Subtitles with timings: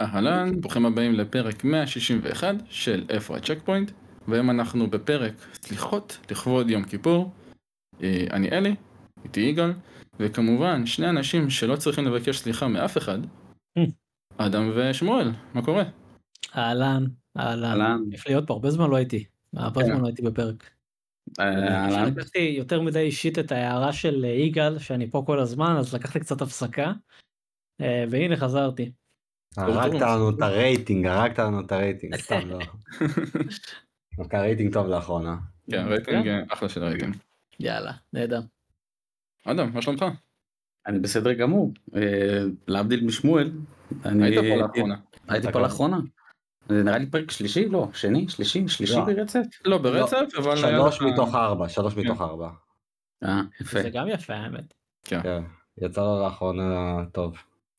[0.00, 3.90] אהלן, ברוכים הבאים לפרק 161 של איפה הצ'ק פוינט
[4.28, 7.30] והיום אנחנו בפרק סליחות לכבוד יום כיפור
[8.02, 8.74] אה, אני אלי,
[9.24, 9.72] איתי יגאל
[10.20, 13.18] וכמובן שני אנשים שלא צריכים לבקש סליחה מאף אחד
[14.36, 15.84] אדם ושמואל, מה קורה?
[16.56, 17.04] אהלן,
[17.36, 19.24] אהלן, לי עוד פה הרבה זמן לא הייתי,
[19.56, 19.86] הרבה כן.
[19.86, 20.70] זמן לא הייתי בפרק.
[21.40, 22.12] אהלן.
[22.12, 26.20] לקחתי יותר מדי אישית את ההערה של אה, יגאל שאני פה כל הזמן אז לקחתי
[26.20, 26.92] קצת הפסקה
[27.80, 28.92] אה, והנה חזרתי.
[29.56, 32.58] הרגת לנו את הרייטינג, הרגת לנו את הרייטינג, סתם לא.
[34.16, 35.36] דווקא הרייטינג טוב לאחרונה.
[35.70, 37.16] כן, רייטינג, אה, אחלה של רייטינג.
[37.60, 38.40] יאללה, נהדר.
[39.44, 40.04] אדם, מה שלומך?
[40.86, 43.50] אני בסדר גמור, אה, להבדיל משמואל.
[44.04, 44.96] אני- היית פה לאחרונה.
[45.28, 45.60] הייתי פה.
[45.60, 45.98] לאחרונה.
[46.68, 47.68] זה נראה לי פרק שלישי?
[47.68, 48.28] לא, שני?
[48.28, 48.68] שלישי?
[48.68, 49.04] שלישי לא.
[49.04, 49.40] ברצף?
[49.64, 50.50] לא ברצף, אבל...
[50.64, 52.50] היה שלוש מתוך ארבע, שלוש מתוך ארבע.
[53.24, 53.82] אה, יפה.
[53.82, 54.74] זה גם יפה האמת.
[55.04, 55.22] כן.
[55.22, 55.42] כן,
[55.78, 56.64] יצא לו לאחרונה
[57.12, 57.36] טוב.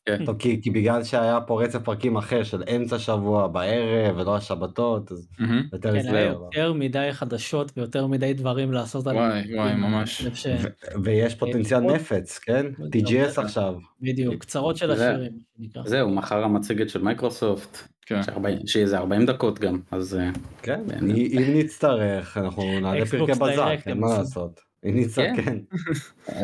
[0.08, 0.25] כן.
[0.25, 5.11] טוב, כי כי בגלל שהיה פה רצף פרקים אחר של אמצע שבוע בערב ולא השבתות,
[5.11, 5.63] אז מהמם.
[5.73, 6.45] יותר כן, היה אצלנו.
[6.45, 9.08] יותר מדי חדשות ויותר מדי דברים לעשות.
[9.08, 10.22] על- וואי, וואי, ממש.
[10.22, 10.66] אני חושב ש-
[11.03, 12.66] ויש פוטנציאל עוד- נפץ, כן?
[12.80, 13.08] בדיוק.
[13.30, 13.75] TGS עכשיו.
[14.02, 15.31] בדיוק, קצרות של זה- השירים.
[15.59, 15.83] מה שנקרא.
[15.85, 18.23] זהו, מחר המצגת של מייקרוסופט, כן.
[18.23, 20.30] שארבעים- שיהיה איזה 40 דקות גם, אז אה,
[20.61, 21.02] כן, באמת.
[21.17, 23.41] אם נצטרך אנחנו נעלה Xbox פרקי בזק,
[23.85, 24.08] Direct, אין מה.
[24.17, 24.59] לעשות.
[24.85, 25.58] אם נצטרך, כן.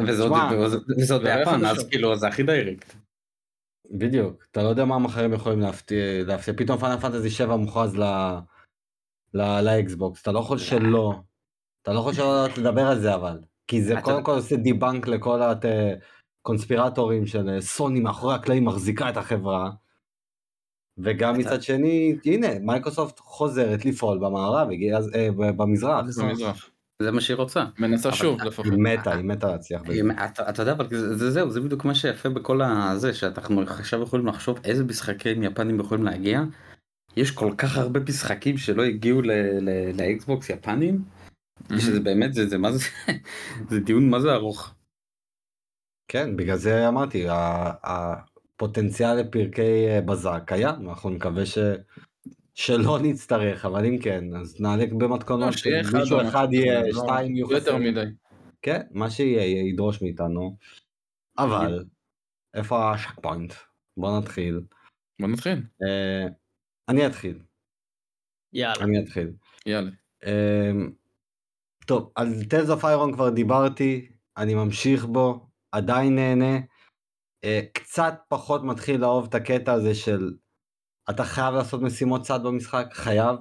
[0.08, 1.88] וזה עוד- תשמע, וזה- וזה עוד זה היה ביפן, אז.
[1.90, 2.94] כאילו זה הכי direct.
[3.94, 6.54] בדיוק, אתה לא יודע מה המחר יכולים להפתיע, להפתיע.
[6.58, 7.96] פתאום Final Fantasy 7 מוכרז
[9.34, 11.14] ל-Xbox, אתה לא יכול שלא,
[11.82, 15.40] אתה לא יכול שלא לדבר על זה אבל, כי זה קודם כל עושה debunk לכל
[16.42, 19.72] הקונספירטורים של אה, סוני מאחורי הקלעים מחזיקה את החברה,
[20.98, 24.68] וגם מצד שני, הנה, מייקרוסופט חוזרת לפעול במערב,
[25.16, 26.73] אה, במזרח, במזרח.
[27.04, 27.66] זה מה שהיא רוצה.
[27.80, 28.66] מנסה שוב לפחות.
[28.66, 30.02] היא מתה, היא מתה להצליח בזה.
[30.26, 34.02] אתה אתה יודע אבל זה זה- זהו זה בדיוק מה שיפה בכל הזה שאנחנו עכשיו
[34.02, 36.42] יכולים לחשוב איזה משחקים יפנים יכולים להגיע.
[37.18, 41.04] יש כל כך הרבה משחקים שלא הגיעו ל- ל- לאקסבוקס יפנים.
[41.78, 42.80] שזה באמת זה זה מה זה
[43.70, 44.74] זה דיון מה זה ארוך.
[46.08, 51.58] כן, בגלל זה אמרתי, ה- הפוטנציאל לפרקי אה, בזק קיים, אנחנו נקווה ש...
[52.54, 57.04] שלא נצטרך, אבל אם כן, אז נעלה לא, במתכונות שיהיה אחד שמישהו אחד יהיה, לא-
[57.04, 57.78] שתיים יהיו יותר.
[57.78, 58.06] מדי.
[58.62, 60.58] כן, מה שיהיה יהיה, ידרוש מאיתנו.
[61.38, 61.86] אבל,
[62.54, 63.54] איפה השק פוינט?
[63.98, 64.62] בוא נתחיל.
[65.22, 65.64] בוא נתחיל.
[65.84, 66.28] אה,
[66.90, 67.40] אני אתחיל,
[68.54, 68.84] יאללה.
[68.84, 69.32] אני אתחיל.
[69.66, 69.92] יאללה.
[70.26, 70.72] אה,
[71.86, 76.60] טוב, על טלס אוף איירון כבר דיברתי, אני ממשיך בו, עדיין נהנה.
[77.44, 80.32] אה, קצת פחות מתחיל לאהוב את הקטע הזה של
[81.10, 83.36] אתה חייב לעשות משימות צד במשחק, חייב,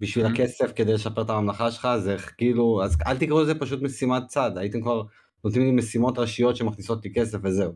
[0.00, 0.28] בשביל Mhm.
[0.32, 4.58] הכסף כדי לשפר את הממלכה שלך, זה כאילו, אז אל תקראו לזה פשוט משימת צד,
[4.58, 5.02] הייתם כבר
[5.44, 7.72] נותנים לי משימות ראשיות שמכניסות לי כסף וזהו.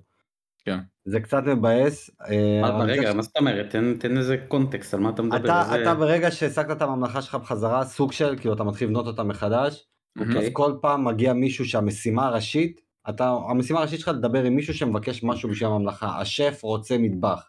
[0.64, 0.78] כן.
[1.04, 2.10] זה קצת מבאס.
[2.28, 5.38] אה, אבל רגע זה- מה זאת אומרת תן תן איזה קונטקסט על מה אתה מדבר.
[5.38, 9.06] אתה, איזה- אתה ברגע שהעסקת את הממלכה שלך בחזרה, סוג של, כאילו אתה מתחיל לבנות
[9.06, 10.36] אותה מחדש, מהמם.
[10.36, 15.24] אז כל פעם מגיע מישהו שהמשימה הראשית, אתה, המשימה הראשית שלך לדבר עם מישהו שמבקש
[15.24, 17.48] משהו בשביל הממלכה, השף רוצה מטבח,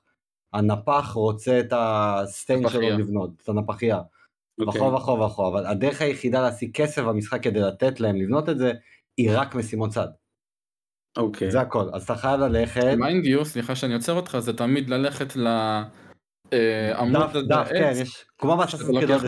[0.54, 2.82] הנפח רוצה את הסטיין שלו.
[2.82, 4.00] לבנות, את הנפחייה,
[4.62, 4.82] אוקיי.
[4.82, 8.74] וכו' וכו' וכו', אבל הדרך היחידה להשיג כסף במשחק כדי לתת להם לבנות את זה,
[9.18, 10.08] היא רק משימות צד,
[11.18, 11.52] אוקיי.
[11.52, 15.36] זה הכל, אז אתה חייב ללכת, מיינד יו, סליחה שאני עוצר אותך, זה תמיד ללכת
[15.36, 18.58] לעמוד דף, דף, כן, יש, כמו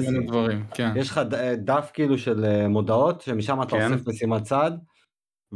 [0.05, 0.27] ממנו אודיסי.
[0.27, 0.93] דברים, כן.
[0.95, 3.93] יש לך ד- דף כאילו של אה, מודעות שמשם אתה כן.
[3.93, 4.71] אוסף משימת צד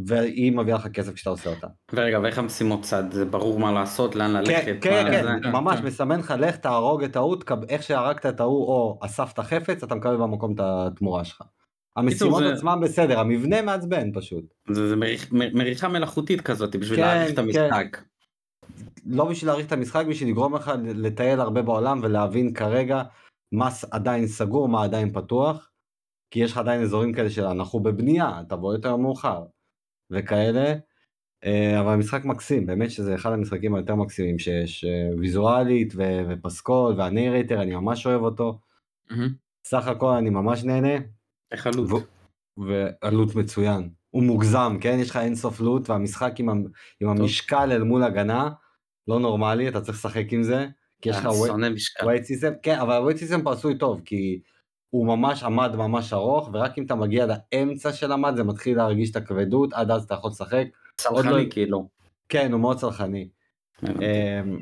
[0.05, 1.67] והיא מביאה לך כסף כשאתה עושה אותה.
[1.93, 4.77] ורגע ואיך המשימות צד זה ברור מה לעשות לאן ללכת.
[4.81, 5.21] כן, מה כן?
[5.23, 5.85] כן, כן, ממש כן.
[5.85, 7.35] מסמן לך לך תהרוג את ההוא,
[7.69, 11.41] איך שהרגת את ההוא או אספת חפץ אתה מקבל במקום את התמורה שלך.
[11.97, 14.43] המשימות זה- עצמם בסדר, המבנה מעצבן פשוט.
[14.69, 17.41] זה זה מריח- מ- מריחה מלאכותית כזאת בשביל כן, להעריך את כן.
[17.43, 17.97] המשחק.
[19.05, 23.01] לא בשביל להעריך את המשחק, בשביל לגרום לך לטייל הרבה בעולם ולהבין כרגע
[23.51, 25.69] מה עדיין סגור, מה עדיין פתוח.
[26.31, 29.43] כי יש לך עדיין אזורים כאלה של אנחנו בבנייה, תבוא יותר מאוחר.
[30.11, 30.73] וכאלה.
[31.45, 36.93] אה, אבל המשחק מקסים, באמת שזה אחד המשחקים היותר מקסימים שיש, אה, ויזואלית ו- ופסקול
[36.97, 38.59] והניירייטר, אני ממש אוהב אותו.
[39.09, 39.29] מהמם.
[39.65, 40.95] סך הכל אני ממש נהנה,
[41.51, 41.89] איך עלות?
[41.91, 43.89] ו- ועלות מצוין.
[44.09, 44.97] הוא מוגזם, כן?
[44.99, 46.53] יש לך אינסוף לוט והמשחק עם, ה-
[47.01, 47.09] עם.
[47.09, 48.49] המשקל אל מול הגנה,
[49.07, 50.67] לא נורמלי, אתה צריך לשחק עם זה.
[51.01, 51.25] כי יש לך.
[52.05, 54.41] weight system, כן, אבל ה-weight system פה עשוי טוב, כי
[54.89, 59.11] הוא ממש, המד ממש ארוך, ורק אם אתה מגיע לאמצע של המד זה מתחיל להרגיש
[59.11, 60.65] את הכבדות, עד אז אתה יכול לשחק.
[61.09, 61.89] עוד סלחני לא- כאילו.
[62.29, 63.29] כן, הוא מאוד סלחני.
[63.83, 64.59] אמ,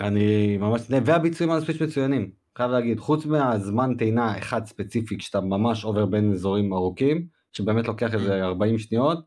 [0.00, 5.84] אני ממש, והביצועים על הסוויץ' מצוינים, חייב להגיד, חוץ מהזמן טעינה אחד ספציפי, כשאתה ממש
[5.84, 9.18] עובר בין אזורים ארוכים, שבאמת לוקח איזה 40 שניות,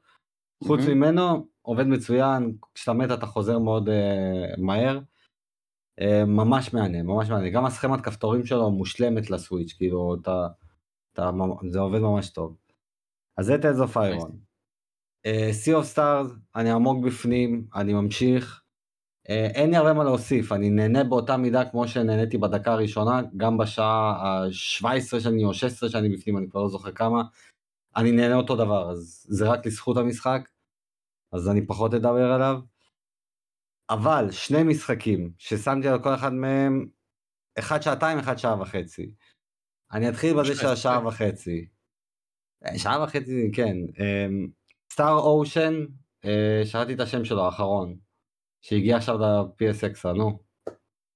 [0.64, 0.82] חוץ.
[0.82, 5.00] ממנו עובד מצוין, כשאתה מת אתה חוזר מאוד uh, מהר.
[6.02, 7.50] אה, ממש מהנה, ממש מהנה.
[7.50, 10.48] גם הסכמת כפתורים שלו מושלמת לסוויץ', כאילו, אתה,
[11.14, 11.30] אתה,
[11.70, 12.58] זה עובד ממש טוב.
[13.38, 13.56] אז זה
[13.86, 14.32] of Iron.
[15.28, 18.62] Uh, sea of Stars, אני עמוק בפנים, אני ממשיך.
[19.28, 23.58] Uh, אין לי הרבה מה להוסיף, אני נהנה באותה מידה כמו שנהניתי בדקה הראשונה, גם
[23.58, 27.24] בשעה ה-17 שאני או 16 שאני בפנים, אני כבר לא זוכר כמה.
[27.96, 30.50] אני נהנה אותו דבר, אז זה רק לזכות המשחק,
[31.32, 32.60] אז אני פחות אדבר עליו.
[33.94, 36.88] אבל שני משחקים ששמתי על כל אחד מהם,
[37.60, 39.14] אחד שעתיים, אחד שעה וחצי.
[39.94, 41.68] אני אתחיל בזה של השעה וחצי.
[42.66, 43.76] אה, שעה וחצי, כן.
[44.94, 45.74] סטאר אושן,
[46.66, 47.96] שאלתי את השם שלו האחרון,
[48.62, 50.40] שהגיע עכשיו ל-PSX, נו.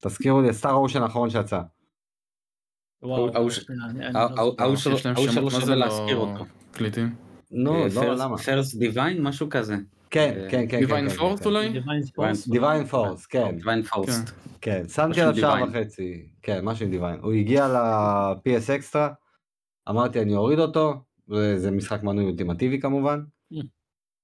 [0.01, 1.61] תזכירו לי, סטאר אושן האחרון שיצא.
[3.03, 4.79] ההוא
[5.31, 6.45] שלא שווה להזכיר אותו.
[6.71, 7.15] קליטים.
[7.51, 8.37] נו, לא, למה?
[8.37, 9.75] פרס דיוויין, משהו כזה.
[10.15, 10.79] כן, כן, כן.
[10.79, 11.69] דיוויין פורס אולי?
[12.47, 13.57] דיוויין פורס, כן.
[13.57, 14.21] דיוויין פורס.
[14.61, 16.27] כן, שמתי עליו שעה וחצי.
[16.41, 17.19] כן, משהו עם דיוויין.
[17.19, 19.09] הוא הגיע ל-PS אקסטרה,
[19.89, 20.93] אמרתי אני אוריד אותו,
[21.55, 23.23] זה משחק מנוי אולטימטיבי כמובן.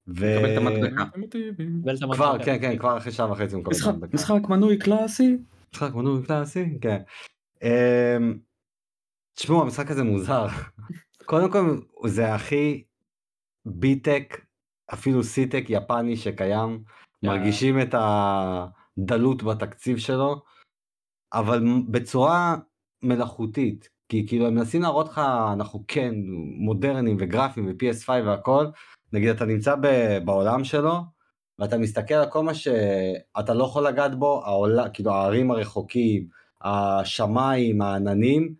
[0.07, 0.25] ו...
[0.37, 0.57] מקבל את
[2.01, 2.15] המדבקה.
[2.15, 4.15] כבר, כן, כן, כבר אחרי שעה וחצי הוא מקבל את המדבקה.
[4.15, 5.37] משחק מנוי קלאסי?
[5.73, 7.01] משחק מנוי קלאסי, כן.
[7.63, 8.37] אמ,
[9.33, 10.47] תשמעו, המשחק הזה מוזר.
[11.25, 12.83] קודם כל, זה הכי
[13.65, 14.41] ביטק,
[14.93, 16.83] אפילו סיטק יפני שקיים.
[17.23, 20.41] מרגישים את הדלות בתקציב שלו,
[21.33, 22.55] אבל בצורה
[23.03, 23.89] מלאכותית.
[24.09, 25.21] כי כאילו הם מנסים להראות לך,
[25.53, 26.13] אנחנו כן
[26.57, 28.65] מודרניים וגרפיים ו-PS5 והכל,
[29.13, 29.75] נגיד אתה נמצא
[30.25, 30.93] בעולם שלו,
[31.59, 36.27] ואתה מסתכל על כל מה שאתה לא יכול לגעת בו, העולה, כאילו הערים הרחוקים,
[36.61, 38.53] השמיים, העננים,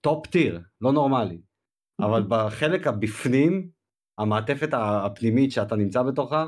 [0.00, 1.38] top tier, לא נורמלי.
[2.00, 3.68] אבל בחלק הבפנים,
[4.18, 6.46] המעטפת הפנימית שאתה נמצא בתוכה,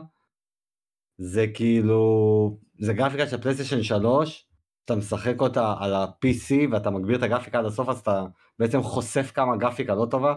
[1.18, 4.48] זה כאילו, זה גרפיקה של פלייסטיישן 3,
[4.84, 8.26] אתה משחק אותה על ה-PC ואתה מגביר את הגרפיקה עד הסוף, אז אתה
[8.58, 10.34] בעצם חושף כמה גרפיקה לא טובה.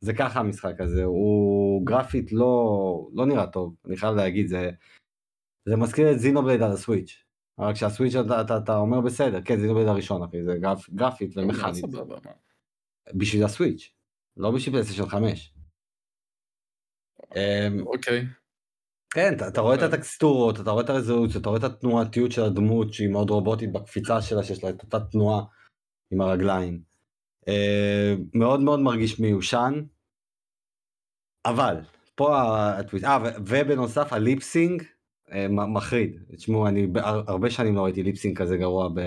[0.00, 4.70] זה ככה המשחק הזה, הוא גרפית לא, לא נראה טוב, אני חייב להגיד, זה,
[5.68, 7.24] זה מזכיר את Xenoblade על הסוויץ'.
[7.58, 11.84] רק שהסוויץ' אתה, אתה, אתה אומר בסדר, כן Xenoblade הראשון אחי, זה גרפ, גרפית ומכנית.
[13.14, 13.94] בשביל הסוויץ',
[14.36, 15.57] לא בשביל פלייסטיישן 5.
[17.36, 18.26] אמ, אוקיי.
[19.10, 22.42] כן, אתה, אתה רואה את הטקסטורות, אתה רואה את הרזולוציות, אתה רואה את התנועתיות של
[22.42, 25.44] הדמות שהיא מאוד רובוטית בקפיצה שלה, שיש לה את אותה תנועה
[26.10, 26.80] עם הרגליים.
[27.48, 29.82] אה, מאוד מאוד מרגיש מיושן.
[31.46, 31.76] אבל,
[32.14, 34.82] פה הטוויט, אה, ובנוסף ה lip sync
[35.32, 36.22] אה, מחריד.
[36.36, 39.00] תשמעו, אני הרבה שנים לא ראיתי lip sync כזה גרוע ב...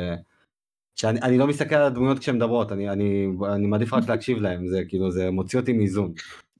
[0.95, 4.67] שאני אני לא מסתכל על הדמויות כשהן מדברות, אני, אני, אני מעדיף רק להקשיב להם,
[4.67, 6.13] זה כאילו, זה מוציא אותי מאיזון.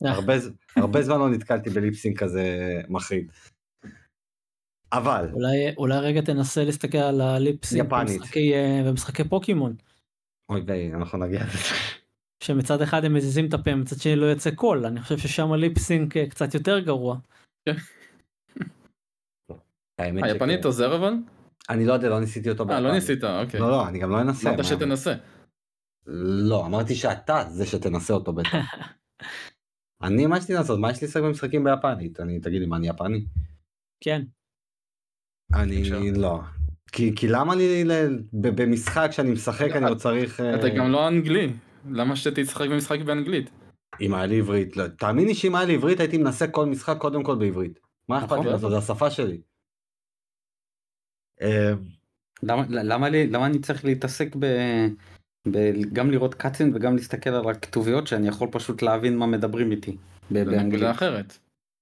[0.06, 0.33] הרבה,
[0.75, 2.44] הרבה זמן לא נתקלתי ב lip sync כזה
[2.89, 3.31] מחריד.
[4.94, 9.75] אבל אולי אולי רגע תנסה להסתכל על ה lip sync במשחקי, אה, במשחקי פוקימון.
[10.50, 11.75] אוי ויי אנחנו נגיע לזה.
[12.44, 16.18] שמצד אחד הם מזיזים את הפה מצד שני לא יוצא קול אני חושב ששם הליפסינג
[16.18, 17.18] אה, קצת יותר גרוע.
[19.98, 21.13] היפנית עוזר אבל?
[21.69, 22.69] אני לא יודע לא ניסיתי אותו.
[22.69, 23.59] אה לא ניסית אוקיי.
[23.59, 24.50] לא לא אני גם לא אנסה.
[24.50, 25.13] אמרת שתנסה.
[26.07, 28.51] לא אמרתי שאתה זה שתנסה אותו בטח.
[30.03, 32.77] אני מה יש לי לעשות מה יש לי לשחק במשחקים ביפנית אני תגיד לי מה
[32.77, 33.25] אני יפני.
[34.03, 34.22] כן.
[35.53, 36.39] אני לא.
[36.91, 37.84] כי, כי למה לי
[38.34, 40.41] במשחק שאני משחק אני לא צריך...
[40.41, 41.53] אתה גם לא אנגלי
[41.89, 43.50] למה שתשחק במשחק באנגלית?
[44.01, 46.98] אם היה לי עברית לא, תאמין לי שאם היה לי עברית הייתי מנסה כל משחק
[46.98, 47.79] קודם כל בעברית.
[48.10, 49.41] מה אכפת לי לעשות זה השפה שלי.
[51.41, 51.74] אה,
[52.43, 54.46] למה, למה, למה אני צריך להתעסק ב...
[55.93, 59.98] גם לראות קאצין וגם להסתכל על הכתוביות שאני יכול פשוט להבין מה מדברים איתי.
[60.31, 61.38] באנגלית אחרת.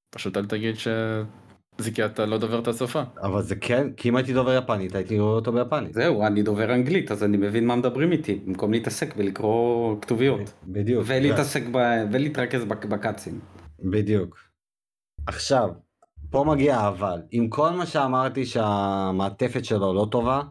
[0.10, 3.02] פשוט אל תגיד שזה כי אתה לא דובר את השפה.
[3.22, 5.94] אבל זה כן, כי אם הייתי דובר יפנית הייתי רואה אותו ביפנית.
[5.94, 10.54] זהו, אני דובר אנגלית אז אני מבין מה מדברים איתי במקום להתעסק ולקרוא כתוביות.
[10.68, 11.04] בדיוק.
[11.08, 11.78] ולהתעסק ב...
[12.12, 13.40] ולהתרכז בקאצין.
[13.80, 14.38] בדיוק.
[15.28, 15.70] עכשיו,
[16.30, 20.42] פה מגיע אבל, עם כל מה שאמרתי שהמעטפת שלו לא טובה,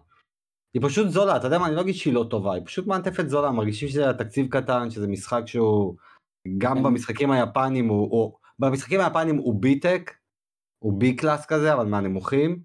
[0.74, 3.28] היא פשוט זולה, אתה יודע מה, אני לא אגיד שהיא לא טובה, היא פשוט מעטפת
[3.28, 5.96] זולה, מרגישים שזה תקציב קטן, שזה משחק שהוא,
[6.58, 6.82] גם כן.
[6.82, 10.10] במשחקים היפנים הוא, הוא, במשחקים היפנים הוא ביטק,
[10.78, 12.62] הוא בי קלאס כזה, אבל מהנמוכים,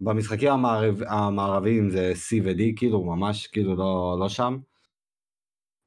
[0.00, 4.58] במשחקים המערב, המערביים זה C ו-D, כאילו, ממש כאילו לא, לא שם.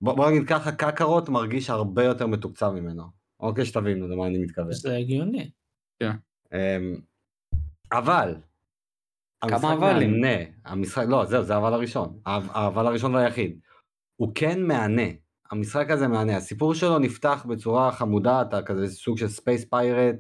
[0.02, 3.04] בוא, בוא נגיד ככה, קקרות מרגיש הרבה יותר מתוקצב ממנו.
[3.40, 4.72] אוקיי, שתבינו למה אני מתכוון.
[4.72, 5.52] זה הגיוני.
[6.00, 6.12] כן.
[6.54, 6.96] אמ,
[7.92, 8.36] אבל,
[9.50, 10.12] כמה אבלים?
[10.12, 13.60] מהנה, המשחק, לא, זהו, זה האבל הראשון, האבל הראשון והיחיד.
[14.16, 15.08] הוא כן מהנה,
[15.52, 20.16] המשחק הזה מהנה, הסיפור שלו נפתח בצורה חמודה, אתה כזה סוג של space pirate,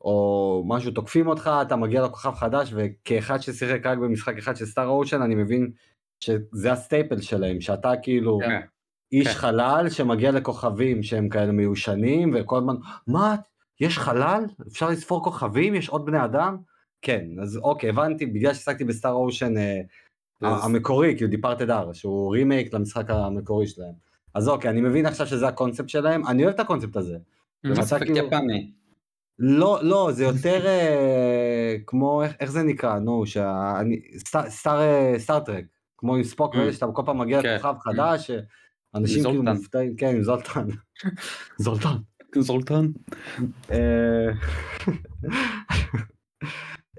[0.00, 4.88] או משהו תוקפים אותך, אתה מגיע לכוכב חדש, וכאחד ששיחק רק במשחק אחד של Star
[4.88, 5.70] Ocean, אני מבין
[6.20, 8.60] שזה ה staple שלהם, שאתה כאילו כן.
[9.12, 9.34] איש כן.
[9.34, 12.74] חלל שמגיע לכוכבים שהם כאלה מיושנים, וכל הזמן,
[13.06, 13.36] מה,
[13.80, 14.44] יש חלל?
[14.68, 15.74] אפשר לספור כוכבים?
[15.74, 16.56] יש עוד בני אדם?
[17.02, 19.80] כן, אז אוקיי, הבנתי, בגלל שהשחקתי ב Star Ocean אה,
[20.42, 23.92] המקורי, כאילו Departure R, שהוא רימייק למשחק המקורי שלהם.
[24.34, 27.16] אז אוקיי, אני מבין עכשיו שזה הקונספט שלהם, אני אוהב את הקונספט הזה.
[28.04, 28.72] כאילו- יפני.
[29.38, 33.72] לא, לא, זה יותר אה, כמו, איך, זה נקרא, נו, שה...
[33.80, 35.64] אני, Star, Star, אה, Star Trek,
[35.98, 36.58] כמו עם ספוק Mm.
[36.58, 37.54] ואלה שאתה כל פעם מגיע כן.
[37.54, 38.30] לכוכב חדש,
[38.94, 39.42] אנשים כאילו.
[39.42, 40.66] מופתעים, כן, עם זולטן.
[41.64, 41.96] זולטן.
[42.38, 42.86] זולטן.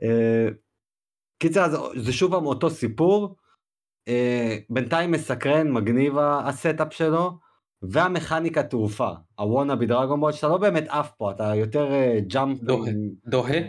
[0.03, 0.47] אה, אה,
[1.39, 3.35] קיצר, זה- זה שוב פעם אותו סיפור,
[4.07, 7.31] אה, בינתיים מסקרן, מגניב ה setup שלו,
[7.81, 11.87] והמכניקה תעופה, ה wannabe Dragon Ball, שאתה לא באמת עף פה, אתה יותר
[12.27, 12.91] jump, דואה.
[13.27, 13.59] דואה?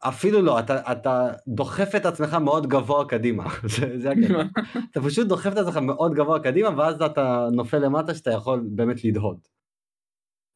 [0.00, 3.44] אפילו לא, אתה, אתה דוחף את עצמך מאוד גבוה קדימה,
[3.76, 4.42] זה, זה הקטע.
[4.90, 9.04] אתה פשוט דוחף את עצמך מאוד גבוה קדימה, ואז אתה נופל למטה שאתה יכול באמת
[9.04, 9.48] לדאות.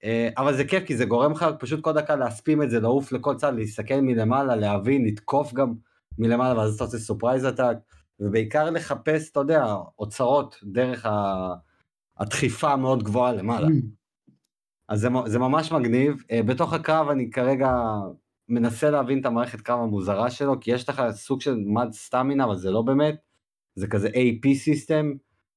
[0.04, 3.12] אה, אבל זה כיף, כי זה גורם לך פשוט כל דקה להספים את זה, לעוף
[3.12, 5.74] לכל צד, להסתכל מלמעלה, להבין, לתקוף גם
[6.18, 7.76] מלמעלה, ואז אתה עושה surprise attack,
[8.20, 11.54] ובעיקר לחפש, אתה יודע, אוצרות דרך ה-
[12.18, 13.66] הדחיפה המאוד גבוהה למעלה.
[14.88, 16.14] אז זה, זה ממש מגניב.
[16.22, 17.72] Uh, בתוך הקרב אני כרגע
[18.48, 22.56] מנסה להבין את המערכת קרב המוזרה שלו, כי יש לך סוג של מד סטמינה, אבל
[22.56, 23.16] זה לא באמת.
[23.74, 25.12] זה כזה AP system,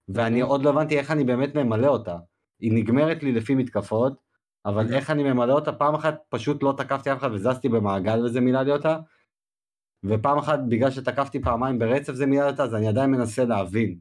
[0.10, 0.46] ואני Mhm.
[0.46, 2.18] עוד לא הבנתי איך אני באמת ממלא אותה.
[2.60, 4.29] היא נגמרת לי לפי מתקפות,
[4.66, 4.94] אבל.
[4.94, 8.62] איך אני ממלא אותה, פעם אחת פשוט לא תקפתי אף אחד וזזתי במעגל וזה מילא
[8.62, 8.98] לי אותה,
[10.04, 14.00] ופעם אחת בגלל שתקפתי פעמיים ברצף זה מילא אותה, אז אני עדיין מנסה להבין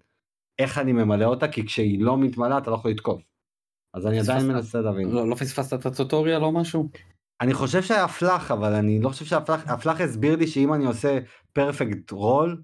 [0.58, 3.22] איך אני ממלא אותה, כי כשהיא לא מתמלאה אתה לא יכול לתקוף.
[3.94, 4.46] אז אני עדיין.
[4.46, 5.10] מנסה להבין.
[5.10, 6.88] לא לא פספסת את הטוטוריאל או משהו?
[7.40, 11.18] אני חושב שהיה פלאח, אבל אני לא חושב שהפלאח, הפלאח הסביר לי שאם אני עושה
[11.52, 12.62] פרפקט רול,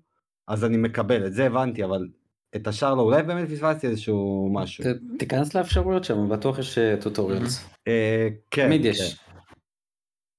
[0.49, 2.09] אז אני מקבל, את זה הבנתי, אבל
[2.57, 4.85] את השאר לא, אולי באמת פספסתי איזשהו משהו.
[5.19, 7.65] תיכנס לאפשרויות שם, בטוח יש טוטוריאלס.
[7.89, 9.19] אה, כן, תמיד כן, יש.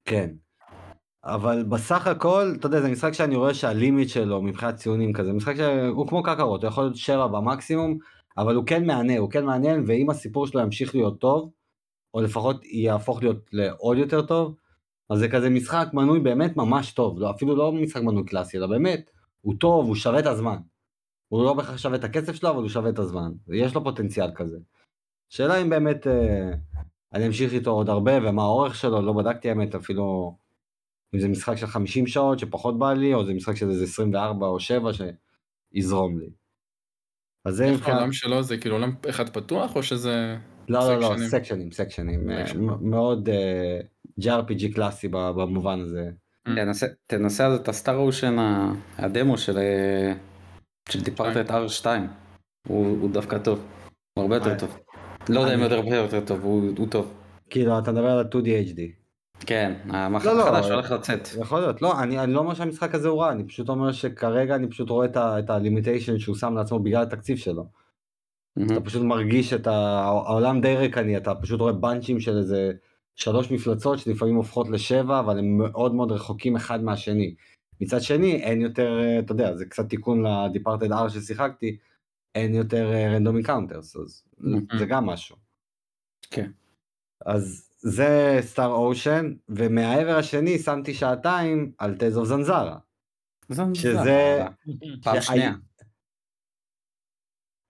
[0.05, 0.29] כן.
[1.25, 5.55] אבל בסך הכל, אתה יודע, זה משחק שאני רואה שהלימיט שלו מבחינת ציונים כזה, משחק
[5.55, 7.97] שהוא כמו קקרות, הוא יכול להיות שבע במקסימום,
[8.37, 11.51] אבל הוא כן מהנה, הוא כן מעניין, ואם הסיפור שלו ימשיך להיות טוב,
[12.13, 14.55] או לפחות יהפוך להיות לעוד יותר טוב,
[15.09, 18.67] אז זה כזה משחק מנוי באמת ממש טוב, לא, אפילו לא משחק מנוי קלאסי, אלא
[18.67, 19.09] באמת,
[19.41, 20.57] הוא טוב, הוא שווה את הזמן.
[21.27, 24.31] הוא לא בהכרח שווה את הכסף שלו, אבל הוא שווה את הזמן, ויש לו פוטנציאל
[24.35, 24.57] כזה.
[25.29, 26.51] שאלה אם באמת אה,
[27.13, 30.35] אני אמשיך איתו עוד הרבה, ומה האורך שלו, לא בדקתי האמת, אפילו
[31.15, 34.47] אם זה משחק של 50 שעות שפחות בא לי, או זה משחק של איזה 24
[34.47, 34.91] או 7
[35.73, 36.29] שיזרום לי.
[37.45, 37.95] אז זה איך מבחינת...
[37.97, 40.37] העולם שלו זה כאילו עולם אחד פתוח או שזה...
[40.69, 41.71] לא, לא, לא, סקשנים?
[41.71, 42.29] סקשנים.
[42.31, 42.43] אה,
[42.81, 43.79] מאוד אה,
[44.21, 46.09] JRPG קלאסי ב- במובן הזה.
[46.55, 48.35] תנסה- תנסה אז את הסטאר אושן
[48.97, 49.57] הדמו של
[50.87, 51.85] אה, של דיפרת את R2.
[52.67, 53.59] הוא הוא דווקא טוב.
[54.13, 54.79] הוא הרבה יותר אה, טוב.
[55.29, 57.13] לא יודע אם יותר הרבה יותר טוב, הוא הוא טוב.
[57.49, 58.79] כאילו, אתה מדבר על 2D HD.
[59.39, 61.27] כן, לא, לא, החדש הולך לצאת.
[61.41, 64.55] יכול להיות, לא, אני, אני לא אומר שהמשחק הזה הוא רע, אני פשוט אומר שכרגע
[64.55, 65.07] אני פשוט רואה
[65.39, 67.65] את, הלימיטיישן שהוא שם לעצמו בגלל התקציב שלו.
[68.55, 68.71] מהמם.
[68.71, 69.73] אתה פשוט מרגיש את ה...
[70.27, 72.71] העולם די ריקני, אתה פשוט רואה באנצ'ים של איזה
[73.15, 77.35] שלוש מפלצות שלפעמים הופכות לשבע, אבל הם מאוד מאוד רחוקים אחד מהשני.
[77.81, 81.77] מצד שני, אין יותר, אה, אתה יודע, זה קצת תיקון לדיפרטד R ששיחקתי,
[82.35, 84.23] אין יותר random encounters, אז.
[84.79, 85.35] זה גם משהו.
[86.31, 86.51] כן.
[87.25, 92.77] אז זה Star Ocean, ומהעבר השני שמתי שעתיים על Tales of Zestiria.
[93.49, 94.43] זה- שזה- זה-
[95.03, 95.53] פעם שנייה.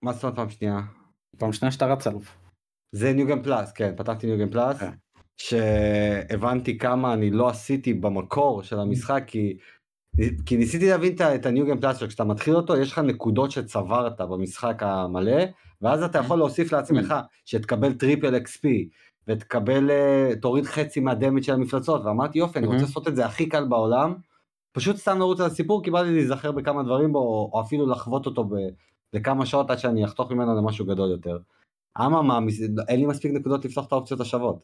[0.02, 0.80] מה זאת אומרת פעם שנייה?
[1.38, 2.20] פעם שנייה שאתה רץ עליו.
[2.92, 4.90] זה New Game Plus, כן, פתחתי New Game Plus, כן.
[5.36, 9.58] שהבנתי כמה אני לא עשיתי במקור של המשחק, כי,
[10.46, 12.98] כי ניסיתי להבין את ה- את ה New Game Plus, כשאתה מתחיל אותו, יש לך
[12.98, 15.42] נקודות שצברת במשחק המלא,
[15.82, 18.88] ואז אתה יכול להוסיף לעצמך שתקבל triple XP,
[19.28, 22.80] ותקבל, אה, תוריד חצי מה damage של המפלצות, ואמרתי יופי, אני רוצה.
[22.80, 24.14] לעשות את זה הכי קל בעולם,
[24.72, 28.26] פשוט סתם לרוץ על הסיפור, כי בא לי להיזכר בכמה דברים בו, או, אפילו לחוות
[28.26, 28.48] אותו
[29.12, 31.38] לכמה שעות עד שאני אחתוך ממנו למשהו גדול יותר.
[32.00, 32.38] אממה,
[32.88, 34.58] אין לי מספיק נקודות לפתוח את האופציות השוות.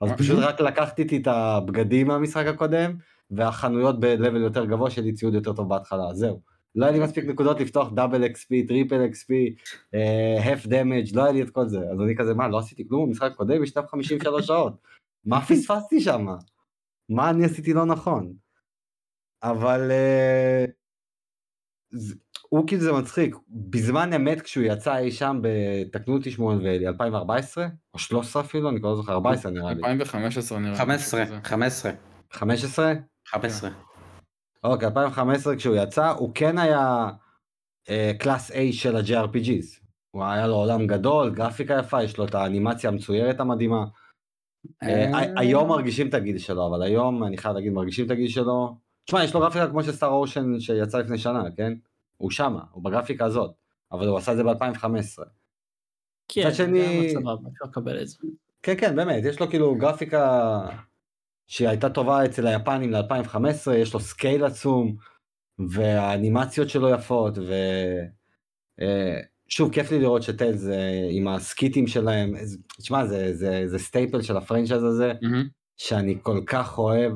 [0.00, 0.26] אז אוקיי.
[0.26, 2.96] פשוט רק לקחתי את הבגדים מהמשחק הקודם,
[3.30, 6.40] והחנויות ב-level יותר גבוה שלי ציוד יותר טוב בהתחלה, זהו.
[6.74, 9.54] לא היה לי מספיק נקודות לפתוח double XP, triple XP,
[10.52, 11.78] half damage, לא היה לי את כל זה.
[11.78, 14.76] אז אני כזה, מה, לא עשיתי כלום במשחק הקודם, יש 53 שעות.
[15.24, 16.26] מה פספסתי שם?
[17.08, 18.32] מה אני עשיתי לא נכון?
[19.42, 20.64] אבל אה,
[21.90, 22.14] זה-
[22.48, 25.40] הוא כאילו זה מצחיק, בזמן אמת כשהוא יצא אי שם,
[25.92, 27.66] תקנו אותי שמואל ואלי, 2014?
[27.94, 29.76] או 13 אפילו, אני כבר לא זוכר, 14 נראה לי.
[29.76, 30.78] 2015 נראה לי.
[30.78, 31.48] 15, משהו כזה.
[31.48, 31.92] 15.
[32.32, 32.92] 15?
[33.34, 33.70] 15.
[34.64, 37.06] אוקיי, 2015 כשהוא יצא, הוא כן היה
[37.90, 39.80] אה, קלאס A של ה-JRPGs.
[40.10, 43.84] הוא היה לו עולם גדול, גרפיקה יפה, יש לו את האנימציה המצוירת המדהימה.
[44.82, 48.28] אה, אה, היום מרגישים את הגיל שלו, אבל היום אני חייב להגיד מרגישים את הגיל
[48.28, 48.76] שלו.
[49.04, 51.72] תשמע, יש לו גרפיקה כמו של Star Ocean שיצא לפני שנה, כן?
[52.16, 53.50] הוא שמה, הוא בגרפיקה הזאת,
[53.92, 55.22] אבל הוא עשה את זה ב-2015.
[56.28, 58.18] כן, מצד שני- גם סבבה, אפשר לקבל את זה.
[58.62, 60.58] כן, כן, באמת, יש לו כאילו גרפיקה
[61.46, 64.96] שהייתה טובה אצל היפנים ל-2015, יש לו scale עצום,
[65.68, 67.52] והאנימציות שלו יפות, ו...
[68.80, 73.62] אה, שוב, כיף לי לראות ש Tales אה, עם הסקיטים שלהם, זה- תשמע, זה, זה,
[73.66, 75.48] זה staple של ה franchise הזה, מהמם.
[75.76, 77.12] שאני כל כך אוהב,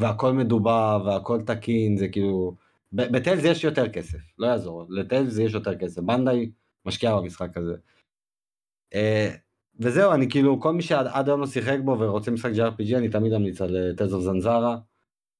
[0.00, 2.56] והכל מדובר, והכל תקין, זה כאילו...
[2.92, 6.50] בטיילס יש יותר כסף, לא יעזור, לטיילס יש יותר כסף, בנדאי
[6.86, 7.74] משקיע במשחק הזה.
[9.82, 12.96] אה, וזהו, אני כאילו, כל מי שעד עד היום לא שיחק בו ורוצה משחק JRPG,
[12.96, 14.76] אני תמיד אמליץ על אוף זנזרה.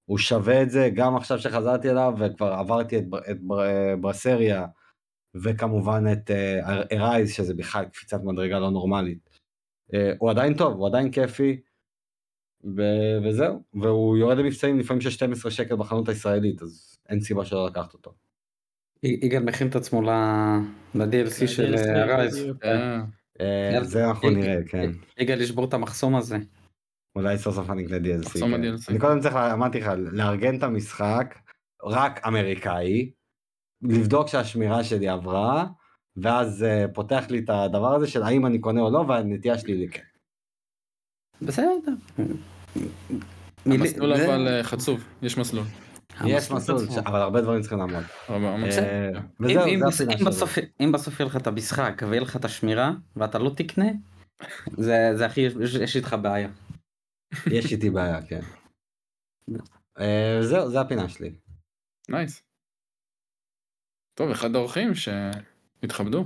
[0.04, 4.66] הוא שווה את זה, גם עכשיו שחזרתי אליו, וכבר עברתי את, בר- את בר- ברסריה,
[5.34, 6.30] וכמובן את
[6.92, 9.30] ארייז, שזה בכלל קפיצת מדרגה לא נורמלית.
[9.94, 11.60] אה, הוא עדיין טוב, הוא עדיין כיפי,
[12.76, 17.66] ו- וזהו, והוא יורד למבצעים לפעמים של 12 שקל בחנות הישראלית, אז אין סיבה שלא
[17.66, 18.14] לקחת אותו.
[19.02, 22.66] יגאל מכין את עצמו ל-DLC של DLC,
[23.40, 23.84] אה.
[23.84, 24.90] זה אנחנו נראה, כן.
[25.18, 26.38] יגאל ישבור את המחסום הזה.
[27.16, 28.38] אולי סוף סוף אני אקנה DLC.
[28.40, 28.54] כן.
[28.88, 31.38] אני קודם צריך, אמרתי לך, לארגן את המשחק,
[31.84, 33.10] רק אמריקאי,
[33.82, 35.66] לבדוק שהשמירה שלי עברה,
[36.16, 39.74] ואז אה, פותח לי את הדבר הזה של האם אני קונה או לא, והנטייה שלי
[39.74, 40.02] לי כן.
[41.42, 41.92] בסדר.
[43.66, 45.64] המסלול זה- אבל אה, חצוב, יש מסלול.
[46.26, 48.04] יש מסלול, אבל הרבה דברים צריכים לעמוד.
[48.78, 49.10] אה,
[49.68, 49.80] אם-.
[50.26, 53.86] בסוף- אם בסוף יהיה לך את המשחק ויהיה לך את השמירה ואתה לא תקנה,
[54.76, 56.48] זה זה הכי, יש- יש איתך בעיה.
[57.50, 58.40] יש איתי בעיה, כן.
[60.00, 61.34] אה, זהו, זה הפינה שלי.
[62.08, 62.42] Nice.
[64.18, 66.24] טוב, אחד האורחים שהתכבדו.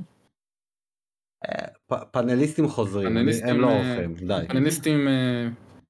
[1.86, 4.44] פ- פאנליסטים חוזרים, הם לא אה, אורחים, די.
[4.48, 5.08] פאנליסטים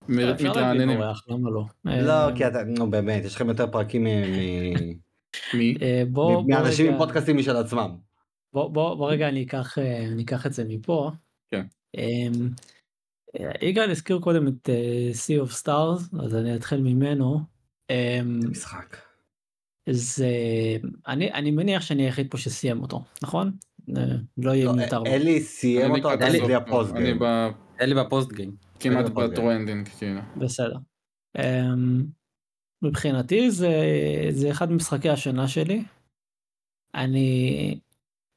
[0.08, 1.00] מתרעננים.
[1.28, 1.64] למה לא?
[1.84, 4.06] לא, אה, כי אתה, נו באמת, יש לכם יותר פרקים מ-
[5.58, 5.74] מי?
[5.82, 6.02] אה,
[6.46, 7.90] מאנשים עם פודקאסטים משל עצמם.
[8.52, 11.10] בוא, בוא, בוא רגע אני אקח, אה, אני אקח את זה מפה.
[11.50, 11.66] כן.
[11.96, 12.48] אמ,
[13.62, 14.68] יגאל הזכיר קודם את
[15.12, 17.40] Sea of Stars, אז אני אתחיל ממנו.
[17.90, 18.96] אמ, משחק.
[19.90, 20.26] זה,
[21.08, 23.52] אני, אני מניח שאני היחיד פה שסיים אותו, נכון?
[24.38, 24.98] לא יהיה לא, מיותר.
[24.98, 25.06] לו.
[25.06, 27.18] אלי סיים אותו עדיין בלי ה post game.
[27.20, 27.48] ב-
[27.80, 28.69] אלי ב post game.
[28.80, 29.10] כמעט.
[29.10, 30.20] ב true ending, כאילו.
[30.36, 30.76] בסדר.
[31.38, 32.06] אמ,
[32.82, 33.72] מבחינתי זה,
[34.30, 35.84] זה אחד ממשחקי השנה שלי.
[36.94, 37.80] אני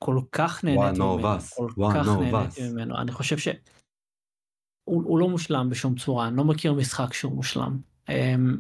[0.04, 2.32] כל כך נהניתי וואו, ממנו, נובס, כל וואו, כך נובס.
[2.34, 2.98] נהניתי ממנו.
[2.98, 3.54] אני חושב שהוא
[4.84, 7.80] הוא לא מושלם בשום צורה, אני לא מכיר משחק שהוא מושלם.
[8.10, 8.58] אמ,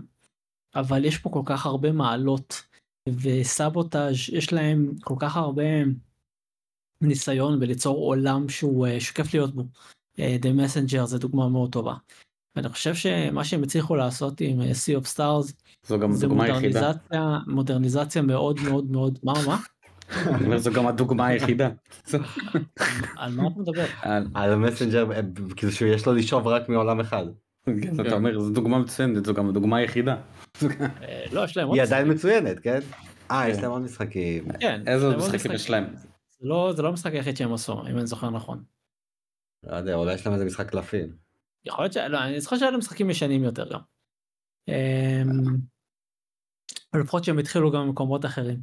[0.76, 2.63] אבל יש פה כל כך הרבה מעלות
[3.10, 5.63] וסבוטאז' יש להם כל כך הרבה
[7.02, 9.63] ניסיון בליצור עולם שהוא אה, שכיף להיות בו.
[10.19, 11.93] אה, The Messenger זה דוגמה מאוד טובה.
[12.56, 15.54] ואני חושב שמה שהם הצליחו לעשות עם אה, Sea of Stars
[15.88, 16.82] זו גם זה היחידה.
[16.82, 19.58] מודרניזציה, מודרניזציה מאוד מאוד מאוד, מה מה?
[20.28, 21.69] אני אומר, זו גם הדוגמה היחידה.
[23.17, 23.86] על מה אתה מדבר?
[24.34, 25.19] על- המסנג'ר, אה,
[25.56, 27.26] כאילו שיש לו לשאוב רק מעולם אחד.
[27.65, 30.15] כן, אתה אומר, זו דוגמה מצוינת, זו גם הדוגמה היחידה.
[31.32, 32.32] לא, יש להם עוד היא עדיין משחקים.
[32.39, 32.80] מצוינת, כן?
[33.32, 33.62] אה, יש כן.
[33.62, 34.45] להם עוד משחקים.
[34.60, 35.86] כן, איזה עוד משחקים יש להם?
[36.41, 38.63] לא, זה לא המשחק היחיד שהם עשו, אם אני זוכר נכון.
[39.63, 41.15] לא יודע, אולי יש להם איזה משחק קלפים.
[41.65, 41.97] יכול להיות ש...
[41.97, 43.80] לא, אני זוכר שהיה להם משחקים ישנים יותר גם.
[44.67, 45.58] אמ,
[46.95, 48.62] לפחות שהם התחילו גם במקומות אחרים.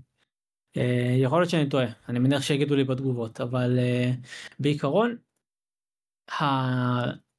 [0.77, 4.11] אה, יכול להיות שאני טועה, אני מניח שיגידו לי בתגובות, אבל אה,
[4.59, 5.17] בעיקרון,
[6.31, 7.31] ה-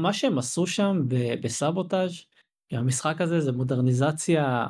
[0.00, 0.96] מה שהם עשו שם
[1.42, 2.12] בסבוטאז'
[2.72, 4.66] המשחק הזה זה מודרניזציה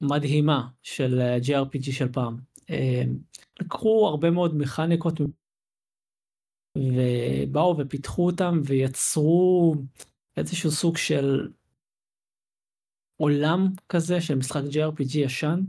[0.00, 2.36] מדהימה של אה, JRPG של פעם.
[2.70, 3.02] אה,
[3.60, 5.20] לקחו הרבה מאוד מכניקות
[6.76, 9.74] ובאו ופיתחו אותם ויצרו
[10.36, 11.48] איזשהו סוג של
[13.16, 15.60] עולם כזה של משחק JRPG ישן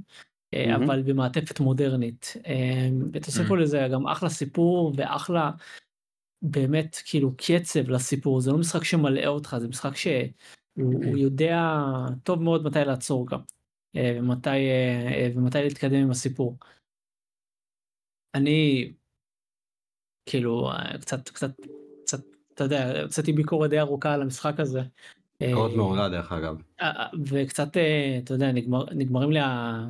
[0.55, 0.83] מהמם.
[0.83, 5.51] אבל במעטפת מודרנית אה, ותוסיפו לזה גם אחלה סיפור ואחלה
[6.41, 10.23] באמת כאילו קצב לסיפור זה לא משחק שמלאה אותך זה משחק שהוא
[10.75, 11.61] הוא יודע
[12.23, 13.39] טוב מאוד מתי לעצור גם
[13.95, 14.49] אה, ומתי
[15.35, 16.57] ומתי להתקדם עם הסיפור.
[18.35, 18.93] אני
[20.27, 21.51] כאילו אה, קצת קצת
[22.03, 22.19] קצת
[22.53, 24.81] אתה יודע יצאתי ביקורת די ארוכה על המשחק הזה.
[25.39, 26.61] ביקורת אה, מעולה דרך אגב.
[26.81, 27.77] אה, וקצת
[28.23, 29.39] אתה יודע נגמר, נגמרים לי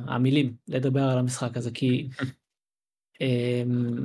[0.06, 2.08] המילים לדבר על המשחק הזה כי
[3.20, 4.04] אמ,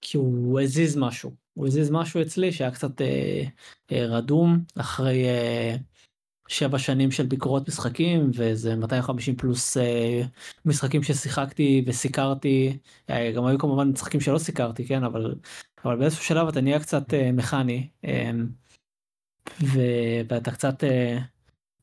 [0.00, 3.44] כי הוא הזיז משהו הוא הזיז משהו אצלי שהיה קצת אה,
[3.92, 5.76] אה, רדום אחרי אה,
[6.48, 10.22] שבע שנים של ביקורות משחקים וזה 250 פלוס אה,
[10.64, 12.78] משחקים ששיחקתי וסיקרתי
[13.10, 15.34] אה, גם היו כמובן משחקים שלא סיקרתי כן אבל
[15.84, 18.30] אבל באיזשהו שלב אתה נהיה קצת אה, מכני אה,
[19.62, 21.18] ו- ואתה קצת אה,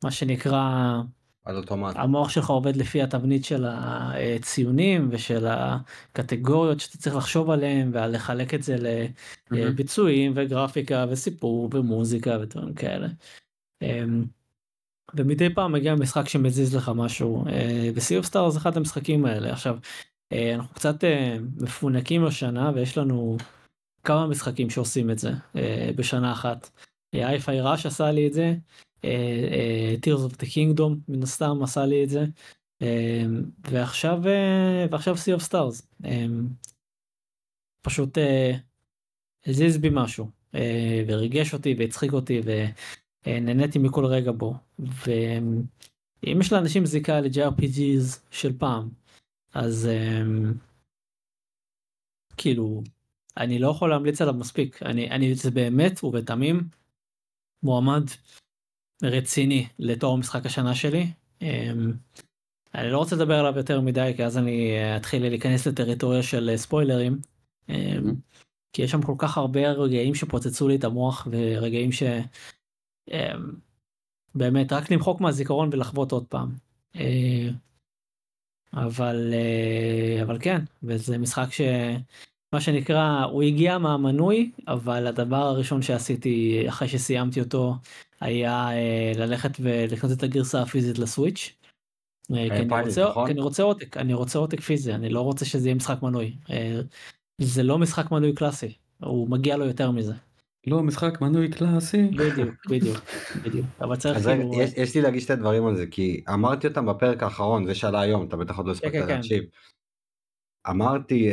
[0.03, 1.01] מה שנקרא
[1.45, 1.95] על אוטומט.
[1.95, 8.63] המוח שלך עובד לפי התבנית של הציונים ושל הקטגוריות שאתה צריך לחשוב עליהם ולחלק את
[8.63, 8.75] זה
[9.51, 13.07] לביצועים וגרפיקה וסיפור ומוזיקה ודברים כאלה.
[13.81, 14.23] אמ,
[15.15, 17.45] ומדי פעם מגיע משחק שמזיז לך משהו
[18.21, 19.51] of Stars זה אחד המשחקים האלה.
[19.51, 19.77] עכשיו
[20.31, 23.37] אה, אנחנו קצת אה, מפונקים השנה ויש לנו
[24.03, 26.69] כמה משחקים שעושים את זה אה, בשנה אחת.
[27.15, 28.55] i-fi rush עשה לי את זה
[30.05, 32.25] Tears of the Kingdom מן הסתם עשה לי את זה.
[33.71, 34.21] ועכשיו
[34.91, 36.07] ועכשיו Sea of Stars.
[37.81, 38.17] פשוט
[39.45, 40.29] הזיז בי משהו
[41.07, 42.41] וריגש אותי והצחיק אותי
[43.25, 48.89] ונהניתי מכל רגע בו ואם יש לאנשים זיקה ל-JRPGs של פעם
[49.53, 49.89] אז
[52.37, 52.83] כאילו
[53.37, 56.61] אני לא יכול להמליץ עליו מספיק אני אני זה באמת ובתמים
[57.63, 58.03] מועמד
[59.03, 61.07] רציני לתור משחק השנה שלי.
[61.41, 61.91] אמ,
[62.75, 66.49] אני לא רוצה לדבר עליו יותר מדי כי אז אני אה, אתחיל להיכנס לטריטוריה של
[66.49, 67.19] אה, ספוילרים.
[67.69, 68.13] אמ,
[68.73, 72.03] כי יש שם כל כך הרבה רגעים שפוצצו לי את המוח ורגעים ש...
[73.11, 73.51] אמ,
[74.35, 76.49] באמת רק למחוק מהזיכרון ולחוות עוד פעם.
[76.95, 77.49] אה,
[78.73, 79.33] אבל
[80.21, 81.61] אבל כן וזה משחק ש...
[82.53, 87.75] מה שנקרא הוא הגיע מהמנוי אבל הדבר הראשון שעשיתי אחרי שסיימתי אותו
[88.21, 91.53] היה אה, ללכת ולקנות את הגרסה הפיזית לסוויץ'.
[92.31, 93.25] אה, כי אני, רוצה, נכון?
[93.25, 96.35] כי אני רוצה עותק אני רוצה עותק פיזי אני לא רוצה שזה יהיה משחק מנוי
[96.49, 96.81] אה,
[97.41, 100.13] זה לא משחק מנוי קלאסי הוא מגיע לו יותר מזה.
[100.67, 102.97] לא משחק מנוי קלאסי בדיוק בדיוק
[103.43, 104.51] בדיוק אבל צריך אז כאילו...
[104.61, 108.01] יש, יש לי להגיד שתי דברים על זה כי אמרתי אותם בפרק האחרון זה שעלה
[108.01, 109.15] היום אתה בטח עוד לא הספקת כן, כן, כן.
[109.15, 109.43] להקשיב.
[110.69, 111.31] אמרתי.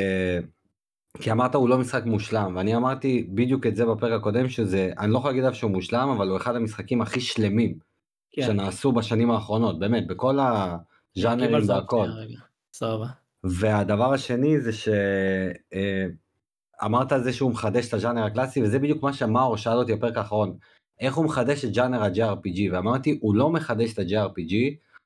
[1.21, 5.13] כי אמרת הוא לא משחק מושלם ואני אמרתי בדיוק את זה בפרק הקודם שזה אני
[5.13, 7.79] לא יכול להגיד עליו שהוא מושלם אבל הוא אחד המשחקים הכי שלמים
[8.31, 8.43] כן.
[8.43, 12.09] שנעשו בשנים האחרונות באמת בכל הז'אנרים והכל.
[13.45, 14.99] והדבר השני זה שאמרת
[16.83, 20.17] אה, על זה שהוא מחדש את הז'אנר הקלאסי וזה בדיוק מה שמאור שאל אותי בפרק
[20.17, 20.57] האחרון
[21.01, 24.55] איך הוא מחדש את ז'אנר ה-JRPG ואמרתי הוא לא מחדש את ה-JRPG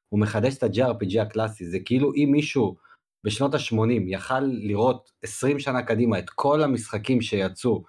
[0.09, 2.77] הוא מחדש את ה-JRPG הקלאסי זה כאילו אם מישהו
[3.25, 7.85] בשנות ה-80 יכל לראות 20 שנה קדימה את כל המשחקים שיצאו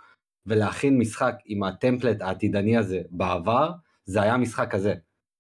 [0.45, 3.71] ולהכין משחק עם הטמפלט העתידני הזה בעבר,
[4.05, 4.93] זה היה משחק הזה.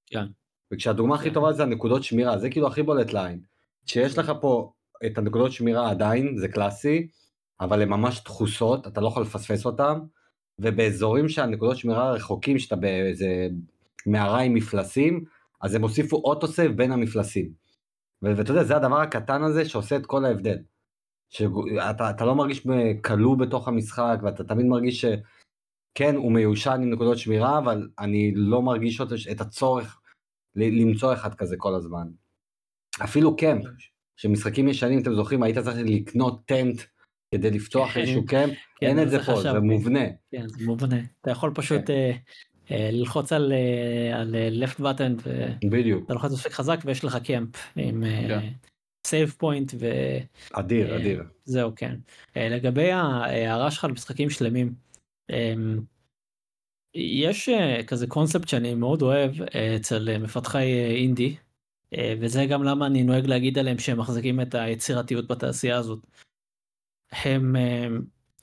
[0.05, 0.25] כן.
[0.73, 1.33] וכשהדוגמה הכי כן.
[1.33, 3.39] טובה זה הנקודות שמירה, זה כאילו הכי בולט לעין.
[3.85, 4.73] שיש לך פה
[5.05, 7.07] את הנקודות שמירה עדיין, זה קלאסי,
[7.59, 9.99] אבל הן ממש דחוסות, אתה לא יכול לפספס אותן,
[10.59, 13.47] ובאזורים שהנקודות שמירה רחוקים, שאתה באיזה
[14.05, 15.23] מערה עם מפלסים,
[15.61, 17.51] אז הם הוסיפו אוטוסייב בין המפלסים.
[18.21, 20.57] ואתה יודע, זה הדבר הקטן הזה שעושה את כל ההבדל.
[21.29, 22.67] שאתה לא מרגיש
[23.03, 28.61] כלוא בתוך המשחק, ואתה תמיד מרגיש שכן, הוא מיושן עם נקודות שמירה, אבל אני לא
[28.61, 30.01] מרגיש את הצורך
[30.55, 32.07] למצוא אחד כזה כל הזמן.
[33.03, 33.65] אפילו camp,
[34.15, 36.81] שמשחקים ישנים, אתם זוכרים, היית צריך לקנות tent
[37.33, 40.03] כדי לפתוח איזשהו camp, כן, אין את זה פה, זה מובנה.
[40.31, 40.99] כן, זה מובנה.
[41.21, 41.93] אתה יכול פשוט כן.
[41.93, 42.11] אה,
[42.71, 45.29] אה, ללחוץ על, אה, על left button
[45.69, 48.03] בדיוק אתה לוחץ מספיק חזק ויש לך camp עם
[49.07, 49.35] save כן.
[49.37, 49.87] point ו...
[50.53, 51.95] אדיר אדיר זהו כן
[52.35, 54.73] לגבי ההערה שלך על משחקים שלמים
[55.29, 55.79] אמ,
[56.95, 57.49] יש
[57.87, 59.31] כזה קונספט שאני מאוד אוהב
[59.75, 61.35] אצל מפתחי אינדי
[62.19, 65.99] וזה גם למה אני נוהג להגיד עליהם שהם מחזיקים את היצירתיות בתעשייה הזאת.
[67.25, 67.55] הם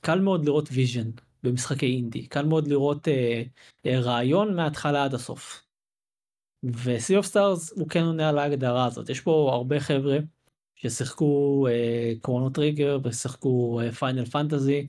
[0.01, 1.09] קל מאוד לראות vision
[1.43, 3.43] במשחקי אינדי קל מאוד לראות אה,
[3.85, 5.63] אה, רעיון מההתחלה עד הסוף.
[6.63, 10.17] ו-Sea of Stars הוא כן עונה על ההגדרה הזאת יש פה הרבה חבר'ה
[10.75, 11.67] ששיחקו
[12.21, 14.87] Chrono אה, טריגר ושיחקו Final Fantasy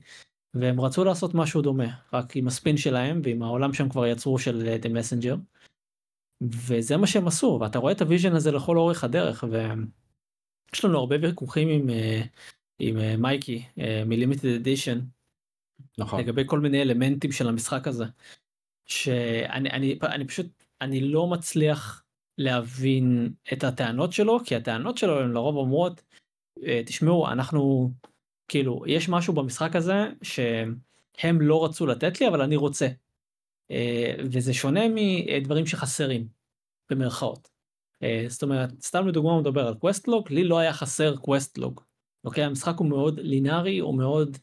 [0.53, 4.39] והם רצו לעשות משהו דומה רק עם ה spin שלהם ועם העולם שהם כבר יצרו
[4.39, 5.37] של The Messenger.
[6.43, 10.97] וזה מה שהם עשו ואתה רואה את ה vision הזה לכל אורך הדרך ויש לנו
[10.97, 12.21] הרבה ויכוחים עם, אה,
[12.89, 13.63] עם אה, מייקי
[14.05, 14.99] מ Limited Edition
[15.97, 16.19] נכון.
[16.19, 18.05] לגבי כל מיני אלמנטים של המשחק הזה.
[18.85, 22.03] שאני אני, אני פשוט אני לא מצליח
[22.37, 26.03] להבין את הטענות שלו כי הטענות שלו הן לרוב אומרות
[26.63, 27.91] אה, תשמעו אנחנו
[28.47, 32.87] כאילו יש משהו במשחק הזה שהם לא רצו לתת לי אבל אני רוצה.
[33.71, 36.27] אה, וזה שונה מדברים שחסרים
[36.89, 37.49] במרכאות.
[38.03, 41.52] אה, זאת אומרת סתם לדוגמה הוא מדבר על quest log לי לא היה חסר quest
[41.52, 41.81] log.
[42.23, 44.37] אוקיי המשחק הוא מאוד לינארי הוא מאוד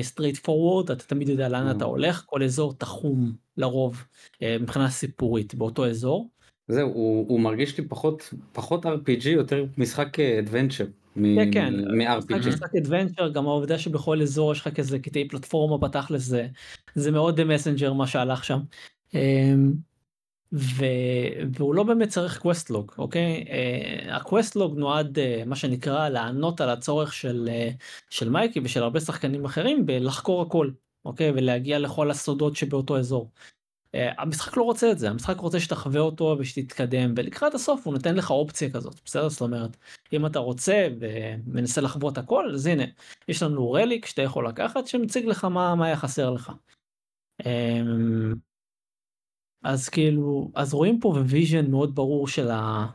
[0.00, 1.76] straight forward אתה תמיד יודע לאן Mm.
[1.76, 4.04] אתה הולך כל אזור תחום לרוב
[4.42, 6.30] אה, מבחינה סיפורית באותו אזור.
[6.68, 10.86] זהו, הוא, הוא מרגיש לי פחות, פחות RPG, יותר משחק adventure.
[11.14, 12.48] כן כן, מ-RPG.
[12.48, 16.46] משחק adventure גם העובדה שבכל אזור יש לך כזה קטעי פלטפורמה בתכלס זה
[16.94, 18.58] זה מאוד Messenger מה שהלך שם.
[20.52, 20.84] ו...
[21.54, 26.08] והוא לא באמת צריך quest log אוקיי אה, ה quest log נועד אה, מה שנקרא
[26.08, 27.70] לענות על הצורך של אה,
[28.10, 30.70] של מייקי ושל הרבה שחקנים אחרים בלחקור הכל
[31.04, 33.30] אוקיי ולהגיע לכל הסודות שבאותו אזור.
[33.94, 38.14] אה, המשחק לא רוצה את זה המשחק רוצה שתחווה אותו ושתתקדם ולקראת הסוף הוא נותן
[38.14, 39.76] לך אופציה כזאת בסדר זאת אומרת
[40.12, 42.84] אם אתה רוצה ומנסה לחוות הכל אז הנה
[43.28, 46.52] יש לנו relic שאתה יכול לקחת שמציג לך מה מה היה חסר לך.
[47.46, 48.34] אמ,
[49.62, 52.86] אז כאילו אז רואים פה vision מאוד ברור של, ה,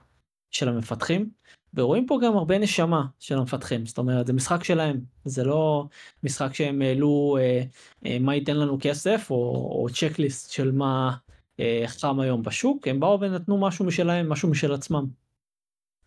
[0.51, 1.29] של המפתחים
[1.73, 5.87] ורואים פה גם הרבה נשמה של המפתחים זאת אומרת זה משחק שלהם זה לא
[6.23, 7.63] משחק שהם העלו אה,
[8.05, 9.35] אה, מה ייתן לנו כסף או,
[9.81, 11.15] או צ'קליסט של מה
[11.59, 15.05] אה, חם היום בשוק הם באו ונתנו משהו משלהם משהו משל עצמם.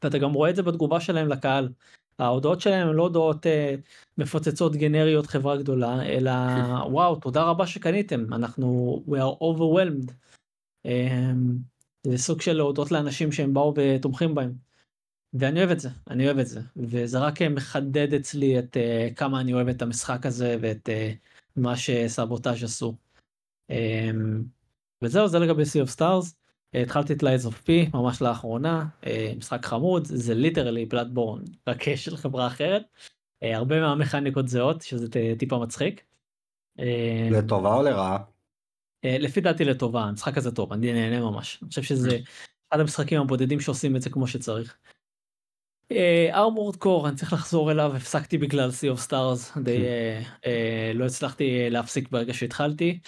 [0.02, 1.68] ואתה גם רואה את זה בתגובה שלהם לקהל.
[2.18, 3.74] ההודעות שלהם הן לא הודעות אה,
[4.18, 6.30] מפוצצות גנריות חברה גדולה אלא
[6.86, 10.12] וואו תודה רבה שקניתם אנחנו we are overwhelmed.
[10.86, 11.32] אה,
[12.06, 14.52] זה סוג של להודות לאנשים שהם באו ותומכים בהם.
[15.34, 19.14] ואני אוהב את זה אני אוהב את זה וזה רק אה, מחדד אצלי את uh,
[19.14, 21.16] כמה אני אוהב את המשחק הזה ואת uh,
[21.56, 22.94] מה שסבוטאז' עשו.
[23.72, 23.74] Um,
[25.02, 26.34] וזהו זה לגבי Sea of Stars.
[26.74, 32.16] התחלתי את Lies of P ממש לאחרונה uh, משחק חמוד זה ליטרלי בלאדבורן רק של
[32.16, 32.82] חברה אחרת.
[33.44, 35.06] Uh, הרבה מהמכניקות זהות שזה
[35.38, 36.02] טיפה מצחיק.
[36.78, 36.82] Uh,
[37.30, 38.18] לטובה או לרעה?
[39.04, 42.18] אה, לפי דעתי לטובה המשחק הזה טוב אני נהנה ממש אני חושב שזה
[42.68, 44.76] אחד המשחקים הבודדים שעושים את זה כמו שצריך.
[46.32, 51.04] ארמורד קור אני צריך לחזור אליו הפסקתי בגלל Sea of Stars די אה, אה, לא
[51.04, 52.98] הצלחתי אה, להפסיק ברגע שהתחלתי.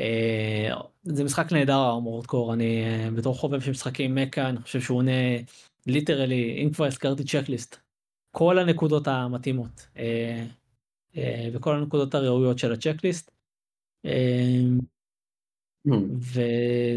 [0.00, 0.70] אה,
[1.02, 4.98] זה משחק נהדר ארמורד קור אני אה, בתור חובב של משחקים מכה אני חושב שהוא
[4.98, 5.36] עונה
[5.86, 7.76] ליטרלי אם כבר הזכרתי צ'קליסט
[8.30, 10.44] כל הנקודות המתאימות אה,
[11.16, 13.30] אה, וכל הנקודות הראויות של הצ'קליסט.
[15.86, 15.98] אה,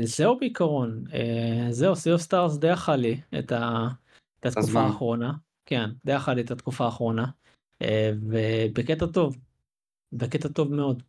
[0.04, 3.88] וזהו בעיקרון אה, זהו Sea of Stars די אכל לי את, ה,
[4.40, 4.82] את התקופה.
[4.82, 5.34] האחרונה
[5.66, 7.26] כן די אכל לי את התקופה האחרונה
[7.82, 9.38] אה, ובקטע טוב
[10.14, 11.04] בקטע טוב מאוד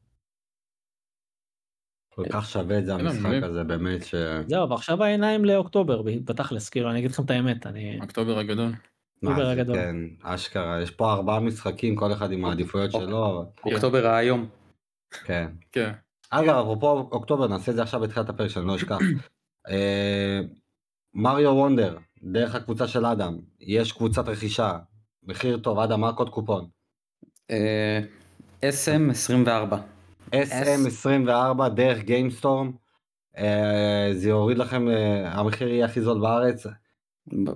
[2.15, 3.43] כל כך שווה את זה כן, המשחק.
[3.43, 4.15] הזה באמת ש...
[4.47, 8.73] זהו ועכשיו העיניים לאוקטובר בתכלס כאילו אני אגיד לכם את האמת אני אוקטובר הגדול.
[9.23, 9.77] אוקטובר הגדול.
[9.77, 14.49] כן, אשכרה, יש פה ארבעה משחקים, כל אחד עם העדיפויות שלו, אבל אוקטובר היום.
[15.25, 15.49] כן.
[15.73, 15.93] כן.
[16.31, 18.99] אגב, אפרופו אוקטובר, נעשה את זה עכשיו בתחילת הפרק, שאני לא אשכח.
[19.71, 20.41] אה,
[21.15, 24.79] Mario Wonder, דרך הקבוצה של אדם, יש קבוצת רכישה,
[25.23, 26.69] מחיר טוב, אדם, מה הקוד קופון?
[27.51, 28.01] אה,
[28.63, 29.79] SM 24.
[30.33, 32.73] SM24 דרך GameStorm,
[33.39, 36.67] אה, זה יוריד לכם, אה, המחיר יהיה הכי זול בארץ,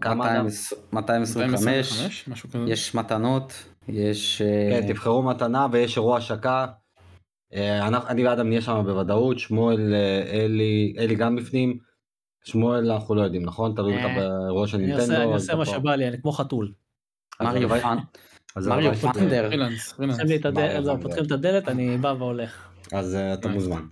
[0.00, 0.46] כמה אדם?
[0.92, 2.28] 225, 225?
[2.28, 2.64] משהו כזה.
[2.68, 3.52] יש מתנות,
[3.88, 4.42] יש...
[4.42, 6.66] אה, כן, תבחרו מתנה ויש אירוע השקה.
[7.54, 11.78] אה, אנחנו- אני ואדם נהיה שם בוודאות, שמואל, אה, אלי, אלי גם בפנים.
[12.44, 13.74] שמואל אנחנו לא יודעים, נכון?
[13.74, 15.14] תלוי אה, אותה באירוע של נינטנדו.
[15.16, 15.66] אני עושה מה.
[15.66, 16.72] שבא לי אני כמו חתול.
[17.40, 17.68] מריו
[18.94, 19.92] פרילנס.
[21.02, 22.68] פותחים לי את הדלת, אני בא והולך.
[22.92, 23.48] אז אה, אתה.
[23.48, 23.82] מוזמן.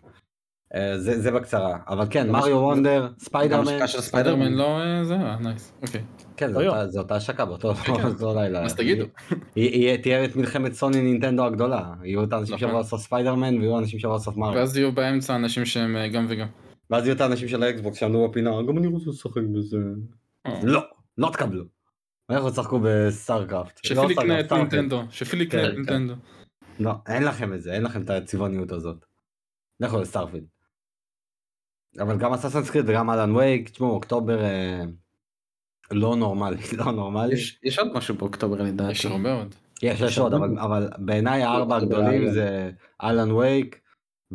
[0.75, 4.53] אה, זה זה בקצרה, אבל כן, Mario Wonder, גם ספיידרמן, השקה של ספיידרמן.
[4.53, 5.73] לא אה, זה, אה, nice.
[5.83, 6.03] אוקיי.
[6.37, 7.93] כן, זה אוי, אותה- השקה באותו כן.
[8.03, 8.65] באותו לילה.
[8.65, 9.05] אז תגידו.
[10.03, 12.69] תהיה את מלחמת סוני נינטנדו הגדולה, יהיו את האנשים נכון.
[12.69, 14.55] שיבואו לעשות ספיידרמן ויהיו אנשים שיבואו לעשות מריו.
[14.55, 16.47] ואז יהיו באמצע אנשים שהם אה, גם וגם.
[16.91, 19.77] ואז יהיו את האנשים של האקסבוקס שעמדו בפינה, גם אני רוצה לשחק בזה.
[20.47, 20.61] אה.
[20.63, 20.81] לא,
[21.19, 21.65] לא תקבלו.
[22.31, 23.81] לכו תשחקו ב StarCraft.
[23.91, 25.03] לא שפיל יקנה את נינטנדו.
[25.11, 25.77] שפיל יקנה כן, את כן.
[25.77, 26.15] נינטנדו.
[26.81, 29.05] לא, אין לכם את זה, אין לכם את הצבעוניות הזאת.
[29.81, 30.45] לכו ל Starfield.
[32.01, 34.83] אבל גם Assassin's Creed וגם Alan Wake, תשמעו, אוקטובר אה,
[35.91, 37.35] לא נורמלי, לא נורמלי.
[37.35, 38.93] יש- יש עוד משהו באוקטובר לדעתי.
[38.93, 39.55] יש הרבה עוד.
[39.83, 40.35] יש, יש יש עוד.
[40.35, 42.31] אבל, אבל בעיניי הארבע אוקטובר הגדולים.
[42.31, 42.71] זה
[43.03, 43.81] Alan Wake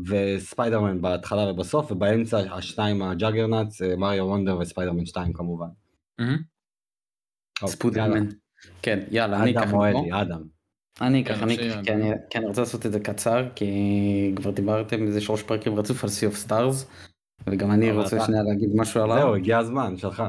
[0.08, 5.68] וספיידרמן בהתחלה ובסוף, ובאמצע השניים ה juggernauts, אה, Mario Wonder וספיידרמן 2 כמובן.
[7.66, 8.28] ספודרמן.
[8.82, 10.00] כן, יאללה, אני אקח אדם או מפה.
[10.00, 10.42] אלי, אדם.
[11.02, 11.84] אני אקח, כן, אני שיהיה.
[11.84, 13.72] כי אני כי אני רוצה לעשות את זה קצר, כי
[14.36, 16.86] כבר דיברתם איזה שלוש פרקים רצוף על Sea of Stars,
[17.48, 19.18] וגם אני רוצה אתה- שנייה להגיד משהו עליו.
[19.18, 20.24] זהו, הגיע הזמן, שלך.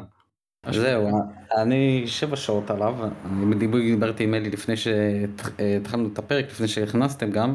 [0.71, 1.09] זהו,
[1.57, 2.95] אני שבע שעות עליו,
[3.27, 7.55] אני בדיוק דיברתי עם אלי לפני שהתחלנו את הפרק, לפני שנכנסתם גם,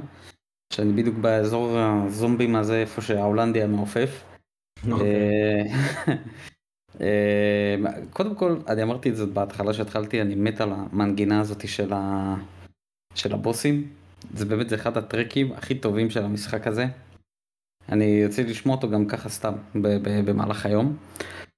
[0.73, 4.23] שאני בדיוק באזור הזומבים הזה, איפה שההולנדי המעופף.
[4.91, 5.05] אוקיי.
[6.07, 6.15] אה,
[7.01, 7.75] אה,
[8.09, 12.35] קודם כל, אני אמרתי את זה בהתחלה שהתחלתי, אני מת על המנגינה הזאת של, ה...
[13.15, 13.87] של הבוסים.
[14.33, 16.85] זה באמת זה אחד הטרקים הכי טובים של המשחק הזה.
[17.91, 19.53] אני יוצא לשמוע אותו גם ככה סתם
[20.25, 20.97] במהלך היום.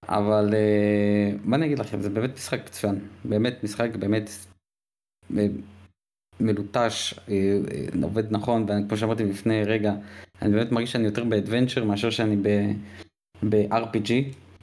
[0.10, 3.00] אבל אה, מה אני אגיד לכם, זה באמת משחק מצוין.
[3.26, 4.30] באמת משחק באמת
[6.40, 7.36] מלוטש, אה,
[7.72, 9.94] אה, עובד נכון, וכמו שאמרתי לפני רגע,
[10.42, 12.36] אני באמת מרגיש שאני יותר באדוונצ'ר מאשר שאני
[13.44, 14.12] ב-RPG,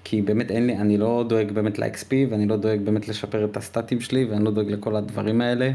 [0.05, 3.57] כי באמת אין לי, אני לא דואג באמת ל-XP, ואני לא דואג באמת לשפר את
[3.57, 5.71] הסטטים שלי, ואני לא דואג לכל הדברים האלה.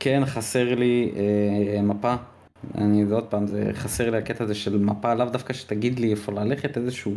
[0.00, 2.14] כן, חסר לי אה, מפה,
[2.74, 6.32] אני, עוד פעם, זה חסר לי הקטע הזה של מפה, לאו דווקא שתגיד לי איפה
[6.32, 7.14] ללכת, איזשהו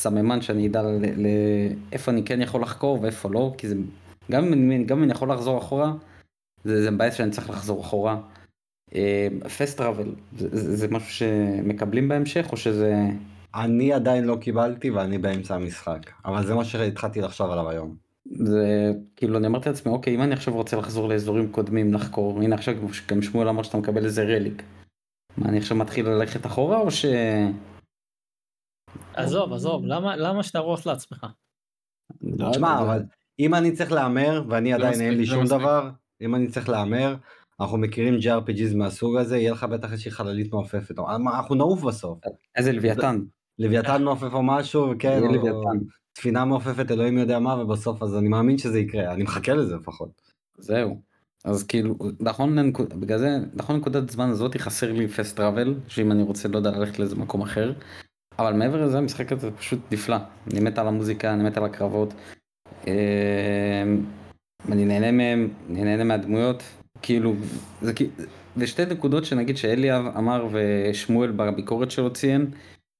[0.00, 0.82] סממן שאני אדע
[1.16, 3.74] לאיפה אני כן יכול לחקור ואיפה לא, כי זה,
[4.30, 5.92] גם אם אני יכול לחזור אחורה,
[6.64, 8.20] זה, זה מבאס שאני צריך לחזור אחורה.
[9.58, 12.94] פסט uh, טראבל, זה, זה משהו שמקבלים בהמשך או שזה...
[13.54, 18.03] אני עדיין לא קיבלתי ואני באמצע המשחק, אבל זה מה שהתחלתי לחשוב עליו היום.
[18.24, 22.54] זה כאילו אני אמרתי לעצמי אוקיי אם אני עכשיו רוצה לחזור לאזורים קודמים לחקור הנה
[22.54, 22.74] עכשיו
[23.08, 24.62] גם שמואל אמר שאתה מקבל איזה רליק.
[25.36, 27.04] מה אני עכשיו מתחיל ללכת אחורה או ש...
[29.14, 31.26] עזוב עזוב למה למה שאתה רוס לעצמך.
[32.22, 33.02] לא תשמע אבל
[33.38, 37.16] אם אני צריך להמר ואני עדיין אין לי שום דבר אם אני צריך להמר,
[37.60, 40.94] אנחנו מכירים JRPGs מהסוג הזה, יהיה לך בטח איזושהי חללית מעופפת,
[41.34, 42.18] אנחנו נעוף בסוף.
[42.56, 43.20] איזה לוויתן.
[43.58, 45.62] לוויתן מעופף או משהו, כן, או
[46.18, 50.22] ספינה מעופפת, אלוהים יודע מה, ובסוף אז אני מאמין שזה יקרה, אני מחכה לזה לפחות.
[50.58, 51.00] זהו.
[51.44, 56.22] אז כאילו, נכון, בגלל זה, נכון נקודת זמן הזאת חסר לי פסט טראבל, שאם אני
[56.22, 57.72] רוצה, לא יודע, ללכת לאיזה מקום אחר.
[58.38, 60.16] אבל מעבר לזה, המשחק הזה פשוט נפלא.
[60.52, 62.14] אני מת על המוזיקה, אני מת על הקרבות.
[62.86, 62.92] אמ,
[64.72, 66.62] אני נהנה מהם, אני נהנה מהדמויות,
[67.02, 67.34] כאילו,
[67.82, 67.92] זה
[68.56, 72.50] ושתי נקודות שנגיד שאליאב אמר ושמואל בביקורת שלו ציין,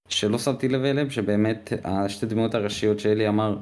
[0.09, 3.59] שלא שמתי לב אליהם, שבאמת השתי דמויות הראשיות שאלי אמר,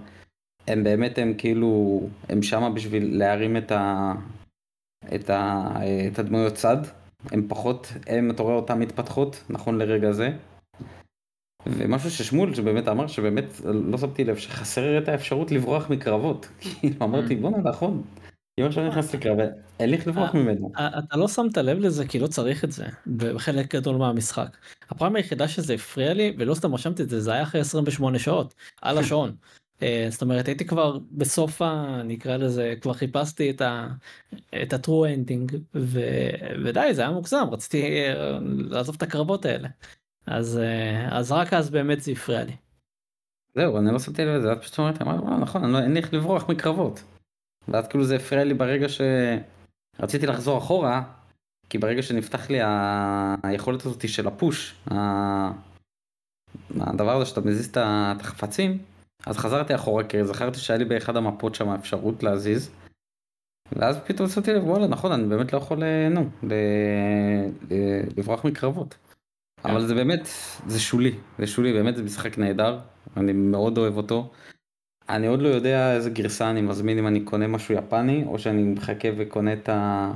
[0.67, 4.13] הם באמת הם כאילו, הם שמה בשביל להרים את, ה,
[5.15, 5.69] את, ה,
[6.13, 6.77] את הדמויות צד,
[7.31, 10.31] הם פחות, הם, אתה רואה אותם מתפתחות, נכון לרגע זה.
[11.67, 16.49] ומשהו ששמואל שבאמת אמר שבאמת לא שמתי לב שחסר את האפשרות לברוח מקרבות.
[16.61, 18.03] כאילו אמרתי בואנה נכון.
[18.63, 19.39] אם עכשיו נכנס לקרב
[19.81, 20.73] אין לי איך לברוח ממנו.
[20.77, 22.85] אתה לא שמת לב לזה כי לא צריך את זה
[23.17, 24.57] בחלק גדול מהמשחק.
[24.91, 28.55] הפעם היחידה שזה הפריע לי ולא סתם רשמתי את זה זה היה אחרי 28 שעות
[28.83, 29.35] על השעון.
[29.83, 32.03] אה, זאת אומרת הייתי כבר בסוף ה...
[32.05, 33.89] נקרא לזה כבר חיפשתי את ה...
[34.63, 35.57] את ה true ending
[36.65, 39.69] ודי זה היה מוגזם רציתי אה, לעזוב את הקרבות האלה.
[40.27, 42.53] אז אה, אז רק אז באמת זה הפריע לי.
[43.55, 45.03] זהו אני לא שמתי לב לזה את פשוט אומרת
[45.41, 47.03] נכון לא, אין לי איך לברוח מקרבות.
[47.69, 51.03] ואז כאילו זה הפריע לי ברגע שרציתי לחזור אחורה
[51.71, 52.59] כי ברגע שנפתח לי
[53.43, 54.75] היכולת הזאת של הפוש
[56.81, 58.79] הדבר הזה שאתה מזיז את החפצים
[59.27, 62.71] אז חזרתי אחורה כי זכרתי שהיה לי באחד המפות שם אפשרות להזיז.
[63.73, 66.31] ואז פתאום עשיתי לב וואלה נכון אני באמת לא יכול אה, נו
[68.17, 68.95] לברוח מקרבות.
[69.65, 70.29] אבל זה באמת,
[70.67, 72.79] זה שולי, זה שולי, באמת זה משחק נהדר,
[73.17, 74.33] אני מאוד אוהב אותו.
[75.09, 78.63] אני עוד לא יודע איזה גרסה אני מזמין אם אני קונה משהו יפני, או שאני
[78.63, 80.13] מחכה וקונה את, ה...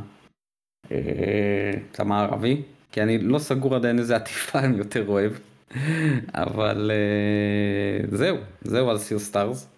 [0.93, 5.33] אה, את המערבי, כי אני לא סגור עדיין איזה עטיפה אני יותר אוהב.
[6.35, 9.69] אבל אה, זהו, זהו על Sea of Stars.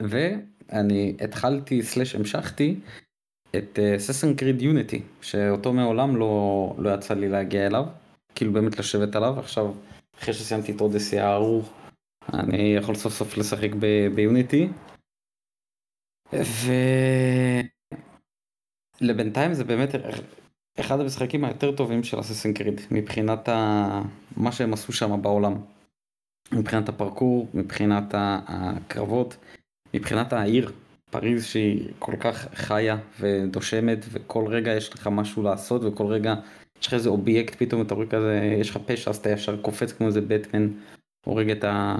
[0.00, 2.76] ואני התחלתי slash המשכתי
[3.56, 7.84] את Assassin's Creed Unity, שאותו מעולם לא, לא יצא לי להגיע אליו.
[8.34, 9.74] כאילו באמת לשבת עליו עכשיו
[10.18, 11.72] אחרי שסיימתי את Odyssey הארוך
[12.34, 13.70] אני יכול סוף סוף לשחק
[14.14, 14.68] ב Unity.
[19.00, 19.88] ולבינתיים זה באמת
[20.80, 24.02] אחד המשחקים היותר טובים של אססן קריד מבחינת ה...
[24.36, 25.54] מה שהם עשו שם בעולם.
[26.52, 29.36] מבחינת הפרקור, מבחינת הקרבות,
[29.94, 30.72] מבחינת העיר,
[31.12, 36.34] פריז שהיא כל כך חיה ודושמת וכל רגע יש לך משהו לעשות וכל רגע
[36.80, 39.92] יש לך איזה אובייקט פתאום אתה רואה כזה יש לך פשע אז אתה ישר קופץ
[39.92, 40.68] כמו איזה בטמן
[41.26, 41.96] הורג את ה...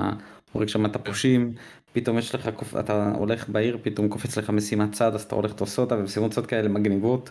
[0.53, 1.55] הורג שם את הפושעים
[1.93, 5.79] פתאום יש לך אתה הולך בעיר פתאום קופץ לך משימת צד אז אתה הולך לעשות
[5.79, 7.31] אותה ומשימות צד כאלה מגניבות.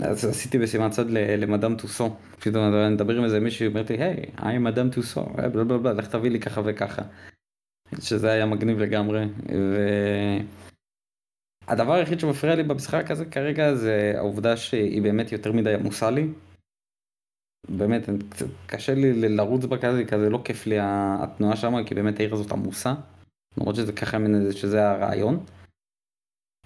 [0.00, 4.24] אז עשיתי משימת צד למדאם טוסו פתאום אני מדבר עם איזה מישהו אומרת לי היי
[4.36, 5.26] היי מדאם טוסו
[5.96, 7.02] לך תביא לי ככה וככה.
[8.00, 9.24] שזה היה מגניב לגמרי.
[9.52, 9.78] ו...
[11.68, 16.28] הדבר היחיד שמפריע לי במשחק הזה כרגע זה העובדה שהיא באמת יותר מדי עמוסה לי.
[17.68, 18.08] באמת
[18.66, 22.52] קשה לי לרוץ בה כזה כזה לא כיף לי התנועה שם כי באמת העיר הזאת
[22.52, 22.94] עמוסה.
[23.58, 24.16] למרות שזה ככה
[24.50, 25.44] שזה הרעיון.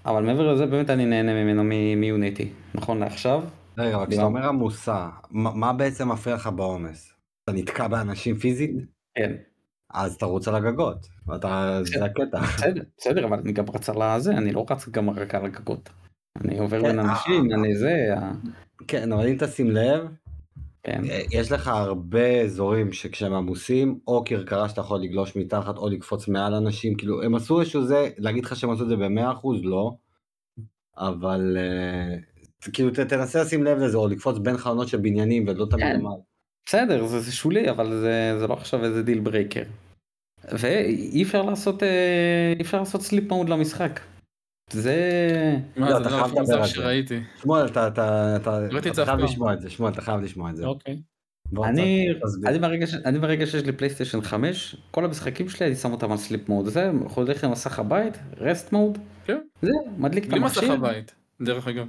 [0.06, 1.64] אבל מעבר לזה באמת אני נהנה ממנו
[1.96, 3.42] מיוניטי נכון לעכשיו.
[3.78, 7.12] רגע אבל כשאתה אומר עמוסה מה בעצם מפריע לך בעומס?
[7.44, 8.70] אתה נתקע באנשים פיזית?
[9.16, 9.32] כן.
[9.94, 12.40] אז תרוץ על הגגות, אתה, זה הקטע.
[12.40, 15.90] בסדר, בסדר, אבל אני גם רץ על הזה, אני לא רץ גם רק על הגגות.
[16.40, 17.04] אני עובר כן, בין אה.
[17.04, 18.14] אנשים, אני זה,
[18.88, 20.08] כן, אבל אם תשים לב,
[20.84, 21.04] כן.
[21.10, 26.28] אה, יש לך הרבה אזורים שכשהם עמוסים, או כרכרה שאתה יכול לגלוש מתחת, או לקפוץ
[26.28, 29.92] מעל אנשים, כאילו, הם עשו איזשהו זה, להגיד לך שהם עשו את זה ב-100% לא,
[30.96, 32.16] אבל אה,
[32.72, 35.98] כאילו, ת- תנסה לשים לב לזה, או לקפוץ בין חלונות של בניינים, ולא תמיד כן.
[35.98, 36.22] למעלה.
[36.66, 39.62] בסדר, זה, זה שולי, אבל זה, זה לא עכשיו איזה deal breaker.
[40.52, 44.00] ואי אפשר לעשות, אה, אי אפשר לעשות sleep mode למשחק.
[44.70, 45.56] זה...
[45.76, 46.66] מה לא, זה חייב הכי מוזר.
[46.66, 47.20] שראיתי.
[47.42, 47.94] שמואל, אתה, אף
[48.94, 49.18] חייב פעם.
[49.18, 50.66] לשמוע את זה, שמואל, אתה חייב לשמוע את זה.
[50.66, 51.02] אוקיי.
[51.64, 52.08] אני,
[52.60, 56.18] ברגע ש, אני ברגע שיש לי פלייסטיישן 5, כל המשחקים שלי אני שם אותם על
[56.18, 56.66] sleep mode.
[56.66, 59.38] זה הולך למסך הבית, rest mode, כן.
[59.62, 60.72] זה, מדליק את בלי מסך המכשיר.
[60.72, 61.86] הבית, דרך אגב.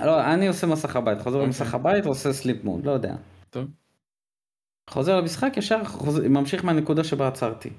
[0.00, 1.46] לא, אני עושה מסך הבית, חוזר אוקיי.
[1.46, 3.14] למסך הבית ועושה sleep mode, לא יודע.
[3.50, 3.66] טוב.
[4.90, 7.70] חוזר למשחק, ישר חוזר, ממשיך מהנקודה שבה עצרתי.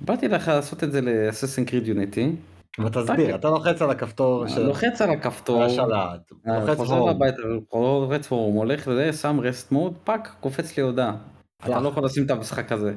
[0.00, 2.32] באתי לך לעשות את זה ל Assassin's Creed Unity,
[2.78, 7.42] אבל תסביר, אתה לוחץ על הכפתור של לוחץ על הכפתור, השלט, אה, לוחץ חוזר הביתה,
[7.72, 11.16] לוחץ פורום, הולך לזה, שם rest mode, fuck, קופץ לי הודעה.
[11.60, 11.80] אתה.
[11.80, 12.94] לא יכול לשים את המשחק הזה.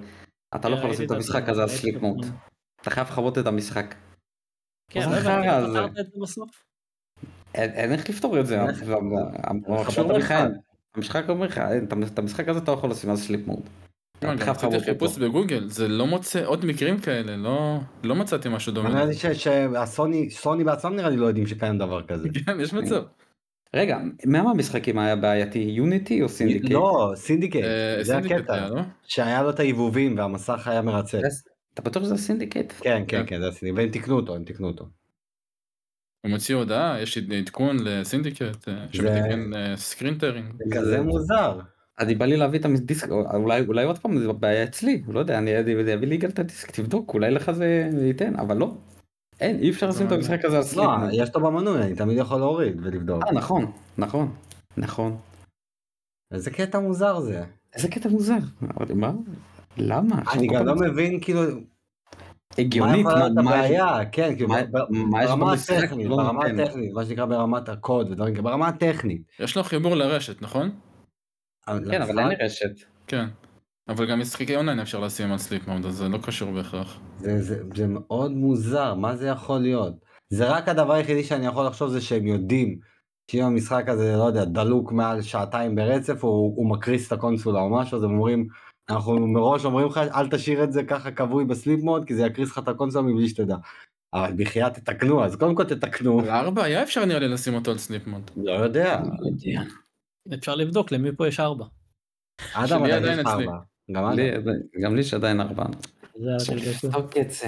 [0.55, 2.25] אתה לא יכול לשים את המשחק הזה על rest mode.
[2.81, 3.95] אתה חייב לחוות את המשחק.
[4.91, 6.49] כן, זה לא הבנתי, חרא, איך זה- פתרת את זה בסוף?
[7.53, 8.61] אין איך לפתור את זה.
[9.67, 10.33] המחשב אומר לך.
[10.95, 11.61] המשחק אומר לך,
[12.13, 13.69] את המשחק הזה אתה לא יכול לשים על sleep mode.
[14.21, 14.79] עשיתי.
[14.79, 18.89] חיפוש בגוגל, זה לא מוצא עוד מקרים כאלה, לא לא מצאתי משהו דומה.
[18.89, 22.29] נראה לי ש- שהסוני, סוני בעצמם נראה לי לא יודעים שקיים דבר כזה.
[22.45, 23.03] כן, יש מצב.
[23.75, 25.59] רגע, מה מהמשחקים היה בעייתי?
[25.59, 26.71] Unity או Syndicate?
[26.71, 28.81] לא, Syndicate, אה, זה הקטע, לא?
[29.03, 31.19] שהיה לו את העיבובים והמסך היה מרצד.
[31.73, 32.71] אתה בטוח שזה Syndicate?
[32.71, 33.23] כן, כן, כן.
[33.27, 34.85] כן, זה ה Syndicate, והם תיקנו אותו, הם תיקנו אותו.
[36.23, 40.53] הם הוציאו הודעה, יש עדכון ל Syndicate, אה, שמתקן screen tearing.
[40.57, 41.59] זה כזה מוזר.
[41.99, 45.37] אני בא לי להביא את הדיסק, אולי אולי עוד פעם זה בעיה אצלי, לא יודע,
[45.37, 48.71] אני אני אביא לי גם את הדיסק, תבדוק, אולי לך זה ייתן, אבל לא.
[49.39, 50.85] אין, אי אפשר לשים את המשחק הזה על sleep.
[50.85, 53.23] לא, יש אותו במנוי, אני תמיד יכול להוריד ולבדוק.
[53.27, 54.31] אה, נכון, נכון,
[54.77, 55.17] נכון.
[56.33, 57.43] איזה קטע מוזר זה.
[57.75, 58.37] איזה קטע מוזר.
[58.95, 59.11] מה?
[59.77, 60.21] למה?
[60.33, 61.41] אני גם לא מבין כאילו
[62.57, 64.49] הגיונית, מה- מה יש- הבעיה, כן, כאילו
[65.11, 66.59] ברמה במשחק הטכנית, לא ברמה נותן?
[66.59, 69.21] הטכנית, מה שנקרא ברמת הקוד ודברים כאלה, ברמה הטכנית.
[69.39, 70.69] יש לו חיבור לרשת, נכון?
[71.91, 72.71] כן, אבל אין לי רשת.
[73.07, 73.25] כן.
[73.87, 76.99] אבל גם משחקי אונליין אפשר לשים על סליפ מוד, אז זה לא קשור בהכרח.
[77.19, 79.93] זה, זה, זה מאוד מוזר, מה זה יכול להיות?
[80.29, 82.79] זה רק הדבר היחידי שאני יכול לחשוב זה שהם יודעים
[83.31, 87.69] שאם המשחק הזה, לא יודע, דלוק מעל שעתיים ברצף, הוא, הוא מקריס את הקונסולה או
[87.69, 88.47] משהו, אז הם אומרים,
[88.89, 92.25] אנחנו מראש אומרים לך, אל תשאיר את זה ככה כבוי ב sleep mode, כי זה
[92.25, 93.55] יקריס לך את הקונסולה מבלי שתדע.
[94.13, 96.21] אבל בחייאת תתקנו, אז קודם כל תתקנו.
[96.21, 98.31] לארבע היה אפשר נראה לי לשים אותו על sleep mode.
[98.37, 99.01] לא יודע,
[100.33, 101.65] אפשר לבדוק למי פה יש ארבע.
[102.53, 103.31] אדם, עדיין יש אצלי.
[103.47, 103.57] ארבע.
[103.91, 104.53] גם לי- אדם.
[104.83, 105.39] גם לי יש עדיין
[107.31, 107.47] זה.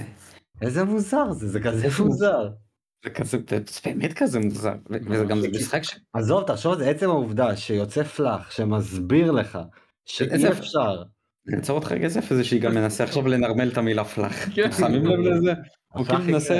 [0.61, 2.49] איזה מוזר זה, זה כזה מוזר.
[3.03, 4.73] זה כזה, זה באמת כזה מוזר.
[5.09, 5.95] וזה גם זה משחק ש...
[6.13, 9.59] עזוב, תחשוב על זה, עצם העובדה שיוצא פלאח שמסביר לך
[10.05, 11.03] שאי אפשר.
[11.47, 14.49] אני אעצור אותך רגע זה איזה שהיא גם מנסה עכשיו לנרמל את המילה פלאח.
[14.55, 14.71] כן.
[14.71, 15.53] שמים לב לזה?
[15.93, 16.59] הוא הפלאח כאילו מנסה...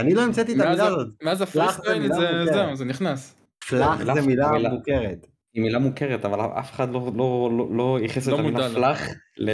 [0.00, 1.08] אני לא המצאתי את המילה הזאת.
[1.22, 2.54] מאז פלאח זה הפריסטייל מילה זה מוכרת.
[2.54, 3.41] זהו, זה נכנס.
[3.76, 5.26] פלאח זה מילה מוכרת.
[5.54, 8.70] היא מילה מוכרת אבל אף אחד לא לא לא לא ייחס את לא המילה.
[8.74, 9.00] פלאח
[9.38, 9.50] ל-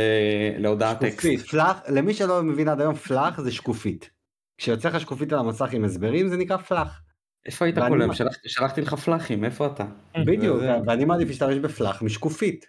[0.63, 1.49] להודעת טקסט.
[1.51, 4.11] פלאח, למי שלא מבין עד היום, פלאח זה שקופית.
[4.59, 7.01] כשיוצא לך שקופית על המסך עם הסברים זה נקרא פלאח.
[7.47, 8.15] איפה היית כל היום?
[8.15, 9.85] שלחתי- שלחתי לך פלאחים איפה אתה?
[10.27, 12.67] בדיוק, וזה- ואני מעדיף להשתמש בפלאח משקופית.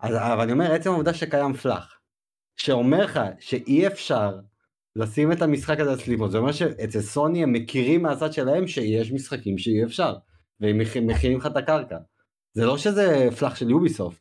[0.00, 1.98] אז אבל אני אומר, עצם העובדה שקיים פלאח,
[2.56, 4.38] שאומר לך שאי אפשר
[4.96, 9.12] לשים את המשחק הזה על סליפות, זה אומר שאצל סוני הם מכירים מהצד שלהם שיש
[9.12, 10.14] משחקים שאי אפשר,
[10.60, 11.96] והם מכ- מכינים לך את הקרקע.
[12.54, 14.20] זה לא שזה פלאח של יוביסופט,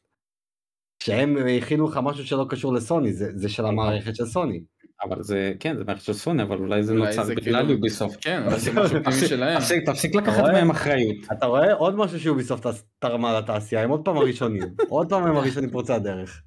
[1.04, 4.64] שהם הכינו לך משהו שלא קשור לסוני, זה, זה של המערכת של סוני.
[5.04, 7.74] אבל זה כן זה מערכת של סוני אבל אולי זה אולי נוצר זה בגלל כאילו-
[7.74, 8.18] יוביסופט.
[8.22, 9.60] כן, אבל זה משהו פנימי שלהם.
[9.60, 10.44] תפסיק תפסיק לקחת?
[10.44, 11.16] מהם אחריות.
[11.32, 12.68] אתה רואה עוד משהו שיוביסופט
[13.00, 16.42] תרמה לתעשייה, הם עוד פעם הראשונים, עוד פעם הם הראשונים פורצי הדרך.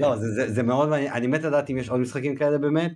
[0.00, 2.92] לא, זה, זה, זה מאוד מעניין, אני מת לדעת אם יש עוד משחקים כאלה באמת,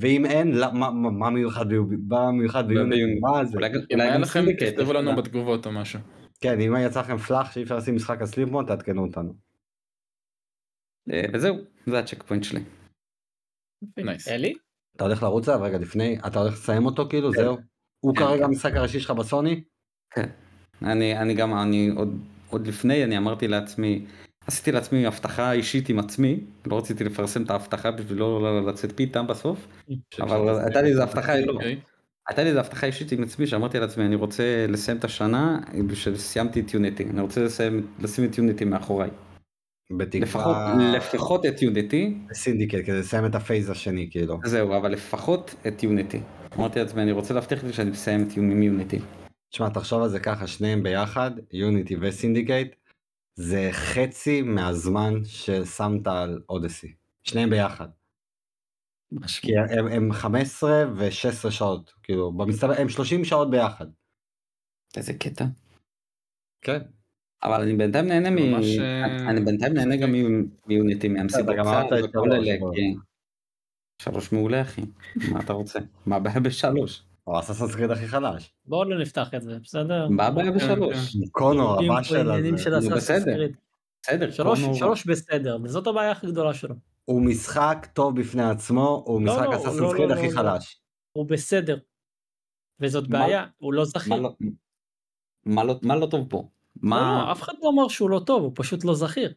[0.00, 3.20] ואם אין, לא, מה, מה, מה מיוחד ביובי, מה מיוחד ביוני, ביוני.
[3.20, 3.58] מה זה?
[3.58, 3.68] אולי
[4.14, 6.00] גם לכם, תכתבו לנו בתגובות או משהו.
[6.40, 9.34] כן, אם יצא לכם פלאח שאי אפשר לשים משחק על סליפמון, תעדכנו אותנו.
[11.12, 12.60] אה, וזהו זה הצ'ק פוינט שלי.
[14.28, 14.54] אלי?
[14.96, 17.42] אתה הולך לרוץ עליו רגע לפני, אתה הולך לסיים אותו כאילו, כן.
[17.42, 17.56] זהו?
[18.00, 18.44] הוא כן, כרגע כן.
[18.44, 19.62] המשחק הראשי שלך בסוני?
[20.82, 22.18] אני אני גם אני עוד
[22.50, 24.06] עוד לפני אני אמרתי לעצמי
[24.48, 28.92] עשיתי לעצמי הבטחה אישית עם עצמי לא רציתי לפרסם את ההבטחה בשביל לא לא לצאת
[28.96, 29.66] פיתם בסוף
[30.20, 31.80] אבל הייתה לי איזה הבטחה לא אוקיי.
[32.28, 36.16] הייתה לי איזה הבטחה אישית עם עצמי שאמרתי לעצמי אני רוצה לסיים את השנה בשביל
[36.16, 39.10] סיימתי את יוניטי אני רוצה לסיים לשים את יוניטי מאחוריי.
[39.90, 40.56] בתקווה לפחות,
[40.94, 44.38] לפחות את Unity, Syndicate כדי לסיים את ה phase השני כאילו.
[44.44, 46.20] זהו, אבל לפחות את Unity.
[46.58, 48.98] אמרתי לעצמי, אני רוצה להבטיח לי שאני מסיים את יוני מ Unity.
[49.50, 52.74] תשמע, תחשוב על זה ככה, שניהם ביחד, Unity ו Syndicate,
[53.40, 56.94] זה חצי מהזמן ששמת על Odyssey.
[57.22, 57.88] שניהם ביחד.
[59.12, 59.42] משהו.
[59.42, 63.86] כי הם, הם 15 ו-16 שעות, כאילו, במצטבר, הם 30 שעות ביחד.
[64.96, 65.44] איזה קטע.
[66.62, 66.78] כן.
[67.42, 68.34] אבל אני בינתיים נהנה מ...
[68.34, 70.12] ממש, אה, אני- אני בינתיים נהנה גם
[70.66, 72.02] מיוניטי, מהמסיבות צה"ל.
[72.76, 73.00] כן.
[74.02, 74.82] שלוש מעולה אחי,
[75.32, 75.78] מה אתה רוצה?
[76.06, 77.02] מה הבעיה בשלוש?
[77.28, 78.54] הוא עשה סנסקריט הכי חלש.
[78.66, 80.08] בואו לא נפתח את זה, בסדר?
[80.08, 81.16] מה הבעיה כן, בשלוש?
[81.32, 82.62] קונור הבא פה של עניינים הזה.
[82.62, 83.32] של נו, Assassin's בסדר.
[83.36, 83.56] Creed.
[84.02, 86.74] בסדר, שלוש, קונור- שלוש בסדר, וזאת הבעיה הכי גדולה שלו.
[87.04, 90.42] הוא משחק טוב בפני עצמו, הוא לא, משחק לא, הסאסינס לא, קריד לא, הכי לא,
[90.42, 90.50] לא.
[90.50, 90.80] חלש.
[91.12, 91.78] הוא בסדר.
[92.80, 94.14] וזאת מה- בעיה, הוא לא מה זכיר.
[94.16, 94.34] לא-
[95.46, 96.36] מה לא- מה לא טוב פה?
[96.36, 97.24] לא, מה...
[97.26, 99.34] לא, אף אחד לא אמר שהוא לא טוב, הוא פשוט לא זכיר.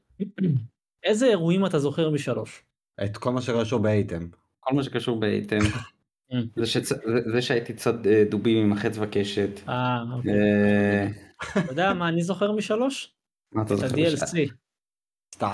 [1.03, 2.63] איזה אירועים אתה זוכר משלוש?
[3.03, 4.27] את כל מה שרשום באייטם.
[4.59, 5.59] כל מה שקשור באייטם.
[6.32, 6.36] Mm.
[7.34, 9.49] זה שהייתי צד אה, דובים עם החץ וקשת.
[9.69, 10.32] אה, אוקיי.
[10.34, 11.07] אה,
[11.61, 13.13] אתה יודע מה אני זוכר משלוש?
[13.51, 13.93] מה אתה את זוכר?
[13.95, 14.51] ה-DLC.
[15.36, 15.47] סתם,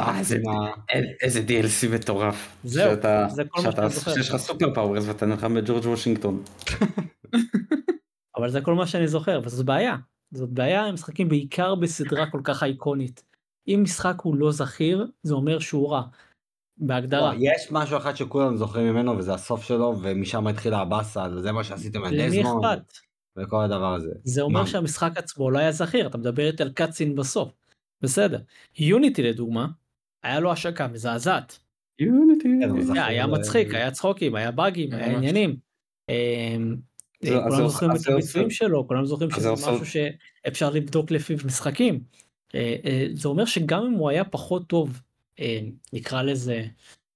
[1.24, 2.58] איזה- DLC מטורף.
[2.64, 2.92] זהו,
[3.30, 4.14] זה כל מה שאתה- שאני זוכר.
[4.14, 6.44] שיש לך super powers ואתה נלחם בג'ורג' וושינגטון.
[8.38, 9.96] אבל זה כל מה שאני זוכר, וזאת בעיה.
[10.32, 13.24] זאת בעיה, הם משחקים בעיקר בסדרה כל כך אייקונית.
[13.68, 16.02] אם משחק הוא לא זכיר, זה אומר שהוא רע.
[16.78, 17.34] בהגדרה.
[17.34, 21.64] לא, יש משהו אחד שכולם זוכרים ממנו וזה הסוף שלו ומשם התחילה הבאסה זה מה
[21.64, 22.94] שעשיתם על למי דזמונד אכפת?
[23.38, 24.12] וכל הדבר הזה.
[24.24, 24.68] זה אומר מה?
[24.68, 27.50] שהמשחק עצמו לא היה זכיר, אתה מדבר איתי על cutscene בסוף.
[28.02, 28.40] בסדר.
[28.78, 29.68] יוניטי לדוגמה,
[30.24, 31.60] היה לו השקה מזעזעת.
[32.00, 32.50] יוניטי.
[32.62, 33.04] כן, זכיר.
[33.04, 35.18] היה מצחיק, היה צחוקים, היה באגים, היה ממש.
[35.18, 35.56] עניינים.
[37.24, 42.00] אז כולם זוכרים את הביצועים שלו, כולם זוכרים שזה משהו שאפשר לבדוק לפיו משחקים.
[42.56, 45.07] אה, אה, זה אומר שגם אם הוא היה פחות טוב, אה,
[45.94, 46.66] נקרא לזה,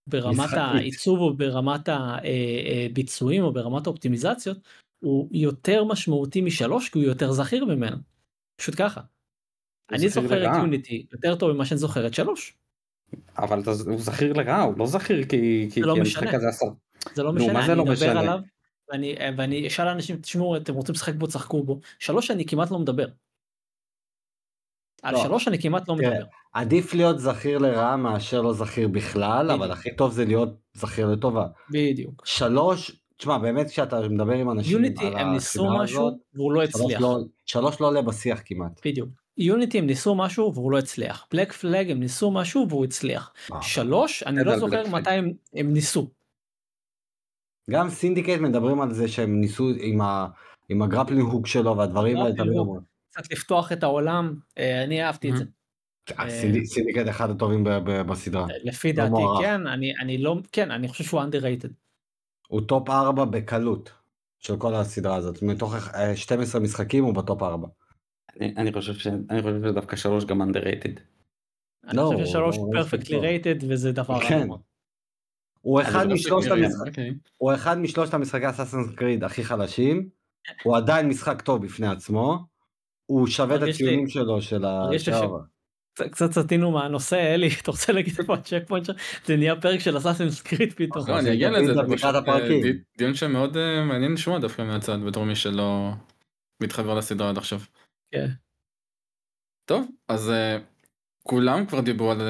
[0.07, 0.57] ברמת משחקית.
[0.57, 4.57] העיצוב או ברמת הביצועים או ברמת האופטימיזציות,
[4.99, 7.97] הוא יותר משמעותי משלוש כי הוא יותר זכיר ממנו.
[8.55, 9.01] פשוט ככה.
[9.91, 10.57] אני זוכר את.
[10.57, 12.57] יוניטי יותר טוב ממה שאני זוכר את שלוש.
[13.38, 16.38] אבל הוא זכיר לרעה, הוא לא זכיר כי זה לא כי המשחק משנה.
[16.38, 16.65] הזה עשה...
[17.13, 18.19] זה לא משנה, זה אני לא משנה?
[18.19, 18.39] עליו,
[18.91, 21.80] ואני, ואני אשאל אנשים, תשמעו, אתם רוצים לשחק בו, תשחקו בו.
[21.99, 23.07] שלוש אני כמעט לא מדבר.
[25.02, 25.24] על לא.
[25.24, 26.26] שלוש אני כמעט לא תראה, מדבר.
[26.54, 29.52] עדיף להיות זכיר לרעה מאשר לא זכיר בכלל.
[29.52, 31.47] אבל הכי טוב זה להיות זכיר לטובה.
[31.70, 32.22] בדיוק.
[32.26, 36.84] שלוש תשמע באמת כשאתה מדבר עם אנשים יוניטי על הם ניסו משהו והוא לא שלוש
[36.84, 37.02] הצליח.
[37.02, 38.82] לא- שלוש לא עולה בשיח כמעט.
[38.88, 39.10] בדיוק.
[39.38, 41.28] Unity הם ניסו משהו והוא לא הצליח.
[41.32, 43.34] Black Flag הם ניסו משהו והוא הצליח.
[43.62, 44.84] שלוש אני לא זוכר.
[44.91, 45.10] מתי
[45.54, 46.08] הם, ניסו.
[47.70, 49.70] גם Syndicate מדברים על זה שהם ניסו
[50.70, 52.36] עם ה grappling hook שלו והדברים האלה
[53.12, 55.43] קצת לפתוח את העולם אה, אני אהבתי את זה.
[56.20, 58.47] אה, סינדי- Syndicate אחד הטובים ב- ב- בסדרה.
[58.64, 59.22] לפי לא דעתי.
[59.41, 61.70] כן אני אני לא כן אני חושב שהוא underrated.
[62.47, 63.91] הוא טופ 4 בקלות
[64.39, 67.68] של כל הסדרה הזאת מתוך אה, 12 משחקים הוא בטופ 4.
[68.39, 70.99] אני- אני חושב שדווקא שלוש גם underrated.
[71.88, 73.24] אני לא, חושב ששלוש לא, הוא לא פרפקטלי טוב.
[73.24, 74.47] רייטד וזה דבר רע כן.
[75.62, 76.88] הוא אחד לא משלושת המשחקים.
[76.88, 77.14] אוקיי.
[77.38, 80.09] הוא אחד משלושת המשחקי אסאסינס קריד הכי חלשים,
[80.64, 82.45] הוא עדיין משחק טוב בפני עצמו,
[83.12, 85.38] הוא שווה את לי- הציונים שלו של השער.
[86.12, 88.97] קצת- סטינו מהנושא אלי אתה רוצה להגיד איפה הצ'ק פוינט שלך?
[89.26, 91.07] זה נהיה פרק של Assassin's Creed פתאום.
[91.07, 94.97] לא, אני אגיע לזה, את זה פשוט אה, דיון שמאוד אה, מעניין לשמוע דווקא מהצד
[95.07, 95.91] בתור מי שלא
[96.64, 97.59] מתחבר לסדרה עד עכשיו.
[98.14, 98.28] כן.
[99.70, 100.57] טוב, אז אה,
[101.28, 102.22] כולם כבר דיברו על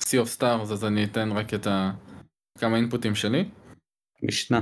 [0.00, 1.66] Sea of Stars, אז אני אתן רק את
[2.58, 3.44] כמה input ים שלי.
[4.22, 4.60] משנה.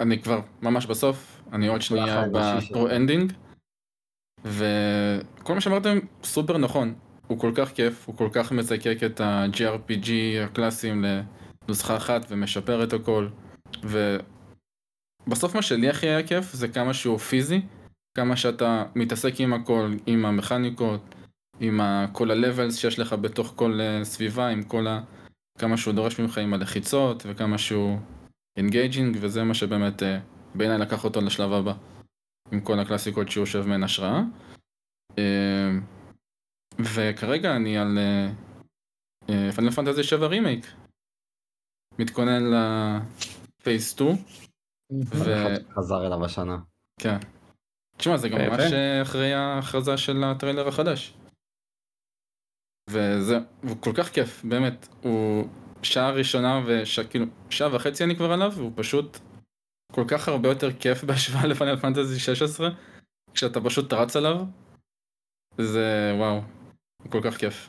[0.00, 2.96] אני כבר ממש בסוף, אני עוד שנייה האנושי בפרו שלו.
[2.96, 3.32] ending.
[4.44, 6.94] וכל מה שאמרתם סופר נכון,
[7.26, 10.08] הוא כל כך כיף, הוא כל כך מזקק את ה-JRPG
[10.44, 13.28] הקלאסיים לנוסחה אחת ומשפר את הכל.
[13.84, 17.60] ובסוף מה שלי הכי היה כיף זה כמה שהוא פיזי,
[18.16, 21.14] כמה שאתה מתעסק עם הכל, עם המכניקות,
[21.60, 21.80] עם
[22.12, 25.00] כל ה-levels שיש לך בתוך כל אה, סביבה, עם כל ה...
[25.58, 27.98] כמה שהוא דורש ממך עם הלחיצות וכמה שהוא
[28.56, 30.18] engaging וזה מה שבאמת אה,
[30.54, 31.72] בעיניי לקח אותו לשלב הבא
[32.52, 34.20] עם כל הקלאסיקות שהוא יושב מהן השראה.
[35.18, 35.70] אה,
[36.80, 37.98] וכרגע אני על
[39.56, 40.66] פאנל פנטזי 7 רימייק.
[41.98, 42.42] מתכונן
[43.60, 44.16] לפייס 2
[44.92, 45.22] ו...
[45.22, 46.58] אחד חזר אליו השנה.
[47.00, 47.16] כן.
[47.96, 48.38] תשמע זה גם.
[48.38, 51.14] ממש אה, אחרי ההכרזה של הטריילר החדש.
[52.90, 53.38] וזה,
[53.80, 55.48] כל כך כיף, באמת, הוא
[55.82, 59.18] שעה ראשונה וכאילו שעה וחצי אני כבר עליו, והוא פשוט
[59.92, 62.68] כל כך הרבה יותר כיף בהשוואה לפאנל פנטזי 16,
[63.34, 64.44] כשאתה פשוט רץ עליו,
[65.58, 66.40] זה וואו,
[67.10, 67.68] כל כך כיף.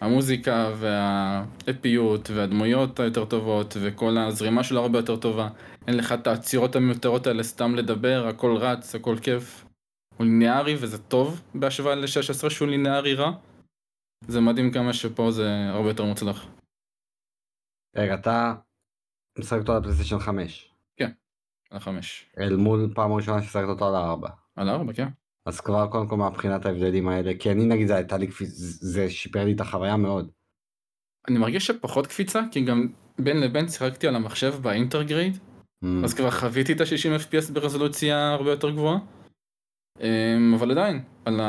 [0.00, 5.48] המוזיקה והאפיות והדמויות היותר טובות וכל הזרימה שלו הרבה יותר טובה.
[5.86, 9.64] אין לך את העצירות המיותרות האלה סתם לדבר, הכל רץ, הכל כיף.
[10.16, 13.32] הוא ליניארי וזה טוב בהשוואה ל-16 שהוא ליניארי רע.
[14.26, 16.46] זה מדהים כמה שפה זה הרבה יותר מוצלח.
[17.96, 18.54] רגע, אתה
[19.38, 20.69] משחק אותו על הפלייסטיישן 5.
[21.70, 22.26] על החמש.
[22.38, 24.28] אל מול פעם ראשונה ששחקת אותו על הארבע.
[24.56, 25.08] על הארבע, כן.
[25.46, 28.48] אז כבר קודם כל מבחינת ההבדלים האלה, כי אני נגיד זה הייתה לי קפיץ,
[28.80, 30.30] זה שיפר לי את החוויה מאוד.
[31.28, 35.38] אני מרגיש שפחות קפיצה, כי גם בין לבין שיחקתי על המחשב באינטרגרייד,
[35.84, 36.04] Mm.
[36.04, 38.98] אז כבר חוויתי את ה-60 FPS ברזולוציה הרבה יותר גבוהה.
[40.00, 41.40] אמ, אבל עדיין, על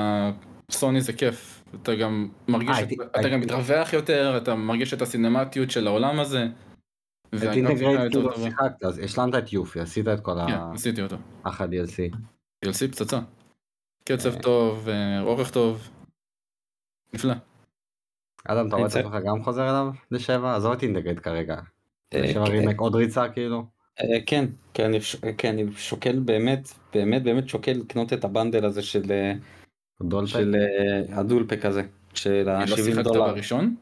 [0.70, 1.64] הסוני זה כיף.
[1.82, 5.72] אתה גם מרגיש, אה, שאתה- הייתי- אתה גם הייתי- מתרווח יותר, אתה מרגיש את הסינמטיות
[5.72, 6.48] של העולם הזה.
[7.36, 8.34] את Intergrade יותר כאילו.
[8.36, 11.16] שיחקת, אז השלמת את יופי, עשית את כל כן, ה- עשיתי אותו.
[11.44, 12.16] אח ה-DLC.
[12.66, 13.20] DLC פצצה.
[14.06, 14.42] קצב אה.
[14.42, 15.90] טוב, אה, אורך טוב.
[17.14, 17.34] נפלא.
[18.46, 20.56] אדם, אתה רואה את עצמך גם חוזר אליו לשבע?
[20.56, 21.56] עזוב את Intergrade כרגע.
[22.14, 22.52] אה, לשבע כן.
[22.52, 23.66] רימק עוד ריצה כאילו?
[24.26, 25.00] כן, כן, אני
[25.38, 29.04] כן, אני שוקל באמת, באמת, באמת שוקל לקנות את ה bundle הזה של?
[30.26, 30.56] של
[31.12, 31.82] ה dual pack הזה,
[32.14, 33.32] של לא ה-70 שיחקת דולר.
[33.34, 33.76] בראשון?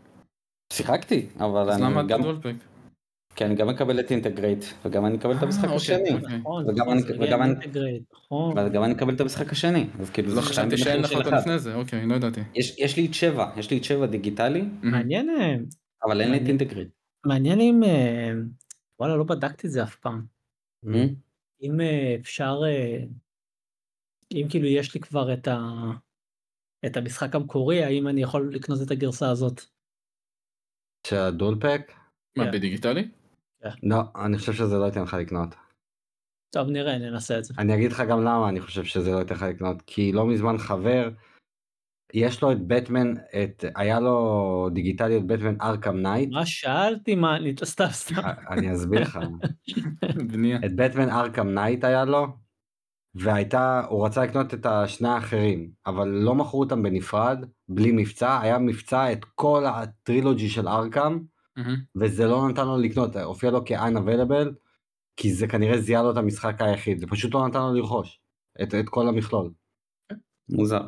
[0.74, 2.54] שיחקתי, אבל אז למה אני אתה גם, dual pack?
[3.40, 6.38] כי אני גם מקבל את Intergrade, וגם אני אקבל את אה, המשחק אוקיי, השני.
[6.40, 8.58] נכון, וגם נכון, אני- זה וגם אני- Intergrade, נכון.
[8.58, 11.32] אבל גם אני אקבל את המשחק השני, אז כאילו לא חשבתי שאין לך אותו.
[11.32, 12.42] לפני זה, אוקיי, לא ידעתי.
[12.56, 15.56] יש לי את שבע, יש לי את שבע דיגיטלי, מעניין, אה,
[16.04, 16.48] אבל אין לי את.
[16.48, 16.88] Intergrade.
[17.26, 18.32] מעניין אם, אה,
[19.00, 20.26] וואלה לא בדקתי את זה אף פעם.
[21.62, 21.78] אם
[22.22, 22.60] אפשר,
[24.32, 25.60] אם כאילו יש לי כבר את ה...
[26.86, 29.62] את המשחק המקורי, האם אני יכול לקנות את הגרסה הזאת?
[31.08, 31.92] של ה dual pack?
[32.38, 32.52] מה, כן.
[32.52, 33.08] בדיגיטלי?
[33.84, 35.56] לא, אני חושב שזה לא ייתן לך לקנות.
[36.52, 37.54] טוב נראה, ננסה את זה.
[37.58, 40.58] אני אגיד לך גם למה אני חושב שזה לא ייתן לך לקנות, כי לא מזמן
[40.58, 41.10] חבר,
[42.14, 47.36] יש לו את בטמן, את, היה לו דיגיטלי את Batman Arkham Knight, מה שאלתי מה,
[47.36, 48.22] אני סתם סתם.
[48.50, 49.20] אני אסביר לך.
[50.66, 52.28] את Batman Arkham Knight היה לו,
[53.16, 58.58] והייתה, הוא רצה לקנות את השני האחרים, אבל לא מכרו אותם בנפרד, בלי מבצע, היה
[58.58, 61.20] מבצע את כל הטרילוגי של ארכם.
[61.96, 64.50] וזה לא נתן לו לקנות, הופיע לו כ-unavailable,
[65.18, 68.20] כי זה כנראה זיהה לו את המשחק היחיד, זה פשוט לא נתן לו לרכוש
[68.64, 69.52] את, את כל המכלול.
[70.50, 70.82] מוזר.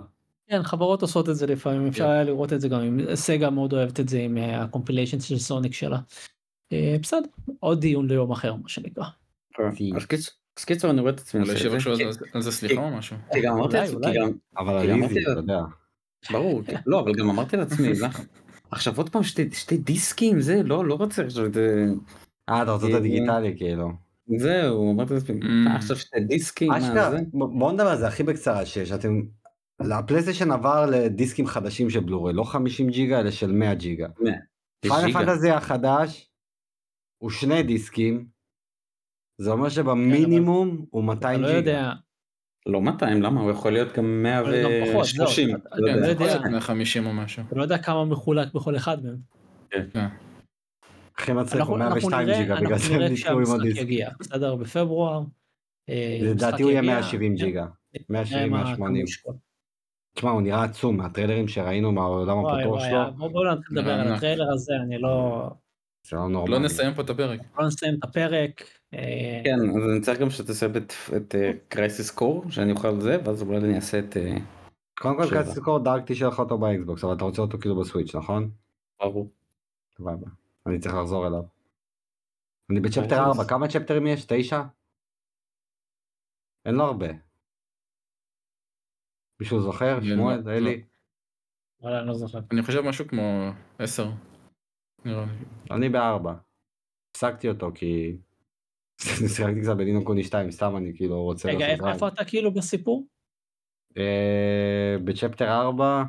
[0.47, 2.09] כן, חברות עושות את זה לפעמים, אפשר כן.
[2.09, 5.37] היה לראות את זה גם, עם- סגה מאוד אוהבת את זה עם אה, הקומפיליישן של
[5.37, 5.99] סוניק שלה.
[6.73, 7.27] אה, בסדר,
[7.59, 9.03] עוד דיון ליום אחר מה שנקרא.
[9.59, 12.03] אז קיצ- אז קיצור אני רואה את עצמי אולי שיבקשו זה,
[12.33, 13.17] על זה- סליחה או משהו.
[13.33, 14.33] כי גם אמרתי אולי, לעצמי, אולי.
[14.57, 15.59] אבל על אמרתי איזי, אתה יודע.
[16.31, 16.79] ברור, כן.
[16.85, 18.21] לא אבל גם אמרתי לעצמי, "לך,
[18.71, 21.85] עכשיו עוד פעם שתי שתי דיסקים זה לא לא רוצה עכשיו את זה.
[22.49, 23.91] אה, אתה רוצה את אה, הדיגיטלי כאילו.
[24.37, 25.45] זהו אמרתי לעצמי Mm.
[25.45, 29.21] "מה, עכשיו שתי דיסקים אשכרה, זה?" ב- בוא נדבר על זה הכי בקצרה שיש, אתם,
[29.79, 34.07] הפלייסטיישן עבר לדיסקים חדשים של בלורי, לא 50 ג'יגה אלא של 100 ג'יגה.
[34.81, 35.19] פיינל ג'יגה.
[35.19, 36.29] פנטזי החדש
[37.17, 38.25] הוא שני דיסקים,
[39.41, 41.93] זה אומר שבמינימום הוא 200 אתה לא ג'יגה.
[42.65, 45.55] לא 200 למה הוא יכול להיות גם יכול להיות גם פחות, זהו, 130.
[45.55, 46.01] אתה- לא יודע.
[46.01, 46.25] לא יכול יודע.
[46.39, 47.43] להיות 150 או משהו.
[47.47, 49.17] אתה לא יודע כמה מחולק בכל אחד מהם.
[51.17, 53.61] הכי מצחיק אנחנו הוא אנחנו 102 נראה, ג'יגה, בגלל אנחנו זה הם נתקעו עם עוד
[53.61, 53.81] דיסק.
[53.81, 54.55] יגיע, בסדר?
[54.55, 55.21] בפברואר.
[55.89, 57.65] אה, לדעתי הוא יהיה יגיע, 170 כן, ג'יגה.
[57.93, 59.05] נראה 170, מה 180.
[59.25, 59.33] כמה
[60.15, 64.13] תשמע, הוא נראה עצום מהטריילרים שראינו מהעולם הפתוח שלו, בוא בוא נתחיל לדבר על.
[64.13, 65.47] הטריילר הזה, אני לא...
[66.07, 66.51] זה לא נורמלי.
[66.53, 67.39] לא נסיים פה את הפרק.
[67.55, 68.63] בוא נסיים את הפרק.
[68.93, 71.35] אה, כן אז אני צריך גם שתעשה את- את
[71.69, 74.35] Crisis Core שאני אוכל זה ואז אולי אני אעשה את אה,
[74.99, 75.25] קודם כל.
[75.25, 78.15] קצת לזכור דארק תשאר לך אותו ב Xbox, אבל אתה רוצה אותו כאילו ב Switch,
[78.15, 78.51] נכון?
[78.99, 79.29] ברור.
[79.97, 80.27] סבבה.
[80.67, 81.43] אני צריך לחזור אליו.
[82.71, 83.31] אני ב chapter ברור.
[83.31, 84.25] 4, כמה צ'פטרים יש?
[84.27, 84.61] 9?
[86.65, 87.07] אין לו הרבה.
[89.39, 89.99] מישהו זוכר?
[90.03, 90.49] שמואל?
[90.49, 90.83] אלי?
[91.81, 92.39] וואלה, אני לא זוכר.
[92.51, 94.09] אני חושב משהו כמו 10.
[95.05, 95.31] נראה לי.
[95.75, 96.33] אני בארבע.
[97.11, 98.17] הפסקתי אותו כי...
[99.35, 103.07] שיחקתי קצת בדינו קוני 2, סתם אני כאילו רוצה רגע, איפה- אתה כאילו בסיפור?
[103.97, 106.03] אה, בצ'פטר 4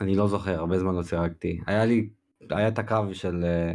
[0.00, 1.60] אני לא זוכר, הרבה זמן לא שיחקתי.
[1.66, 2.10] היה לי,
[2.50, 3.44] היה את הקרב של...
[3.44, 3.72] אה,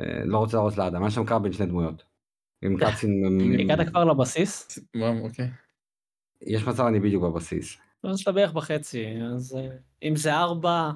[0.00, 2.02] אה, לא רוצה להרוס לאדם, היה שם קרב בין שני דמויות.
[2.62, 3.22] עם קאצין...
[3.60, 4.78] הגעת כבר לבסיס?
[5.22, 5.50] אוקיי.
[6.42, 7.76] יש מצב אני בדיוק בבסיס.
[8.04, 9.58] אז אתה בערך בחצי, אז
[10.02, 10.90] אם זה ארבע,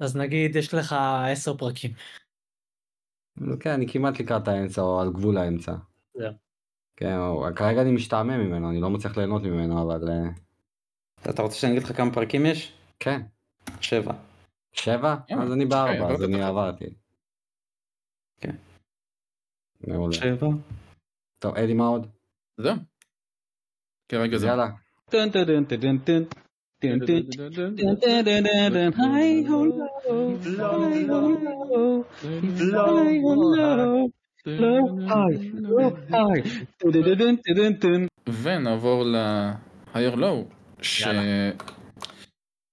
[0.00, 0.94] אז נגיד יש לך
[1.32, 1.90] עשר פרקים.
[3.60, 5.72] כן, אני כמעט לקראת האמצע או על גבול האמצע.
[6.14, 6.32] זהו.
[6.96, 10.28] כן, או- כרגע אני משתעמם ממנו, אני לא מצליח ליהנות ממנו, אבל אה,
[11.30, 12.72] אתה רוצה שאני אגיד לך כמה פרקים יש?
[13.00, 13.20] כן.
[13.80, 14.12] שבע.
[14.72, 15.16] שבע?
[15.42, 16.42] אז אני בארבע, אז אני.
[16.42, 16.84] עברתי.
[18.40, 18.56] כן.
[19.86, 20.12] מעולה.
[20.12, 20.46] שבע.
[21.38, 22.06] טוב, אלי מה עוד?
[22.56, 22.74] זהו.
[24.08, 24.46] כרגע אז זה.
[24.46, 24.68] יאללה.
[32.56, 33.20] לא היי,
[35.54, 36.42] לא היי.
[38.42, 40.54] ונעבור ל-higher low,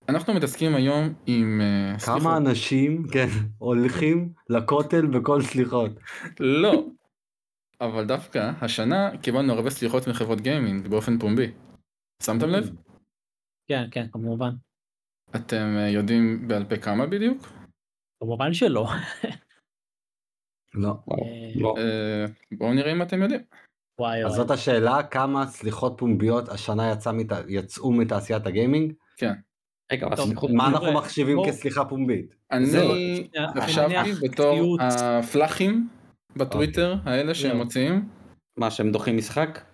[0.09, 1.99] שאנחנו מתעסקים היום עם אה.
[1.99, 5.91] כמה אנשים, כן, הולכים לכותל בכל סליחות.
[6.39, 6.85] לא.
[7.81, 11.51] אבל דווקא השנה קיבלנו הרבה סליחות מחברות גיימינג באופן פומבי.
[12.23, 12.71] שמתם לב?
[13.71, 14.49] כן, כן, כמובן.
[15.35, 17.47] אתם אה, יודעים בעל פה כמה בדיוק?
[18.19, 18.87] כמובן שלא.
[20.73, 20.89] לא.
[21.11, 21.75] אה, לא.
[21.77, 23.41] אה, בואו נראה אם אתם יודעים.
[23.99, 24.31] וואי אז.
[24.31, 26.93] זאת השאלה, כמה סליחות פומביות השנה.
[27.47, 28.93] יצאו מתעשיית הגיימינג?
[29.17, 29.33] כן.
[29.91, 30.07] רגע,
[30.53, 32.35] מה אנחנו מחשיבים כסליחה פומבית?
[32.51, 33.29] אני
[33.61, 34.77] חשבתי בתור.
[34.81, 35.89] הפלאחים
[36.35, 37.63] בטוויטר האלה שהם זהו.
[37.63, 38.09] מוציאים.
[38.57, 39.70] מה שהם דוחים משחק?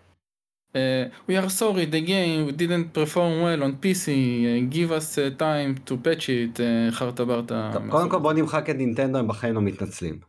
[0.77, 5.39] אה, We are sorry, the game didn't perform well on PC, uh, give us uh,
[5.39, 7.69] time to patch it, uh, חרטה ברטה.
[7.73, 8.19] טוב, מהסוג קודם כל.
[8.19, 10.19] בוא נמחק את נינטנדו, הם בחיים לא מתנצלים.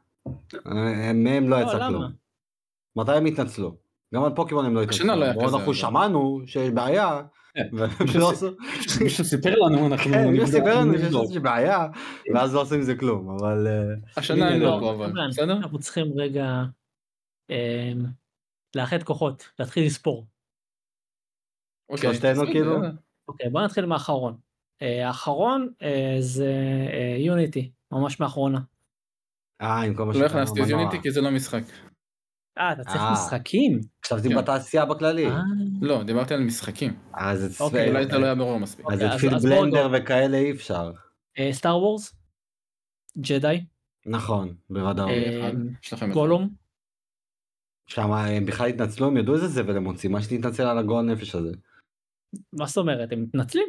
[0.66, 1.88] אה, מהם לא לא, יצא?
[1.88, 2.12] כלום.
[2.96, 3.76] מתי הם התנצלו?
[4.14, 5.06] גם על פוקימון הם לא התנצלו.
[5.06, 7.22] לא אנחנו אבל- שמענו שיש בעיה.
[7.54, 7.68] כן.
[8.20, 8.32] לא
[9.00, 11.86] מישהו סיפר לנו אנחנו כן, מישהו סיפר לנו שיש בעיה,
[12.34, 13.66] ואז לא עושים עם זה כלום, אבל...
[13.66, 15.56] אה, השנה הם לא, לא אבל, בסדר?
[15.56, 16.62] אנחנו צריכים רגע
[17.50, 18.04] אמ,
[18.76, 20.26] לאחד כוחות, להתחיל לספור.
[21.90, 22.76] אוקיי, שלושתנו כאילו?
[23.28, 24.36] אוקיי, בוא נתחיל מהאחרון.
[24.82, 26.52] אה, האחרון אה, זה
[27.18, 28.58] יוניטי, ממש מאחרונה.
[29.60, 30.68] אה, עם כל מה לא שקרה הכנסתי את.
[30.68, 31.62] יוניטי כי זה לא משחק.
[32.58, 33.12] אה, אתה צריך אה.
[33.12, 33.80] משחקים?
[34.06, 34.36] חשבתי כן.
[34.36, 35.26] בתעשייה בכללי.
[35.26, 35.40] אה,
[35.82, 36.96] לא, דיברתי על משחקים.
[37.14, 38.86] אז את אוקיי, אולי זה לא היה ברור מספיק.
[38.92, 39.88] אז אוקיי, אז בואו בלנדר.
[39.92, 40.92] וכאלה אי אפשר.
[41.38, 42.14] אה, סטאר וורס,
[43.18, 43.64] ג'די,
[44.06, 44.54] נכון.
[44.76, 45.50] אה,
[45.92, 46.10] אחד.
[46.12, 46.48] גולום,
[47.86, 51.34] שם הם בכלל התנצלו, הם ידעו איזה זבל הם מוצאים, מה שתתנצל על הגועל נפש
[51.34, 51.52] הזה.
[52.52, 53.66] מה זאת אומרת, הם מתנצלים.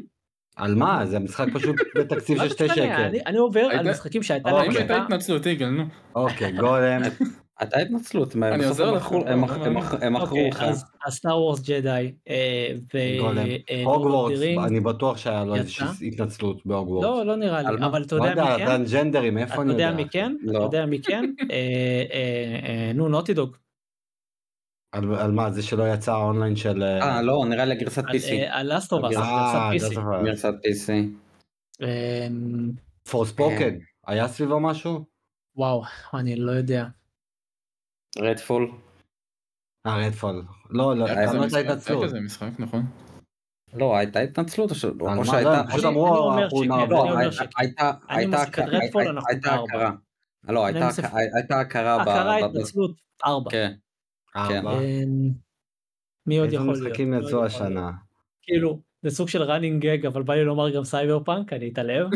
[0.55, 1.05] על מה?
[1.05, 2.75] זה משחק פשוט בתקציב של שתי משנה?
[2.75, 3.19] שקל.
[3.27, 4.67] אני- עובר על משחקים שהייתה אוקיי.
[4.67, 5.03] להם האם הייתה.
[5.03, 5.83] התנצלות יגאל נו.
[6.15, 7.01] אוקיי, גולם,
[7.59, 9.77] הייתה התנצלות, מה, אני עוזר לך, הם מכ- הם.
[9.77, 10.61] מכ- הם מכרו אוקיי, לך.
[10.63, 12.11] אז הסטאר וורס ג'די
[13.19, 13.37] גולם.
[13.69, 15.55] אה, הוגוורטס, אני בטוח שהיה לו?
[15.55, 17.07] איזושהי התנצלות בהוגוורטס.
[17.07, 17.85] לא, לא נראה לי?
[17.85, 18.81] אבל אתה יודע מי כן?
[19.53, 19.91] אתה יודע?
[19.91, 20.35] מי כן?
[20.49, 20.57] אתה.
[20.57, 21.25] יודע מי כן?
[21.51, 21.55] אה,
[22.13, 23.57] אה, אה, נו, נוטי דוג.
[24.91, 26.83] על על מה, זה שלא יצא האונליין של...
[26.83, 28.31] אה, לא, נראה לי גרסת PC.
[28.31, 29.99] אה, על לאסטובס, אה, גרסת PC.
[30.25, 30.91] גרסת PC.
[31.81, 32.71] אמ,
[33.09, 33.75] פורספוקן,
[34.07, 35.05] היה סביבו משהו?
[35.55, 35.83] וואו,
[36.13, 36.85] אני לא יודע.
[38.19, 38.71] רדפול.
[39.87, 40.43] אה, רדפול.
[40.69, 42.13] לא, לא, לא משחק, הייתה התנצלות.
[42.13, 42.85] משחק, נכון?
[43.73, 45.25] לא, הייתה התנצלות או?
[45.25, 45.61] שהייתה...
[45.71, 47.03] פשוט אמרו, אני אומר אנחנו שכן, נעבור.
[47.03, 47.45] אני אומר שכן.
[48.09, 49.91] הייתה, הכרה-.
[50.49, 50.87] לא, הייתה
[51.59, 52.01] הכרה.
[52.01, 52.91] הכרה, התנצלות,
[53.25, 53.49] ארבע.
[54.33, 54.67] כן.
[54.67, 55.29] אמ,
[56.27, 56.87] מי עוד איזה יכול להיות?
[56.87, 57.91] משחקים מי עוד יצאו השנה?
[58.41, 62.07] כאילו, זה סוג של running gag, אבל בא לי לומר גם סייבר פאנק, אני אתעלב.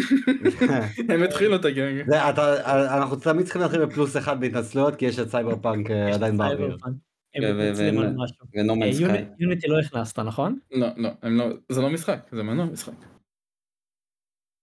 [1.09, 2.03] הם התחילו את ה gag.
[2.07, 6.13] זה, אתה, אנחנו תמיד צריכים להתחיל בפלוס אחד בהתנצלויות כי יש את סייבר פאנק אה,
[6.13, 6.77] עדיין באוויר.
[6.77, 6.95] פאנק.
[7.35, 9.07] הם ו- מתנצלים על משהו.
[9.09, 10.59] אה, Unity לא הכנסת, נכון?
[10.71, 13.12] לא, לא, לא, זה לא משחק, זה מנוע משחק.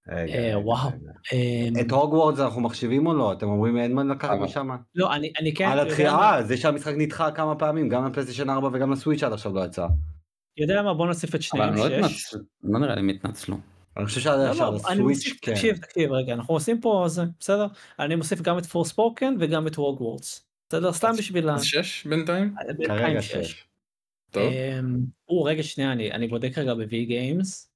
[0.08, 0.88] רגע, אה, וואו.
[1.32, 3.32] אמ, את הוגוורדס אנחנו מחשיבים או לא?
[3.32, 4.68] אתם אומרים אין מה לקחת משם?
[4.94, 6.12] לא, אני אני כן, על התחילה?
[6.12, 9.54] אה, זה שהמשחק נדחה כמה פעמים, גם ל PlayStation 4 וגם ל Switch עד עכשיו
[9.54, 9.86] לא יצא.
[10.56, 11.92] יודע מה, בוא נוסיף את אבל שניהם, הם לא שש.
[11.92, 12.40] התנצלו.
[12.62, 13.56] לא נראה לי הם התנצלו.
[13.96, 15.52] אני חושב שעד לא, עכשיו לא, אני ל Switch מוסיף, כן.
[15.54, 17.66] תקשיב, תקשיב רגע, אנחנו עושים פה זה, בסדר?
[17.98, 20.46] אני מוסיף גם את Forspoken וגם את ווגוורדס.
[20.68, 20.92] בסדר?
[20.92, 21.54] סתם בשביל ה...
[21.54, 22.54] אז שש בינתיים?
[22.66, 23.64] בינתיים כרגע שש.
[24.30, 24.52] טוב.
[24.52, 24.98] אמ,
[25.44, 27.68] רגע שנייה, אני אני בודק רגע ב-V Games.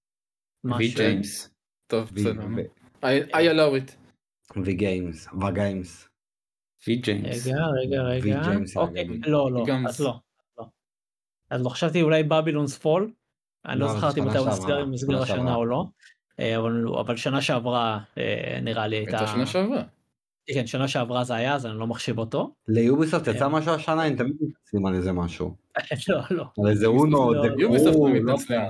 [0.65, 0.97] משהו.
[0.97, 1.54] ג'יימס.
[1.87, 2.43] טוב, וי- בסדר.
[3.33, 3.93] allow it.
[4.65, 6.09] וגיימס, וגיימס.
[6.87, 7.47] וי ג'יימס.
[7.47, 8.43] רגע, רגע, רגע.
[8.77, 9.07] אוקיי.
[9.27, 10.15] לא, לא, אז לא.
[10.59, 10.65] לא.
[11.51, 13.13] אז לא חשבתי אולי בבילונס פול.
[13.67, 15.55] אני לא לא, זכרתי מתי הוא נסגר, אם נסגר שנה השנה.
[15.55, 15.85] או לא.
[16.41, 19.19] אה, אבל אבל שנה שעברה אה, נראה לי הייתה...
[19.19, 19.83] הייתה שנה שעברה.
[20.55, 22.55] כן, שנה שעברה זה היה, אז אני לא מחשיב אותו.
[22.69, 23.47] ליוביסופט יצא כן.
[23.47, 25.57] משהו השנה, הם תמיד מתעצלים על איזה משהו.
[26.09, 26.45] לא, לא.
[26.65, 28.61] על איזה אונו, לא, דקו, יוביסופט לא תמיד מתנצלים.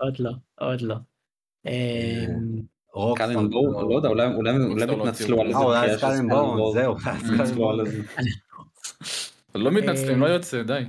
[0.00, 0.30] עוד לא,
[0.60, 0.96] עוד לא.
[1.66, 2.60] אמ,
[2.92, 3.26] רוקסטאר.
[3.34, 5.82] קלן בואו, לא יודע, אולי הם התנצלו על הוציאו.
[5.82, 6.72] איזה אה, אולי.
[6.72, 6.96] זהו,
[7.40, 7.86] על בורן.
[7.86, 8.02] איזה-
[9.54, 10.82] לא מתנצלים, אה, לא יוצא, די.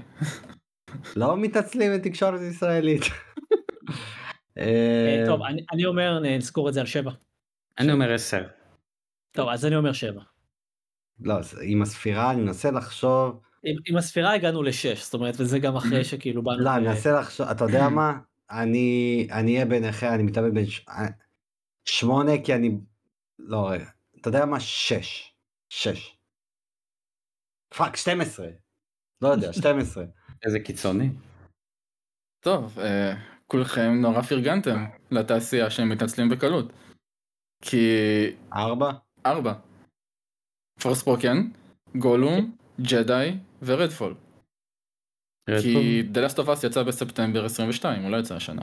[1.15, 3.01] לא מתעצלים בתקשורת ישראלית.
[4.57, 5.41] אה, אה, טוב,
[5.73, 7.11] אני- אומר נזכור את זה על שבע.
[7.79, 8.43] אני אומר עשר.
[9.31, 10.21] טוב, אז אני אומר שבע.
[11.19, 13.39] לא, אז עם הספירה אני מנסה לחשוב,
[13.89, 16.59] עם הספירה הגענו לשש, זאת אומרת, וזה גם אחרי שכאילו באנו...
[16.63, 18.13] לא, אני מנסה לחשוב, אתה יודע מה?
[18.51, 21.07] אני אני אהיה ביניכם, אני מתאבד בין ש- אה,
[21.85, 22.71] שמונה כי אני,
[23.39, 23.89] לא, רגע,
[24.21, 24.59] אתה יודע מה?
[24.59, 25.33] שש.
[25.69, 26.17] שש.
[27.77, 28.47] פאק, 12.
[29.21, 30.05] לא יודע, 12.
[30.45, 31.09] איזה קיצוני.
[32.43, 33.13] טוב, אה,
[33.47, 36.71] כולכם נורא פרגנתם לתעשייה שהם מתנצלים בקלות.
[37.61, 37.77] כי
[38.53, 38.91] ארבע?
[39.25, 39.53] ארבע.
[40.81, 41.37] פורספוקן,
[41.97, 44.15] גולום, ג'די ורדפול.
[45.61, 48.61] כי The Last of Us יצא בספטמבר 22, הוא לא יצא השנה.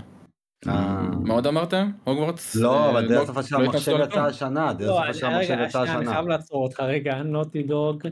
[0.69, 1.01] אה.
[1.23, 1.91] מה עוד אמרתם?
[2.05, 2.57] הוגוורטס?
[2.57, 4.21] לא, אה, אבל דרך השפה של לא המחשב יצא?
[4.21, 6.15] השנה, דרך לא, השפה של המחשב רגע, יצא שנייה, אני השנה.
[6.15, 8.03] חייב לעצור אותך רגע, נוטי דוג,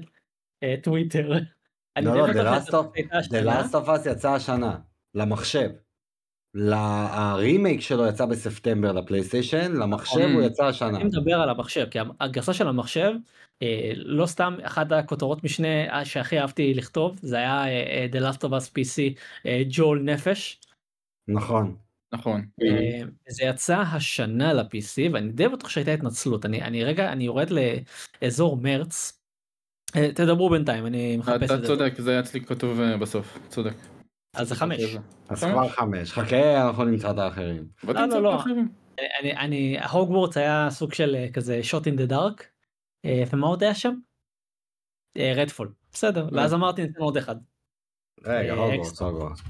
[0.63, 1.33] אה, טוויטר.
[1.97, 3.61] אני לא, די לא, בטוח The השנה.
[3.61, 4.77] Last of Us יצא השנה,
[5.15, 5.69] למחשב.
[6.55, 10.33] הרימייק שלו יצא בספטמבר לפלייסטיישן, למחשב נכון.
[10.33, 10.97] הוא יצא השנה.
[10.97, 13.13] אני מדבר על המחשב, כי הגרסה של המחשב,
[13.63, 18.39] אה, לא סתם אחת הכותרות משנה שהכי אהבתי לכתוב, זה היה אה, אה, The Last
[18.39, 20.61] of Us PC, אה, ג'ול נפש.
[21.29, 21.77] נכון.
[22.15, 22.47] נכון.
[23.29, 27.49] זה יצא השנה ל-PC ואני די בטוח שהייתה התנצלות אני אני רגע אני יורד
[28.23, 29.19] לאזור מרץ.
[30.15, 31.67] תדברו בינתיים אני מחפש אתה את זה.
[31.67, 33.75] צודק, זה היה אצלי כתוב בסוף, צודק.
[34.37, 34.97] אז זה חמש.
[35.29, 35.45] אז.
[35.45, 36.13] כבר חמש.
[36.13, 37.69] חכה, אנחנו נמצא את האחרים.
[37.85, 38.43] לא, לא, לא.
[39.21, 42.43] אני אני הוגוורטס היה סוג של אה, כזה in the dark.
[43.05, 43.95] אה, ומה עוד היה שם?
[45.37, 47.37] רדפול בסדר ואז אמרתי ניתן עוד אחד.
[48.25, 49.01] רגע, אה, הוגוורטס.
[49.03, 49.43] הוגוורטס.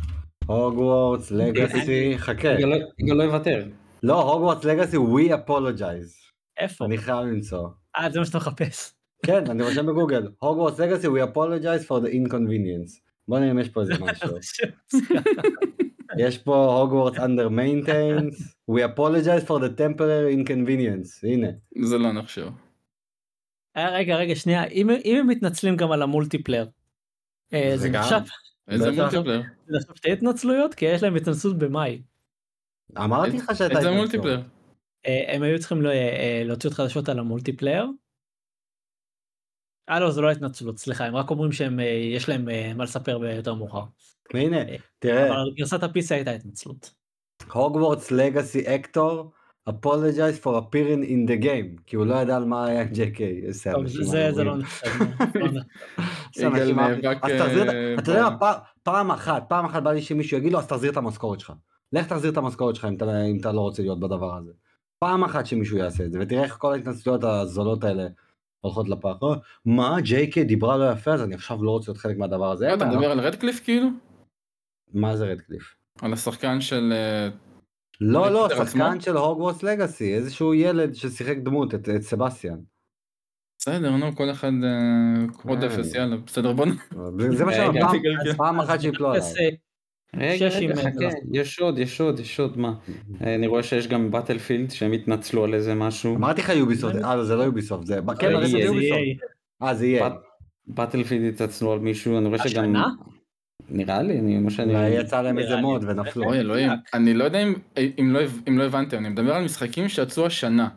[0.47, 2.49] הוגוורטס, לגאסי, חכה.
[2.49, 3.65] יגאל לא- יגאל לא יוותר.
[4.03, 6.33] לא, Hogwarts Legacy, we apologize.
[6.59, 6.85] איפה?
[6.85, 7.69] אני חייב למצוא.
[7.97, 8.93] אה זה מה שאתה מחפש.
[9.27, 10.29] כן, אני רושם בגוגל.
[10.39, 13.02] Hogwarts Legacy, we apologize for the inconvenience.
[13.29, 14.29] בוא נראה אם יש פה איזה משהו.
[16.19, 21.29] יש פה Hogwarts under maintenance, we apologize for the temporary inconvenience.
[21.29, 21.49] הנה.
[21.83, 22.49] זה לא נחשב.
[23.77, 26.69] אה, רגע רגע שנייה אם אם הם מתנצלים גם על ה multiplayer.
[27.53, 27.91] אה, זה.
[27.91, 28.21] נחשב
[28.69, 29.01] איזה בטח.
[29.01, 29.43] multiplayer?
[29.67, 32.03] זה נחשב שתי התנצלויות כי יש להם התנצלות במאי.
[32.99, 33.91] אמרתי לך שהייתה איזה.
[33.91, 34.43] multiplayer?
[35.07, 37.87] אה, הם היו צריכים אה, להוציא עוד חדשות על ה multiplayer.
[39.91, 42.85] אה לא זה לא התנצלות סליחה הם רק אומרים שהם אה, יש להם אה, מה
[42.85, 43.83] לספר ביותר מאוחר.
[44.35, 46.91] הנה, אה, תראה, אבל גרסת ה-PC הייתה התנצלות.
[47.53, 49.33] Hogwarts Legacy actor,
[49.71, 52.85] apologize for appearing in the game, כי הוא לא ידע על מה היה
[53.73, 54.57] טוב, אנשים זה לא.
[54.59, 54.87] נחשב.
[55.35, 55.47] לא
[57.63, 58.29] את- אה, אתה יודע
[58.83, 61.53] פעם- אחת, פעם אחת בא לי שמישהו יגיד לו אז תחזיר את המשכורת שלך.
[61.93, 64.51] לך תחזיר את המשכורת שלך אם אתה- אם אתה לא רוצה להיות בדבר הזה.
[64.99, 68.07] פעם אחת שמישהו יעשה את זה, ותראה איך כל ההתנצלויות הזולות האלה
[68.63, 69.09] הולכות לפח.
[69.23, 69.29] "אה,
[69.65, 72.75] מה, JK דיברה לא יפה אז אני עכשיו לא רוצה להיות חלק מהדבר הזה.
[72.75, 73.11] אתה מדבר.
[73.11, 73.89] על רדקליף כאילו?
[74.93, 75.75] מה זה רדקליף?
[76.03, 76.93] על השחקן של...
[76.93, 77.29] אה,
[78.01, 79.01] לא, לא, שחקן?
[79.01, 82.59] של הוגוורטס לגאסי, איזשהו ילד ששיחק דמות, את את סבסטיאן.
[83.59, 85.67] בסדר נו כל אחד אה, עוד אה.
[85.67, 86.71] אפס יאללה בסדר בוא נ...
[87.33, 87.97] זה מה רגע, שאמרתי, פעם-
[88.27, 89.23] רגע, פעם אחת שיפלו עליו.
[90.21, 91.17] אה, רגע, רגע, אה, חכה.
[91.33, 92.75] יש עוד, יש עוד, יש עוד, מה?
[93.25, 96.17] אה, אני רואה שיש גם באטלפילד שהם התנצלו על איזה משהו.
[96.17, 98.99] אמרתי לך יוביסופט, אה זה לא יוביסופט, זה כן, זה אבל זה יוביסופט.
[99.63, 100.09] אה זה יהיה.
[100.67, 102.65] באטלפילד התנצלו על מישהו, אני רואה שגם...
[102.65, 102.87] השנה?
[103.69, 104.75] נראה לי, אני, מה שאני...
[104.75, 105.57] אולי יצא להם איזה.
[105.57, 106.25] מוד ונפלו.
[106.25, 107.43] אוי אלוהים אני לא יודע
[107.99, 110.69] אם לא אם לא הבנתם אני מדבר על משחקים שיצאו השנה.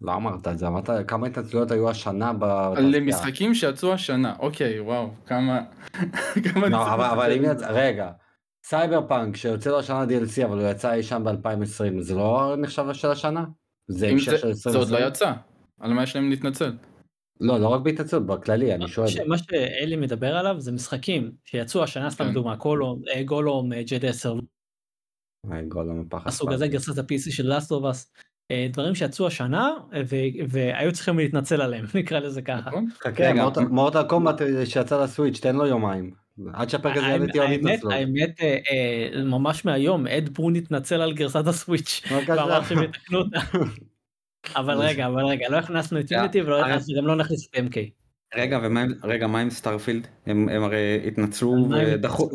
[0.00, 3.00] לא אמרת את זה, אמרת כמה התנצלויות היו השנה על בתעשייה.
[3.00, 5.60] משחקים שיצאו השנה אוקיי וואו כמה.
[6.44, 8.10] כמה לא, אבל אם רגע,
[8.66, 12.84] סייבר פאנק שיוצא לו השנה DLC אבל הוא יצא אי שם ב-2020, זה לא נחשב
[12.92, 13.44] של השנה?
[13.88, 15.08] זה המשך זה- של זה עוד לא 2020?
[15.08, 15.32] יצא.
[15.80, 16.72] על מה יש להם להתנצל.
[17.40, 19.06] לא, לא רק בהתנצלות, בכללי, אני שואל.
[19.26, 22.32] מה שאלי מדבר עליו זה משחקים שיצאו השנה סתם כן.
[22.34, 22.52] דוגמה
[23.14, 24.34] אה, Gollum אה, ג'ד 10
[25.52, 26.28] איי, גולם הפחד.
[26.28, 28.12] הסוג הזה גרסת ה-PC של Last of Us
[28.72, 30.02] דברים שיצאו השנה אה,
[30.48, 32.70] והיו צריכים להתנצל עליהם נקרא לזה ככה.
[32.70, 32.86] נכון?
[33.02, 33.32] חכה,
[33.70, 36.10] Mortal- Kombat אה, שיצא ל Switch, תן לו יומיים.
[36.52, 37.92] עד שהפרק הזה יעלה איתי עוד התנצלות.
[37.92, 42.02] האמת אה, אה, ממש מהיום אד בון התנצל על גרסת ה Switch.
[42.26, 43.40] ואמר שהם יתקנו אותה.
[44.60, 47.56] אבל רגע אבל רגע לא הכנסנו את Unity ולא אה, הכנסנו גם לא נכניס את
[47.56, 47.76] MK.
[48.34, 50.06] רגע, ומה עם- רגע, מה עם Starfield?
[50.26, 52.30] הם הרי התנצלו ודחו...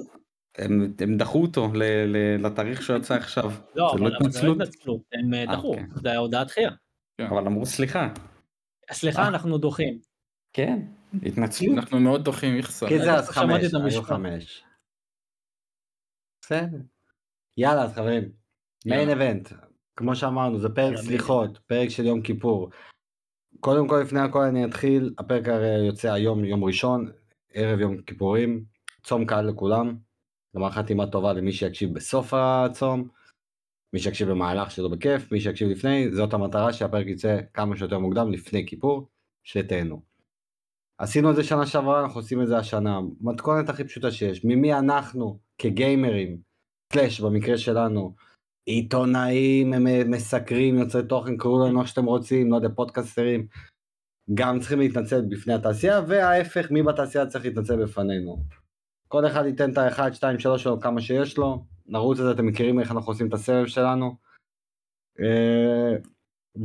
[0.58, 3.51] הם הם דחו אותו ל- ל- לתאריך שהוא יצא עכשיו.
[3.76, 4.62] לא זה אבל לא התנצלות?
[4.62, 5.84] התנצלות הם דחו אוקיי.
[5.95, 6.70] זה היה הודעת דחייה.
[7.22, 8.10] אבל אמרו סליחה.
[8.91, 9.28] סליחה.
[9.28, 9.99] אנחנו דוחים.
[10.53, 10.80] כן,
[11.24, 11.78] התנצלות.
[11.78, 12.88] אנחנו מאוד דוחים מכסה.
[12.88, 14.03] קיצר אז שמעתי חמש, היו.
[14.03, 14.64] חמש.
[16.41, 16.78] בסדר.
[17.58, 18.32] יאללה אז חברים,
[18.86, 19.10] מיין.
[19.10, 19.49] אבנט,
[19.95, 22.70] כמו שאמרנו זה פרק סליחות, פרק של יום כיפור.
[23.60, 27.12] קודם כל לפני הכל אני אתחיל, הפרק הרי יוצא היום יום ראשון,
[27.53, 28.66] ערב יום כיפורים,
[29.03, 29.97] צום קל לכולם,
[30.56, 33.08] גמר חתימה טובה למי שיקשיב בסוף הצום,
[33.93, 38.32] מי שיקשיב במהלך שלו בכיף, מי שיקשיב לפני, זאת המטרה שהפרק יצא כמה שיותר מוקדם
[38.32, 39.08] לפני כיפור,
[39.43, 40.14] שתהנו.
[40.98, 43.00] עשינו את זה שנה שעברה, אנחנו עושים את זה השנה.
[43.22, 44.46] מתכונת הכי פשוטה שיש.
[44.46, 46.38] ממי אנחנו כגיימרים,
[46.93, 48.16] סלאש במקרה שלנו,
[48.66, 53.48] עיתונאים, הם מסקרים, יוצרי תוכן, קראו לנו איך שאתם רוצים, לא יודע, פודקאסטרים,
[54.34, 58.43] גם צריכים להתנצל בפני התעשייה, וההפך, מי בתעשייה צריך להתנצל בפנינו.
[59.08, 61.66] כל אחד ייתן את האחד, שתיים, שלוש שלו, כמה שיש לו.
[61.88, 64.16] נרוץ על זה, אתם מכירים איך אנחנו עושים את הסבב שלנו.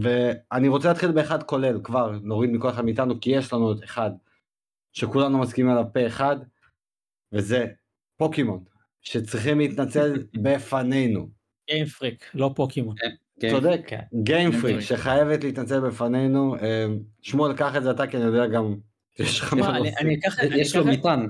[0.00, 4.10] ואני רוצה להתחיל באחד כולל, כבר נוריד מכל אחד מאיתנו, כי יש לנו את אחד
[4.92, 6.36] שכולנו מסכימים עליו פה אחד,
[7.32, 7.66] וזה
[8.16, 8.64] פוקימון,
[9.02, 11.28] שצריכים להתנצל בפנינו.
[11.70, 12.96] גיימפריק, לא פוקימון.
[13.40, 14.00] כן, צודק, כן.
[14.22, 14.82] גיימפריק Game Freak.
[14.82, 16.56] שחייבת להתנצל בפנינו.
[16.56, 16.86] אה,
[17.22, 18.76] שמואל, קח את זה אתה, כי אני יודע גם
[19.16, 19.96] שיש לך תשמע, מה להוסיף.
[20.52, 21.26] יש לו מטען.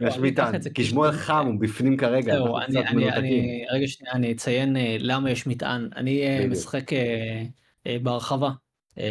[0.00, 3.22] יש אקח מטען, כי שמואל חם, הוא בפנים כרגע, זהו, אנחנו אני, קצת אני, מנותקים.
[3.22, 5.88] אני, רגע שנייה, אני אציין אה, למה יש מטען.
[5.96, 6.46] אני אה.
[6.46, 6.92] משחק
[8.02, 8.50] בהרחבה.
[8.98, 9.04] אה,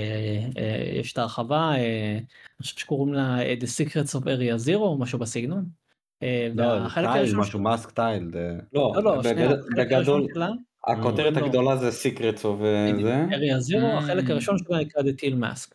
[0.58, 2.26] אה, יש את ההרחבה, אה, אני
[2.62, 5.66] חושב שקוראים לה אה, The Secrets of Area Zero או משהו בסגנון.
[6.24, 8.30] אה, לא, והחלק טייל, משהו מאסק טייל.
[8.34, 9.22] זה- לא, לא, לא,
[9.78, 10.28] בגדול,
[10.88, 11.46] הכותרת לא.
[11.46, 13.26] הגדולה זה סיקרטס וזה.
[13.34, 14.04] אריה זירו, Mm.
[14.04, 15.74] החלק הראשון שלה נקרא The Teal Mask.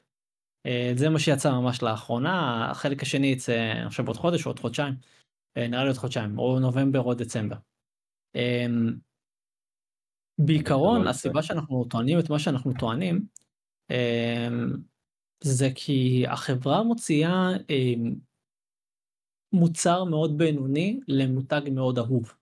[0.67, 4.95] אה, זה מה שיצא ממש לאחרונה, החלק השני יצא חושב עוד חודש או עוד חודשיים,
[5.57, 7.57] אה, נראה לי עוד חודשיים, או נובמבר או דצמבר.
[10.39, 13.27] בעיקרון לא הסיבה שאנחנו טוענים את מה שאנחנו טוענים,
[13.91, 14.49] אה,
[15.45, 17.95] זה כי החברה מוציאה אה,
[19.53, 22.35] מוצר מאוד בינוני למותג מאוד אהוב.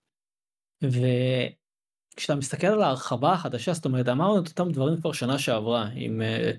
[0.83, 6.21] וכשאתה מסתכל על ההרחבה החדשה זאת אומרת אמרנו את אותם דברים כבר שנה שעברה עם
[6.21, 6.51] אה,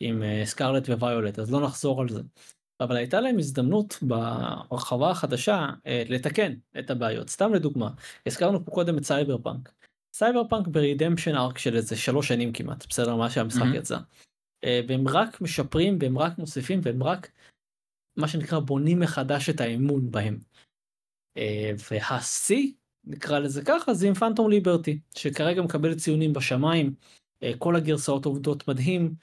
[0.00, 2.20] עם אה, Scarlet ו Violet אז לא נחזור על זה.
[2.80, 7.90] אבל הייתה להם הזדמנות בהרחבה החדשה אה, לתקן את הבעיות סתם לדוגמה
[8.26, 9.83] הזכרנו פה קודם את Cyberpunk.
[10.14, 13.74] Cyberpunk ב redemption arc של איזה שלוש שנים כמעט בסדר מה שהמשחק מהמם.
[13.74, 13.98] יצא.
[14.64, 17.30] אה, והם רק משפרים והם רק מוסיפים והם רק
[18.16, 20.38] מה שנקרא בונים מחדש את האמון בהם.
[21.36, 22.72] אה, והשיא
[23.04, 26.94] נקרא לזה ככה זה עם Phantom Liberty שכרגע מקבל ציונים בשמיים
[27.42, 29.14] אה, כל הגרסאות עובדות מדהים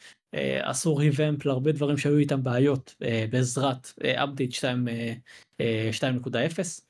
[0.64, 2.96] עשו revamp להרבה דברים שהיו איתם בעיות
[3.32, 3.92] בעזרת
[4.24, 6.82] update 2.0.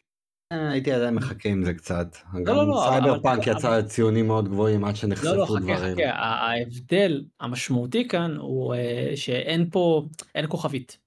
[0.52, 2.16] הייתי עדיין מחכה עם זה קצת.
[2.34, 5.60] לא, גם לא, אבל- סייבר פאנק יצא ציונים מאוד גבוהים עד לא שנחשפו לא חכה
[5.60, 5.95] דברים.
[5.95, 10.97] חכה ה- ההבדל המשמעותי כאן הוא אה, שאין פה אין כוכבית.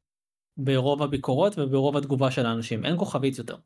[0.57, 3.57] ברוב הביקורות וברוב התגובה של האנשים אין כוכבית יותר.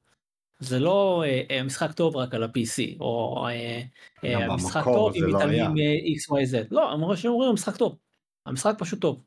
[0.59, 3.83] זה לא אה, אה, משחק טוב רק על ה-PC או אה,
[4.25, 5.69] אה, במקור טוב אם לא מתעלמים היה.
[5.69, 7.97] מ-XYZ לא הם אומרים- המשחק טוב.
[8.47, 9.23] המשחק פשוט טוב.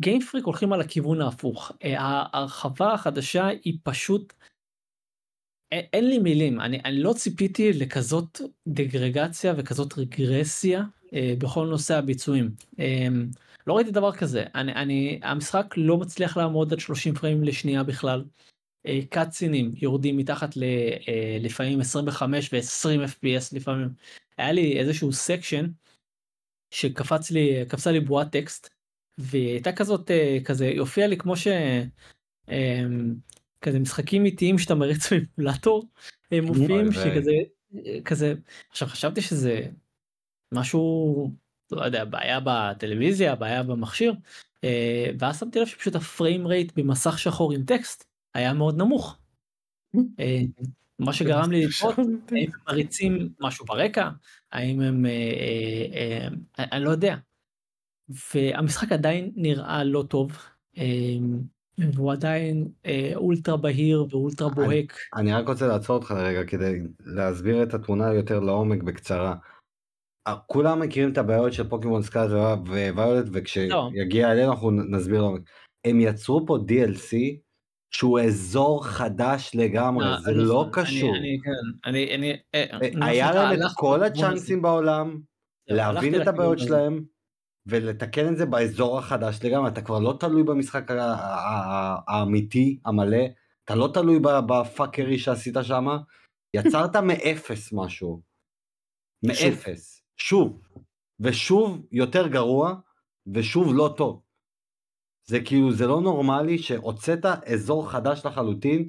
[0.00, 1.72] גיימפריק הולכים על הכיוון ההפוך.
[1.84, 4.32] אה, ההרחבה החדשה היא פשוט
[5.72, 6.60] אין, לי מילים.
[6.60, 10.82] אני, אני לא ציפיתי לכזאת דגרדציה וכזאת רגרסיה
[11.14, 12.50] אה, בכל נושא הביצועים.
[12.78, 13.06] אה,
[13.66, 14.44] לא ראיתי דבר כזה.
[14.54, 18.24] אני, אני המשחק לא מצליח לעמוד על 30 פריים לשנייה בכלל.
[18.86, 20.62] אה, קאטסינים יורדים מתחת ל,
[21.08, 23.88] אה, לפעמים 25 ו-20 fps לפעמים.
[24.38, 25.66] היה לי איזשהו section
[26.70, 28.70] שקפץ לי קפצה לי בועת טקסט
[29.18, 31.46] והיא הייתה כזאת אה, כזה יופיע לי כמו ש...
[32.48, 32.82] אה,
[33.60, 35.08] כזה משחקים איטיים שאתה מריץ
[35.38, 35.88] מאמולטור
[36.32, 37.32] הם מופיעים שכזה
[38.04, 38.34] כזה
[38.70, 39.60] עכשיו חשבתי שזה
[40.52, 41.32] משהו
[41.72, 44.14] לא יודע בעיה בטלוויזיה בעיה במכשיר
[44.64, 48.04] אה, ואז שמתי לב שפשוט הפריים רייט במסך שחור עם טקסט
[48.34, 49.18] היה מאוד נמוך.
[50.20, 50.40] אה,
[50.98, 54.08] מה שגרם לי לתהות האם הם מריצים משהו ברקע
[54.52, 55.10] האם הם אה,
[55.92, 57.16] אה, אה, אני לא יודע.
[58.34, 60.32] והמשחק עדיין נראה לא טוב
[60.78, 60.84] אה,
[61.94, 64.96] והוא עדיין אה, אולטרה בהיר ואולטרה בוהק.
[65.16, 69.34] אני רק רוצה לעצור אותך לרגע כדי להסביר את התמונה יותר לעומק בקצרה.
[70.26, 75.40] אה, כולם מכירים את הבעיות של פוקימון סקארט וויולט וכשיגיע אלינו אנחנו נסביר לעומק.
[75.84, 77.16] הם יצרו פה DLC
[77.94, 81.16] שהוא אזור חדש לגמרי אה, זה נכון, לא אני- קשור.
[81.16, 84.02] אני כן, אני אני אה, אה, מה היה להם את כל.
[84.04, 85.18] הצ'אנסים בעולם
[85.68, 86.58] זהו, להבין את הבעיות.
[86.58, 87.02] שלהם
[87.66, 90.90] ולתקן את זה באזור החדש לגמרי אתה כבר לא תלוי במשחק
[92.08, 93.26] האמיתי המלא
[93.64, 95.86] אתה לא תלוי בפאקרי שעשית שם
[96.56, 98.22] יצרת מאפס משהו.
[99.26, 100.62] מאפס שוב
[101.20, 102.74] ושוב יותר גרוע
[103.34, 104.22] ושוב לא טוב.
[105.28, 108.88] זה כאילו זה לא נורמלי שהוצאת אזור חדש לחלוטין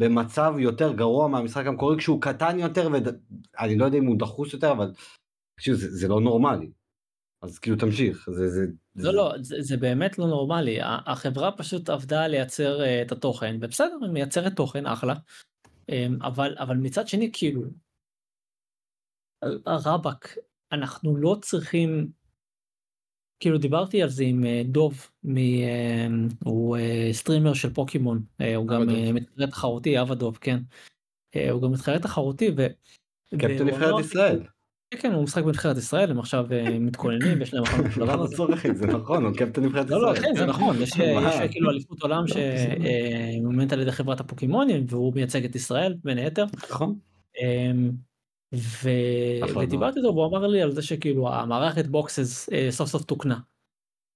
[0.00, 4.72] במצב יותר גרוע מהמשחק המקורי כשהוא קטן יותר ואני לא יודע אם הוא דחוס יותר
[4.72, 4.92] אבל
[5.56, 6.70] תקשיב, זה, זה לא נורמלי.
[7.42, 10.78] אז כאילו תמשיך זה זה לא זה, לא זה, זה באמת לא נורמלי.
[10.82, 15.14] החברה פשוט עבדה לייצר אה, את התוכן ובסדר היא מייצרת תוכן אחלה
[15.88, 17.62] אמ, אבל אבל מצד שני כאילו
[19.66, 20.36] רבאק
[20.72, 22.12] אנחנו לא צריכים
[23.40, 25.36] כאילו דיברתי על זה עם אה, דוב מ...
[25.36, 26.06] אה,
[26.44, 28.22] הוא אה, סטרימר של פוקימון
[28.56, 30.58] הוא גם מתחרה תחרותי אבא דוב כן.
[31.50, 32.66] הוא גם מתחרה תחרותי ו...
[33.34, 34.42] קפטן נבחרת ישראל.
[34.98, 38.36] כן, הוא משחק בנבחרת ישראל, הם עכשיו אה, מתכוננים, ויש להם הכנות לדבר הזה.
[38.74, 40.22] זה נכון, הוא קפטן נבחרת לא, לא, ישראל.
[40.22, 41.30] כן, זה נכון, יש מה?
[41.34, 46.44] יש כאילו אליפות עולם שמומנת על ידי חברת הפוקימונים, והוא מייצג את ישראל, בין היתר.
[46.70, 46.98] נכון.
[47.42, 47.90] אמ.
[49.54, 53.38] ודיברתי איתו והוא אמר לי על זה שכאילו המערכת בוקסס אה, סוף סוף תוקנה.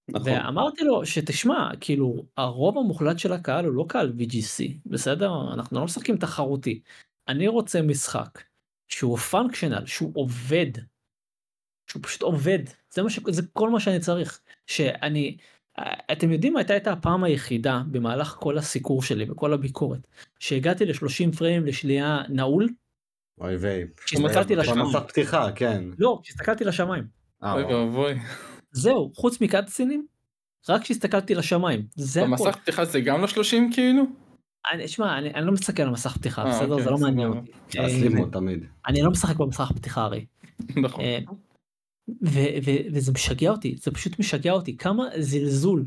[0.08, 0.32] נכון.
[0.32, 5.84] ואמרתי לו שתשמע כאילו הרוב המוחלט של הקהל הוא לא קהל VGC בסדר אנחנו לא
[5.84, 6.80] משחקים תחרותי.
[7.28, 8.42] אני רוצה משחק
[8.88, 10.70] שהוא פונקשיונל שהוא עובד.
[11.90, 12.58] שהוא פשוט עובד
[12.90, 13.20] זה מה ש...
[13.28, 15.36] זה כל מה שאני צריך שאני
[16.12, 20.06] אתם יודעים מה הייתה הייתה הפעם היחידה במהלך כל הסיקור שלי וכל הביקורת
[20.38, 22.68] שהגעתי ל-30 פריים לשנייה נעול
[23.40, 23.84] אוי ויי.
[24.04, 24.80] כשהסתכלתי לשמיים.
[24.80, 25.84] במסך פתיחה, כן.
[25.98, 27.04] לא כשהסתכלתי לשמיים
[27.44, 27.64] אה, אוי.
[27.64, 28.14] ואבוי.
[28.70, 30.06] זהו חוץ מקאטסינים
[30.68, 32.30] רק כשהסתכלתי לשמיים זה הכל.
[32.30, 34.02] במסך פתיחה זה גם לא 30 כאילו?
[34.72, 36.70] אני, שמע, אני, אני לא מסתכל על מסך פתיחה, אה, בסדר?
[36.70, 37.28] אוקיי, זה לא מעניין.
[37.28, 37.52] אותי.
[37.80, 38.64] הסלימו תמיד.
[38.86, 40.26] אני לא משחק במסך פתיחה הרי.
[40.76, 41.04] נכון.
[41.04, 41.18] אה,
[42.22, 45.84] ו- ו- וזה משגע אותי, זה פשוט משגע אותי, כמה זלזול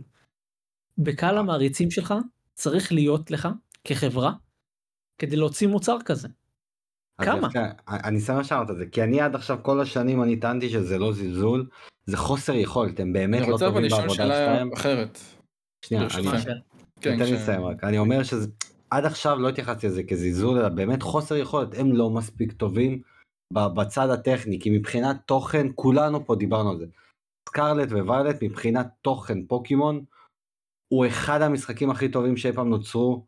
[0.98, 2.14] בקהל המעריצים שלך
[2.54, 3.48] צריך להיות לך
[3.84, 4.34] כחברה
[5.18, 6.28] כדי להוציא מוצר כזה.
[7.22, 7.48] כמה?
[7.88, 11.14] אני שמח שאמרת את זה, כי אני עד עכשיו כל השנים אני טענתי שזה לא
[11.14, 11.68] זלזול,
[12.06, 14.74] זה חוסר יכולת, הם באמת אני לא רוצה אבל טובים לשאול בעבודה שאלה שלהם.
[14.74, 15.20] אחרת.
[15.86, 16.04] שנייה.
[16.18, 16.56] אני- השאלה?
[17.02, 18.48] כן, תן לי לסיים רק, אני אומר שזה,
[18.92, 23.02] עד עכשיו לא התייחסתי לזה כזלזול, אלא באמת חוסר יכולת, הם לא מספיק טובים
[23.54, 26.86] בצד הטכני, כי מבחינת תוכן, כולנו פה דיברנו על זה.
[27.50, 30.06] סקרלט וויילט מבחינת תוכן פוקימון,
[30.94, 33.26] הוא אחד המשחקים הכי טובים שאי פעם נוצרו,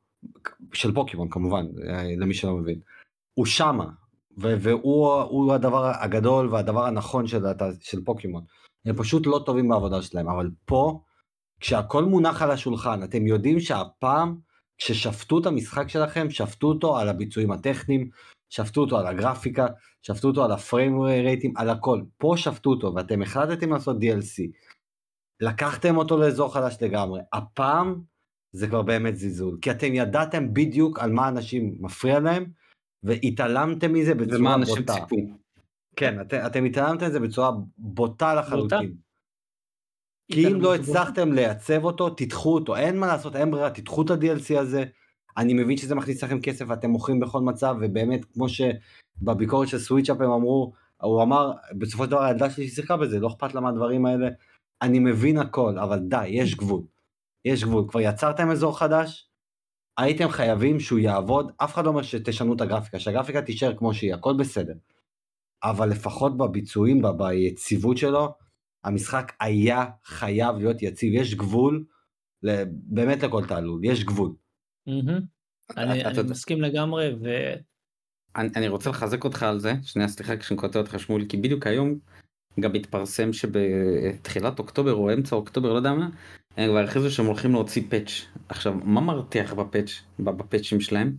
[0.74, 2.80] של פוקימון כמובן, אה, למי שלא מבין.
[3.34, 3.90] הוא שמה,
[4.38, 7.46] והוא הוא הדבר הגדול והדבר הנכון של,
[7.82, 8.44] של פוקימון.
[8.86, 11.02] הם פשוט לא טובים בעבודה שלהם, אבל פה,
[11.60, 14.38] כשהכל מונח על השולחן, אתם יודעים שהפעם,
[14.82, 18.10] כששפטו את המשחק שלכם, שפטו אותו על הביצועים הטכניים,
[18.50, 19.68] שפטו אותו על הגרפיקה,
[20.02, 22.02] שפטו אותו על הפריים רייטים, על הכל.
[22.18, 24.52] פה שפטו אותו ואתם החלטתם לעשות DLC.
[25.42, 27.22] לקחתם אותו לאזור חדש לגמרי.
[27.34, 28.02] הפעם
[28.56, 32.46] זה כבר באמת זלזול, כי אתם ידעתם בדיוק על מה אנשים מפריע להם,
[33.04, 34.94] והתעלמתם מזה ומה בצורה אנשים בוטה.
[34.94, 35.16] ציפו.
[35.96, 38.94] כן, את, אתם התעלמתם מזה בצורה בוטה לחלוטין.
[40.32, 40.76] כי אם לא.
[40.76, 44.84] הצלחתם לייצב אותו, תדחו אותו, אין מה לעשות, אין ברירה, תדחו את ה-DLC הזה.
[45.38, 50.22] אני מבין שזה מכניס לכם כסף ואתם מוכרים בכל מצב, ובאמת, כמו שבביקורת של סוויצ'אפ
[50.22, 54.06] הם אמרו, הוא אמר, בסופו של דבר הילדה שלי שיחקה בזה, לא אכפת לה מהדברים
[54.06, 54.28] האלה.
[54.82, 56.82] אני מבין הכל, אבל די, יש גבול.
[57.46, 59.30] יש גבול, כבר יצרתם אזור חדש,
[59.98, 64.14] הייתם חייבים שהוא יעבוד, אף אחד לא אומר שתשנו את הגרפיקה, שהגרפיקה תישאר כמו שהיא,
[64.14, 64.74] הכל בסדר.
[65.64, 68.34] אבל לפחות בביצועים, ביציבות שלו,
[68.84, 71.84] המשחק היה חייב להיות יציב, יש גבול,
[72.68, 74.34] באמת לכל תעלול, יש גבול.
[75.78, 77.28] אני מסכים לגמרי ו...
[78.36, 81.68] אני, אני רוצה לחזק אותך על זה, שנייה סליחה כשאני קוטע אותך שמואל, כי בדיוק
[81.68, 82.00] היום
[82.60, 86.10] גם התפרסם שבתחילת אוקטובר או אמצע אוקטובר, לא יודע מה,
[86.58, 88.26] הם כבר הכריזו שהם הולכים להוציא פאץ'.
[88.50, 91.16] עכשיו, מה מרתיח בפאץ', בפאצ'ים שלהם?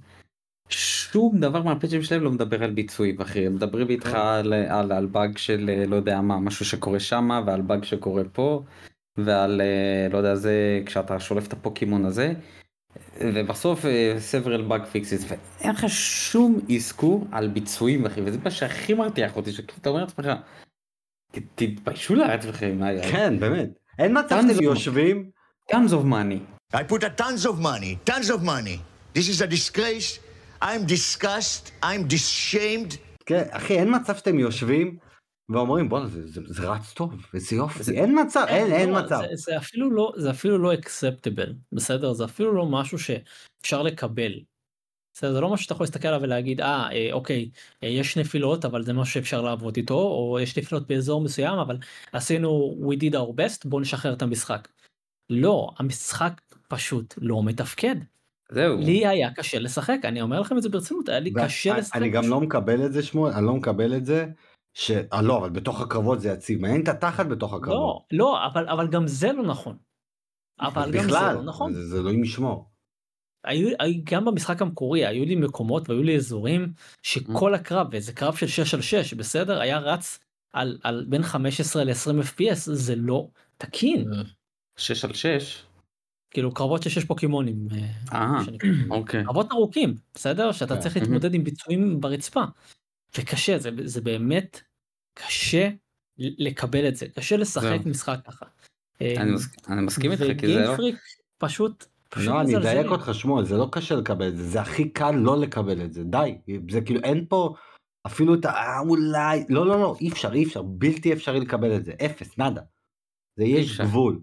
[0.72, 5.06] שום דבר מהפאצ'ים שלהם לא מדבר על ביצועים אחי, הם מדברים איתך על, על, על
[5.06, 8.62] באג של אה, לא יודע מה, משהו שקורה שמה ועל באג שקורה פה
[9.16, 12.32] ועל אה, לא יודע זה כשאתה שולף את הפוקימון הזה
[13.20, 15.24] ובסוף אה, several bug fixes
[15.60, 20.00] ואין לך שום אזכור על ביצועים אחי וזה מה שהכי מרתיח אותי שכאילו אתה אומר
[20.00, 20.26] לעצמך
[21.32, 23.68] "ת- תתביישו לעצמכם כן, באמת.
[23.98, 25.30] אין מצב שאתם יושבים,
[25.70, 28.78] tons of money I put a tons of money, tons of money.
[29.14, 30.18] This is a disgrace.
[30.62, 31.70] I'm disgusted.
[31.82, 32.96] I'm dishamed.
[33.26, 34.98] כן, אחי, אין מצב שאתם יושבים
[35.48, 39.20] ואומרים, בואנה, זה, זה, זה רץ טוב, איזה יופי, אין מצב, אין, אין לא, מצב.
[39.20, 44.32] זה, זה אפילו לא זה אפילו לא אקספטבל בסדר זה אפילו לא משהו שאפשר לקבל.
[45.14, 47.50] בסדר, זה לא משהו שאתה יכול להסתכל עליו ולהגיד אה אה, אוקיי
[47.82, 51.78] אה, יש נפילות אבל זה משהו שאפשר לעבוד איתו או יש נפילות באזור מסוים אבל
[52.12, 54.68] עשינו we did our best בוא נשחרר את המשחק.
[55.30, 57.96] לא המשחק פשוט לא מתפקד
[58.54, 61.70] זהו לי היה קשה לשחק אני אומר לכם את זה ברצינות היה לי ו- קשה
[61.72, 61.96] אני- לשחק.
[61.96, 62.28] אני גם.
[62.28, 64.26] לא מקבל את זה שמואל, אני לא מקבל את זה,
[64.74, 64.90] ש...
[64.90, 68.02] אה, לא, אבל בתוך הקרבות זה יציב, מעניין את התחת בתוך הקרבות.
[68.12, 69.76] לא לא אבל אבל גם זה לא נכון.
[70.60, 71.72] אבל גם זה בכלל, לא נכון.
[71.72, 72.68] זה, זה אלוהים ישמור.
[73.44, 76.72] היו, היו גם במשחק המקורי היו לי מקומות והיו לי אזורים
[77.02, 80.18] שכל הקרב וזה קרב של 6 על 6 בסדר היה רץ
[80.52, 84.04] על, על בין 15 ל-20 fps זה לא תקין
[84.76, 85.62] 6 על 6
[86.32, 88.38] כאילו קרבות 6 פוקימונים אה, אה.
[88.90, 90.80] אוקיי קרבות ארוכים בסדר שאתה כן.
[90.80, 92.44] צריך להתמודד עם ביצועים ברצפה.
[93.18, 94.60] וקשה זה, זה באמת
[95.14, 95.68] קשה
[96.18, 97.90] לקבל את זה קשה לשחק זהו.
[97.90, 98.46] משחק ככה.
[99.00, 100.96] אני מס- אני מסכים איתך כי זה לא ו Game Freak
[101.38, 101.84] פשוט.
[102.16, 102.56] לא, אני.
[102.56, 105.92] אדייק אותך שמואל, זה לא קשה לקבל את זה, זה הכי קל לא לקבל את
[105.92, 106.38] זה, די,
[106.70, 107.54] זה כאילו אין פה,
[108.06, 108.48] אפילו את ה...
[108.50, 109.44] אה, אולי...
[109.48, 112.60] לא, לא, לא, אי אפשר, אי אפשר, בלתי אפשרי לקבל את זה, אפס, נאדה.
[113.36, 113.80] זה יש.
[113.80, 114.20] גבול.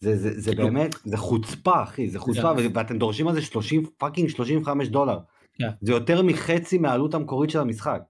[0.00, 3.42] זה, זה, זה כאילו- באמת, זה חוצפה, אחי, זה חוצפה, ו- ואתם דורשים על זה
[3.42, 5.18] 30, fucking 35 דולר.
[5.52, 5.68] כן.
[5.80, 8.02] זה יותר מחצי מהעלות המקורית של המשחק.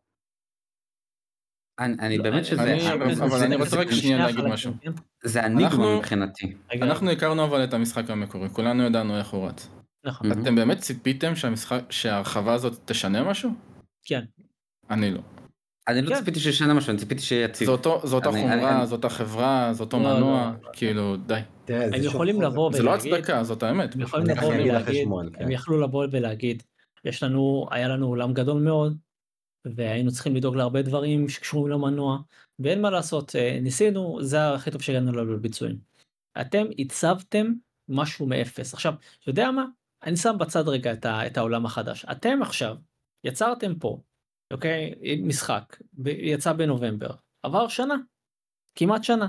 [1.79, 2.63] אני, אני לא, באמת שזה...
[2.63, 4.73] אני- אבל- זה- אבל זה- אני רוצה רק שנייה שני להגיד משהו.
[5.25, 6.55] זה אנחנו- מבחינתי.
[6.83, 9.69] אנחנו הכרנו אבל את המשחק המקורי, כולנו ידענו איך הוא רץ.
[10.05, 10.33] נכון.
[10.33, 13.51] אתם באמת ציפיתם שהמשחק, שההרחבה הזאת תשנה משהו?
[14.05, 14.21] כן.
[14.91, 15.21] אני לא.
[15.89, 16.19] אני לא כן.
[16.19, 17.67] ציפיתי שישנה משהו, אני ציפיתי שיהיה יציב.
[18.05, 20.69] זה אותה חומרה, אני- זאת החברה, זה אותו לא, לא, מנוע, לא.
[20.73, 21.41] כאילו די.
[21.69, 22.43] הם יכולים.
[22.43, 23.95] לבוא זה לא ולהגיד, הצדקה, זאת האמת.
[23.95, 25.43] הם יכולים לבוא ולהגיד, כן.
[25.45, 26.63] הם יכלו לבוא ולהגיד,
[27.05, 28.97] יש לנו, היה לנו אולם גדול מאוד,
[29.75, 32.19] והיינו צריכים לדאוג להרבה דברים שקשורים למנוע,
[32.59, 35.77] ואין מה לעשות, אה, ניסינו, זה הכי טוב שהגענו לו לביצועים.
[36.41, 37.53] אתם הצבתם
[37.89, 38.75] משהו מאפס.
[38.75, 39.65] עכשיו, אתה יודע מה?
[40.05, 42.05] אני שם בצד רגע את העולם החדש.
[42.11, 42.77] אתם עכשיו
[43.25, 44.01] יצרתם פה,
[44.52, 44.94] אוקיי?
[45.23, 47.10] משחק, יצא בנובמבר,
[47.43, 47.94] עבר שנה,
[48.74, 49.27] כמעט שנה.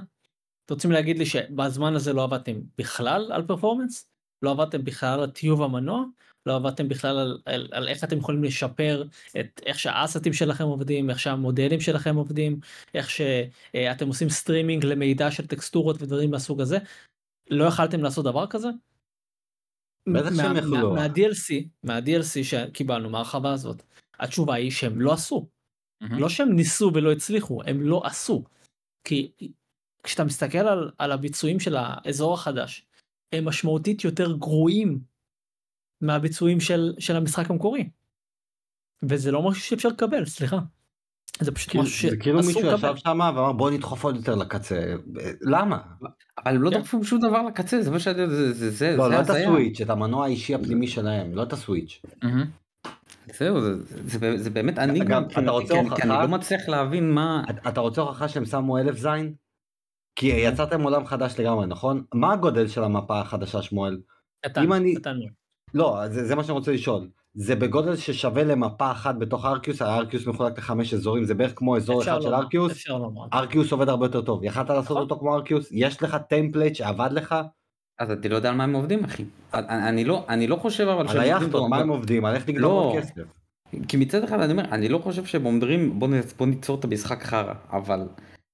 [0.65, 4.10] אתם רוצים להגיד לי שבזמן הזה לא עבדתם בכלל על פרפורמנס?
[4.41, 6.03] לא עבדתם בכלל על טיוב המנוע?
[6.45, 9.03] לא עבדתם בכלל על, על, על איך אתם יכולים לשפר
[9.39, 12.60] את איך שהאסטים שלכם עובדים, איך שהמודלים שלכם עובדים,
[12.94, 16.77] איך שאתם עושים סטרימינג למידע של טקסטורות ודברים מהסוג הזה?
[17.49, 18.68] לא יכלתם לעשות דבר כזה?
[20.14, 20.94] בטח שהם יכלו.
[20.94, 23.84] מה- מה-DLC, מה-DLC שקיבלנו, מההרחבה הזאת,
[24.19, 25.48] התשובה היא שהם לא עשו.
[26.02, 26.19] מהמם.
[26.19, 28.44] לא שהם ניסו ולא הצליחו, הם לא עשו.
[29.03, 29.31] כי
[30.03, 32.85] כשאתה מסתכל על, על הביצועים של האזור החדש,
[33.34, 34.99] הם משמעותית יותר גרועים
[36.02, 37.89] מהביצועים של, של המשחק המקורי.
[39.03, 40.60] וזה לא משהו שאפשר לקבל, סליחה.
[41.39, 42.94] זה פשוט כאילו- משהו זה כאילו שאסור מישהו לקבל.
[42.94, 44.95] ישב שם ואמר בוא נדחוף עוד יותר לקצה.
[45.41, 45.80] למה?
[46.38, 46.77] אבל הם לא כן.
[46.77, 49.30] דוחפים שום דבר לקצה, זה מה שאני יודע, זה זה זה לא, זה לא את.
[49.30, 52.02] הסוויץ', את המנוע האישי הפנימי שלהם, לא את הסוויץ'.
[53.34, 53.74] זהו, זה-
[54.20, 56.22] זה זה באמת אני גם, אתה רוצה כי אני הוכחה?
[56.24, 57.44] לא מצליח להבין מה...
[57.49, 59.34] אתה- אתה רוצה הוכחה שהם שמו אלף זין?
[60.16, 62.04] כי יצרתם עולם חדש לגמרי, נכון?
[62.14, 63.99] מה הגודל של המפה החדשה, שמואל?
[64.45, 65.30] קטן, אם אני- קטן מאוד.
[65.74, 67.08] לא, זה, זה מה שאני רוצה לשאול.
[67.34, 71.78] זה בגודל ששווה למפה אחת בתוך Arceus, ה Arceus מחולק לחמש אזורים, זה בערך כמו
[71.78, 72.72] אזור אחד של Arceus.
[72.72, 73.22] אפשר לומר.
[73.34, 74.44] Arceus עובד הרבה יותר טוב.
[74.44, 74.98] יכלת לעשות נכון.
[75.02, 75.68] אותו כמו Arceus?
[75.72, 77.36] יש לך template שעבד לך?
[77.99, 79.26] אז אני לא יודע על מה הם עובדים אחי.
[79.53, 82.26] אני אני לא אני לא חושב אבל על שהם עובדים היאכטות, מה הם עובדים?
[82.26, 82.68] על איך לגנוב לא.
[82.69, 83.24] עוד כסף.
[83.88, 86.07] כי מצד אחד אני אומר אני לא חושב שהם אומרים בוא,
[86.38, 88.07] בוא ניצור את המשחק חרא אבל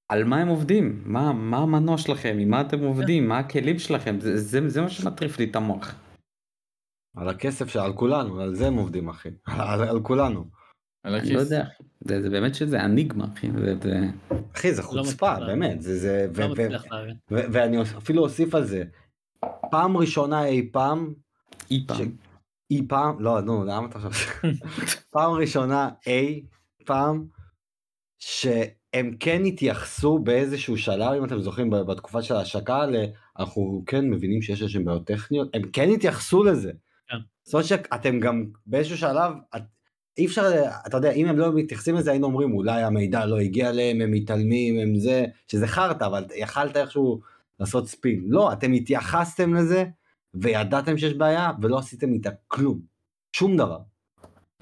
[0.10, 4.20] על מה הם עובדים מה מה המנוע שלכם עם מה אתם עובדים מה הכלים שלכם
[4.20, 5.96] זה זה, זה מה שמטריף לי את המוח.
[7.18, 9.30] על הכסף שעל כולנו, על זה הם עובדים אחי.
[9.48, 10.46] על, על כולנו.
[11.04, 11.40] על אני לא.
[11.40, 11.64] יודע
[12.00, 13.52] זה, זה באמת שזה אניגמה אחי.
[13.52, 14.00] זה, זה...
[14.56, 15.82] אחי זה לא חוצפה, מצליח באמת.
[15.82, 17.16] זה, זה, ו- לא ו- להבין.
[17.32, 18.84] ו- ואני אפילו אוסיף על זה.
[19.72, 21.14] פעם ראשונה אי פעם
[21.72, 22.12] אי פעם.
[22.72, 24.30] אי פעם, לא, נו, למה אתה חושב?
[25.14, 26.44] פעם ראשונה אי
[26.86, 27.26] פעם
[28.20, 33.06] שהם כן התייחסו באיזשהו שלב, אם אתם זוכרים, בתקופה של ההשקה, ל-
[33.40, 36.72] אנחנו כן מבינים שיש איזשהם בעיות טכניות, הם כן התייחסו לזה.
[37.08, 37.16] כן.
[37.44, 39.62] זאת אומרת שאתם גם באיזשהו שלב, את-
[40.18, 40.44] אי אפשר,
[40.88, 44.12] אתה יודע, אם הם לא מתייחסים לזה, היינו אומרים, אולי המידע לא הגיע אליהם, הם
[44.12, 47.22] מתעלמים, הם זה, שזה חרטא, אבל יכלת איכשהו
[47.60, 48.24] לעשות ספין.
[48.28, 49.86] לא, אתם התייחסתם לזה,
[50.34, 52.80] וידעתם שיש בעיה, ולא עשיתם איתה כלום.
[53.36, 53.80] שום דבר.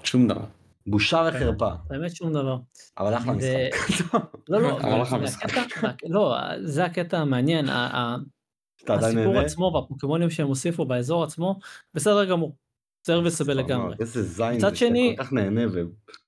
[0.04, 0.44] שום דבר.
[0.86, 1.70] בושה וחרפה.
[1.88, 2.58] באמת שום דבר.
[2.98, 4.14] אבל אחלה משחק.
[4.48, 5.44] לא, לא, אבל זה אחלה משחק.
[5.58, 7.66] הקטע- לא, זה הקטע המעניין.
[8.88, 9.38] הסיפור?
[9.38, 11.58] עצמו והפוקימונים שהם הוסיפו באזור עצמו,
[11.94, 12.56] בסדר גמור.
[13.06, 13.94] סרוויסבל לגמרי.
[14.00, 15.60] איזה זין מצד זה שאתה שני- כל כך נהנה.
[15.72, 15.80] ו-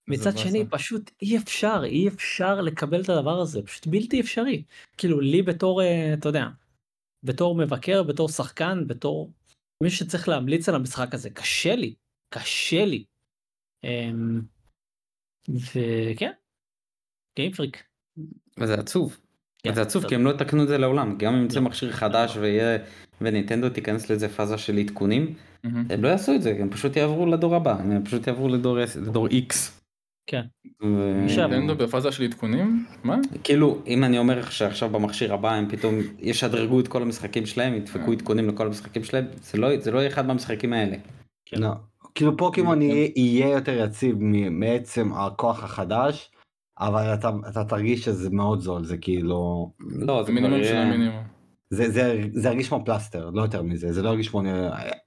[0.08, 0.64] מצד שני.
[0.70, 4.62] פשוט אי אפשר אי אפשר לקבל את הדבר הזה פשוט בלתי אפשרי
[4.96, 6.46] כאילו לי בתור אה, אתה יודע
[7.22, 9.32] בתור מבקר בתור שחקן בתור
[9.82, 11.94] מי שצריך להמליץ על המשחק הזה קשה לי
[12.34, 13.04] קשה לי.
[13.84, 14.40] אמ,
[15.48, 16.32] וכן.
[17.36, 17.82] גיימפריק.
[18.60, 19.20] וזה עצוב.
[19.64, 20.04] כן, זה עצוב.
[20.06, 21.66] כי הם לא יתקנו את זה לעולם גם אם יצא לא.
[21.66, 22.78] מכשיר חדש ויהיה
[23.20, 25.34] ונינטנדו תיכנס לזה פאזה של עדכונים.
[25.64, 29.26] הם לא יעשו את זה הם פשוט יעברו לדור הבא הם פשוט יעברו לדור לדור
[29.28, 29.54] X.
[30.26, 30.42] כן.
[30.82, 32.86] ו- עכשיו- נינטנדו בפאזה של עדכונים?
[33.04, 33.16] מה?
[33.44, 38.12] כאילו אם אני אומר שעכשיו במכשיר הבא הם פתאום ישדרגו את כל המשחקים שלהם ידפקו
[38.12, 40.96] עדכונים לכל המשחקים שלהם זה לא זה לא יהיה אחד מהמשחקים האלה.
[41.46, 41.60] כן.
[41.60, 41.68] לא.
[42.14, 42.82] כאילו פוקימון כן.
[43.16, 46.30] יהיה- יותר יציב מ- מעצם הכוח החדש,
[46.78, 49.70] אבל אתה אתה תרגיש שזה מאוד זול, זה כאילו...
[49.80, 51.24] לא זה מינימום של המינימום.
[51.70, 54.42] זה זה זה ירגיש כמו פלסטר, לא יותר מזה, זה לא ירגיש כמו...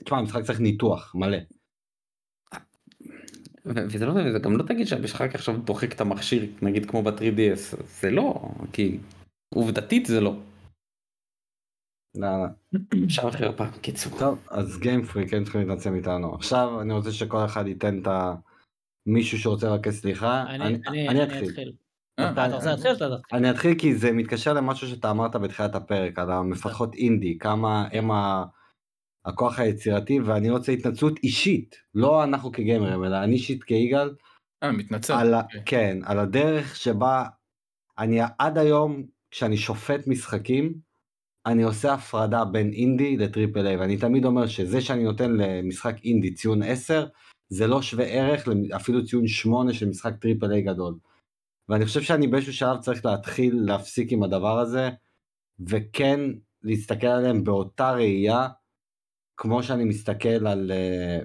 [0.04, 1.38] תשמע, המשחק צריך ניתוח מלא.
[3.66, 8.12] וזה לא זה גם לא תגיד שהמשחק עכשיו דוחק את המכשיר נגיד כמו ב-3DS זה
[8.12, 8.98] לא כי
[9.56, 10.36] עובדתית זה לא.
[12.16, 12.80] לא, לא.
[13.06, 14.20] עכשיו חרפה קיצור.
[14.20, 16.36] טוב, אז גיימפריק הם צריכים להתנצל איתנו.
[16.36, 18.08] עכשיו אני רוצה שכל אחד ייתן את
[19.08, 21.72] מישהו שרוצה לבקש סליחה, אני אתחיל.
[22.20, 22.92] אה, אתה רוצה להתחיל?
[22.92, 23.38] אתה תתחיל.
[23.38, 28.10] אני אתחיל כי זה מתקשר למשהו שאתה אמרת בתחילת הפרק, על המפתחות אינדי, כמה הם
[29.26, 34.16] הכוח היצירתי, ואני רוצה התנצלות אישית, לא אנחנו כגיימרים, אלא אני אישית כיגאל,
[34.64, 35.36] אה, מתנצל.
[35.36, 35.62] אוקיי.
[35.66, 37.26] כן, על הדרך שבה
[38.00, 40.74] אני עד היום, כשאני שופט משחקים,
[41.46, 45.96] אני עושה הפרדה בין אינדי ל triple A, ואני תמיד אומר שזה שאני נותן למשחק
[46.04, 47.06] אינדי ציון 10,
[47.50, 50.98] זה לא שווה ערך אפילו ציון 8 של משחק triple A גדול.
[51.70, 54.90] ואני חושב שאני באיזשהו שלב צריך להתחיל להפסיק עם הדבר הזה,
[55.68, 56.20] וכן
[56.64, 58.48] להסתכל עליהם באותה ראייה,
[59.38, 61.20] כמו שאני מסתכל על, אה,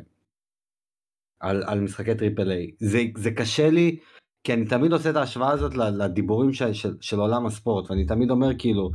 [1.40, 2.70] על, על משחקי triple A.
[2.78, 3.98] זה, זה קשה לי,
[4.44, 8.30] כי אני תמיד עושה את ההשוואה הזאת לדיבורים של, של, של עולם הספורט, ואני תמיד
[8.30, 8.90] אומר כאילו,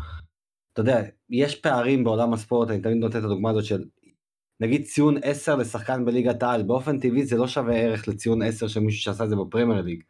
[0.74, 3.84] אתה יודע, יש פערים בעולם הספורט, אני תמיד נותן את הדוגמה הזאת של,
[4.62, 8.80] נגיד ציון 10 לשחקן בליגת העל, באופן טבעי זה לא שווה ערך לציון 10 של
[8.80, 10.04] מישהו שעשה את זה בפרמייר ליג.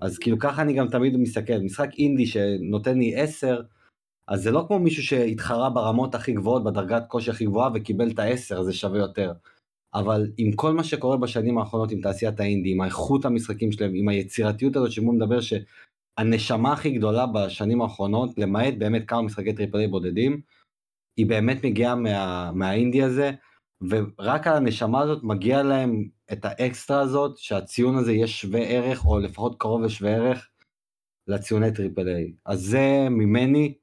[0.00, 3.60] אז כאילו ככה אני גם תמיד מסתכל, משחק אינדי שנותן לי 10,
[4.28, 8.18] אז זה לא כמו מישהו שהתחרה ברמות הכי גבוהות, בדרגת קושי הכי גבוהה וקיבל את
[8.18, 9.32] ה-10, זה שווה יותר.
[9.94, 14.08] אבל עם כל מה שקורה בשנים האחרונות עם תעשיית האינדי, עם האיכות המשחקים שלהם, עם
[14.08, 19.88] היצירתיות הזאת שבו מדבר שהנשמה הכי גדולה בשנים האחרונות, למעט באמת כמה משחקי triple A
[19.88, 20.40] בודדים,
[21.16, 23.32] היא באמת מגיעה מה, מהאינדי הזה,
[23.90, 29.18] ורק על הנשמה הזאת מגיע להם את האקסטרה הזאת, שהציון הזה יהיה שווה ערך, או
[29.18, 30.50] לפחות קרוב לשווה ערך,
[31.28, 32.32] לציוני triple A.
[32.46, 33.74] אז זה ממני,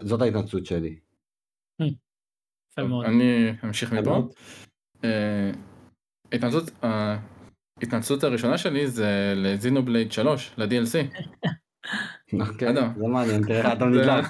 [0.00, 0.98] זאת ההתנצלות שלי.
[2.78, 4.28] אני אמשיך מפה.
[5.04, 5.50] אה,
[7.80, 11.16] ההתנצלות הראשונה שלי זה ל Xenoblade 3, ל-DLC.
[12.40, 12.74] אוקיי.
[12.74, 14.24] זה מעניין, תראה, אדם נדלק.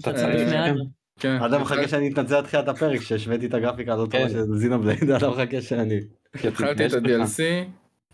[0.00, 0.74] אתה אה, צריך, כן.
[1.18, 1.38] אדם.
[1.38, 1.42] כן.
[1.44, 4.28] אדם מחכה שאני אתנצל על תחילת הפרק, שהשוויתי את הגרפיקה טובה כן.
[4.28, 6.00] של Xenoblade, אדם מחכה שאני...
[6.44, 7.42] התחלתי את ה-DLC,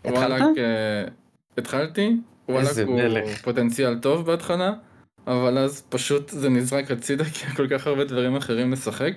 [0.05, 1.03] וואלאק, אה,
[1.57, 2.17] התחלתי,
[2.49, 2.99] איזה הוא.
[3.43, 4.73] פוטנציאל טוב בהתחלה,
[5.27, 9.13] אבל אז פשוט זה נזרק הצידה כי כל כך הרבה דברים אחרים לשחק.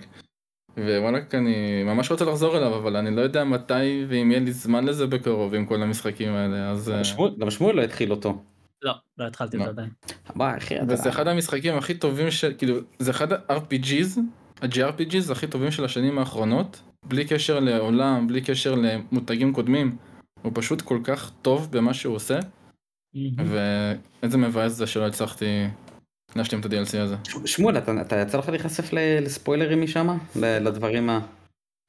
[0.78, 4.84] ווואלאק אני ממש רוצה לחזור אליו אבל אני לא יודע מתי ואם יהיה לי זמן
[4.84, 7.02] לזה בקרוב עם כל המשחקים האלה אז אה,
[7.38, 8.42] גם שמואל לא התחיל אותו.
[8.84, 9.66] לא, לא התחלתי את לא.
[9.66, 9.90] זה עדיין.
[10.34, 10.84] מה אחי אתה...
[10.94, 14.20] וזה אחד המשחקים הכי טובים של כאילו זה אחד ה-RPGs,
[14.62, 19.96] ה-GRPGs הכי טובים של השנים האחרונות בלי קשר לעולם בלי קשר למותגים קודמים
[20.42, 22.38] הוא פשוט כל כך טוב במה שהוא עושה
[23.46, 25.66] ואיזה מבאס זה שלא הצלחתי
[26.36, 27.16] להשלים את ה-DLC הזה.
[27.44, 30.08] שמואל אתה אתה יצא לך להיחשף ל- לספוילרים משם?
[30.36, 31.20] ל- לדברים ה...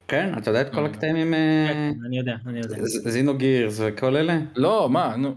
[0.08, 0.86] כן אתה יודע את כל אה.
[0.86, 2.76] הקטעים עם אה, כן, אני יודע, אני יודע.
[2.84, 4.38] זינו גירס וכל אלה?
[4.56, 5.34] לא מה נו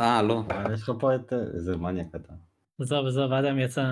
[0.00, 0.42] אה לא.
[0.74, 1.32] יש לך פה את...
[1.54, 2.32] איזה מניאק אתה.
[2.80, 3.84] עזוב, עזוב, אדם יצא.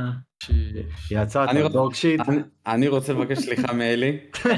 [1.11, 2.21] יצא אני את רוצה- הדוג שיט.
[2.29, 4.19] אני- אני רוצה לבקש סליחה מאלי.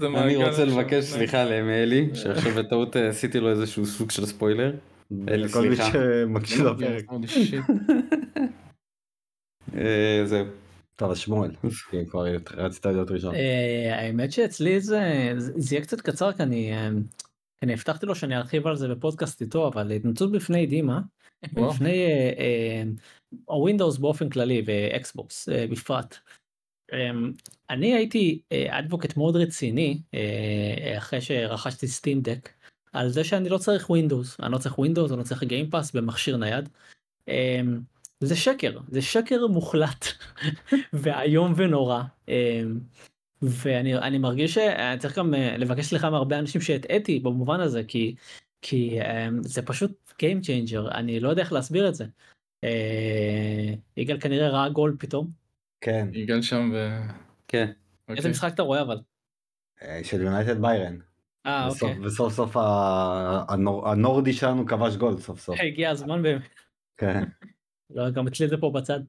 [0.00, 0.64] אני רוצה-.
[0.64, 4.72] לבקש סליחה מאלי שעכשיו בטעות אה, עשיתי לו איזשהו סוג של ספוילר.
[5.28, 5.92] אלי, לכל מי סליחה.
[5.92, 7.04] שמקשיב לא, לפרק.
[7.10, 7.72] holy shit.
[9.76, 10.44] אה, זהו.
[10.96, 11.50] טוב אז שמואל,
[12.10, 12.24] כבר
[12.56, 13.34] רצית להיות ראשון.
[13.34, 15.00] אה, האמת שאצלי זה
[15.70, 16.72] יהיה קצת קצר כי אני
[17.62, 21.00] אני הבטחתי לו שאני ארחיב על זה בפודקאסט איתו אבל התנצלות בפני דימה.
[21.52, 22.82] בפני אה, אה,
[23.44, 26.16] ה Windows באופן כללי ו Xbox אה, בפרט.
[26.92, 27.10] אה,
[27.70, 32.48] אני הייתי advocate מאוד רציני אה, אחרי שרכשתי Steam Deck
[32.92, 35.92] על זה שאני לא צריך Windows אני לא צריך Windows אני לא צריך Game Pass
[35.92, 36.68] במכשיר נייד.
[37.28, 37.60] אה,
[38.20, 40.06] זה שקר זה שקר מוחלט
[41.02, 42.02] ואיום ונורא.
[43.42, 47.84] אה, ואני אני מרגיש שאני צריך גם אה, לבקש סליחה מהרבה אנשים שהטעיתי במובן הזה
[47.84, 48.14] כי
[48.62, 52.04] כי אה, זה פשוט Game Changer אני לא יודע איך להסביר את זה.
[52.64, 55.30] אה, יגאל כנראה ראה גול פתאום.
[55.80, 56.88] כן, יגאל שם ו...
[57.48, 57.64] כן.
[58.08, 58.30] איזה אוקיי.
[58.30, 58.98] משחק אתה רואה אבל?
[59.82, 60.96] אה, של יונייטד ביירן.
[61.46, 62.06] אה וסוף- אוקיי.
[62.06, 62.56] וסוף סוף
[63.86, 65.60] הנורדי שלנו כבש גול סוף סוף.
[65.60, 66.42] הגיע הזמן באמת.
[66.96, 67.24] כן.
[67.90, 69.00] לא, גם אצלי זה פה בצד.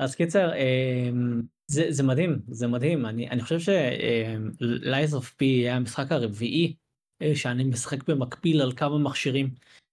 [0.00, 5.76] אמ, אז קיצר אמ, זה זה מדהים זה מדהים אני חושב ש-Lies of P היה
[5.76, 6.76] המשחק הרביעי
[7.22, 9.50] אה, שאני משחק במקביל על כמה מכשירים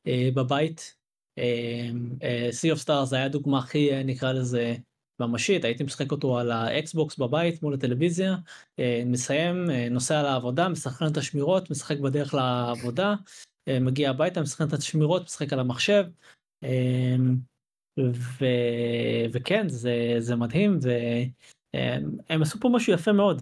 [0.08, 0.96] אה, בבית.
[1.38, 4.76] אמ, אה, Sea of Stars היה הדוגמה הכי נקרא לזה
[5.20, 8.36] ממשית הייתי משחק אותו על האקסבוקס בבית מול הטלוויזיה
[9.06, 13.16] מסיים נוסע לעבודה משחק את השמירות משחק בדרך לעבודה
[13.82, 16.06] מגיע הביתה משחק את השמירות משחק על המחשב.
[18.00, 18.46] ו...
[19.34, 20.80] וכן זה זה מדהים
[21.74, 23.42] והם עשו פה משהו יפה מאוד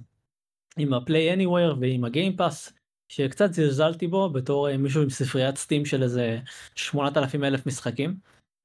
[0.78, 2.74] עם ה Play Anywhere ועם ה Game Pass
[3.12, 6.40] שקצת זלזלתי בו בתור אה, מישהו עם ספריית Steam של איזה
[6.76, 8.16] 8,000 אלף משחקים.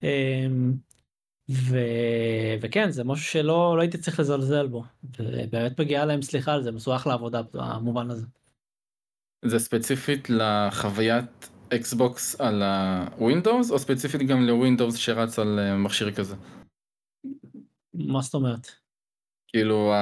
[0.03, 0.73] אמ,
[1.51, 1.79] ו...
[2.61, 4.85] וכן זה משהו שלא לא הייתי צריך לזלזל בו
[5.19, 8.27] ובאמת מגיעה להם סליחה על זה הם עשו אחלה עבודה במובן הזה.
[9.45, 15.77] זה ספציפית לחוויית Xbox על ה Windows או ספציפית גם ל Windows שרץ על אה,
[15.77, 16.35] מכשיר כזה?
[17.95, 18.71] מה זאת אומרת?
[19.49, 19.93] כאילו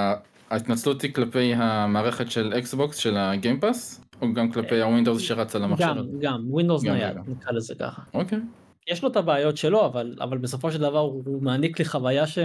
[0.50, 5.22] ההתנצלות היא כלפי המערכת של Xbox של ה Game Pass או גם כלפי ה Windows
[5.22, 5.86] שרץ על המכשיר?
[5.88, 6.06] גם?
[6.20, 7.16] גם Windows גם נייד.
[7.26, 8.02] נקרא לזה ככה.
[8.14, 8.38] אוקיי.
[8.88, 12.38] יש לו את הבעיות שלו אבל אבל בסופו של דבר הוא, מעניק לי חוויה ש...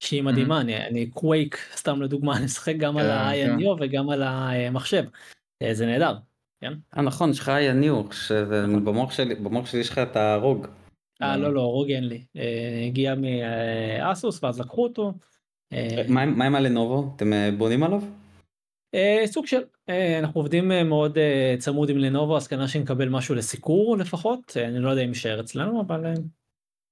[0.00, 3.50] שהיא מדהימה אני אני קווייק סתם לדוגמה אני משחק גם על כן, כן.
[3.50, 5.04] ה AYANEO וגם על המחשב
[5.62, 6.14] אה, זה נהדר.
[6.60, 6.72] כן?
[6.96, 10.66] אה נכון, יש לך יניור, שבמוח שלי, במוח שלי יש לך את ה ROG.
[11.22, 15.12] אה לא לא רוג אין לי אה, הגיע מאסוס ואז לקחו אותו.
[15.72, 17.12] אה, מה עם- מה עם הלנובו?
[17.16, 18.02] אתם אה, בונים עליו?
[18.94, 23.08] אה, סוג של אה, אנחנו עובדים אה, מאוד אה, צמוד עם לנובו אז כנראה שנקבל
[23.08, 26.12] משהו לסיקור לפחות אה, אני לא יודע אם יישאר אצלנו אבל אה,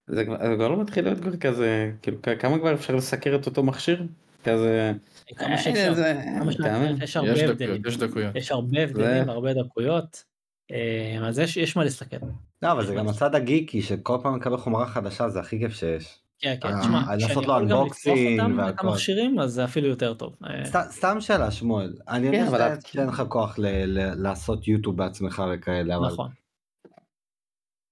[0.07, 4.03] זה כבר לא מתחיל להיות כבר כזה, כאילו כמה כבר אפשר לסקר את אותו מכשיר?
[4.45, 4.93] כזה...
[5.37, 5.95] כמה אה, שאפשר.
[6.39, 6.97] כמה שאפשר, תאמין.
[7.03, 7.55] יש הרבה הבדלים.
[7.55, 8.37] דקויות, יש דקויות.
[8.37, 10.25] יש הרבה הבדלים הרבה דקויות.
[10.71, 12.16] אה, אז יש יש מה להסתכל.
[12.62, 16.19] לא, אבל זה גם הצד הגיקי שכל פעם מקבל חומרה חדשה זה הכי כיף שיש.
[16.39, 18.11] כן כן אה, תשמע כשאני יכול גם unboxing
[18.41, 18.75] אותם את.
[18.79, 20.35] המכשירים אז זה אפילו יותר טוב.
[20.45, 24.97] אה, סת- סתם שאלה שמואל, אני כן, יודע שאין לך כוח ל- ל- לעשות YouTube
[24.97, 26.31] בעצמך וכאלה, אבל נכון.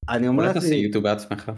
[0.09, 1.53] אני אומר אולי לעצמי, YouTube בעצמך.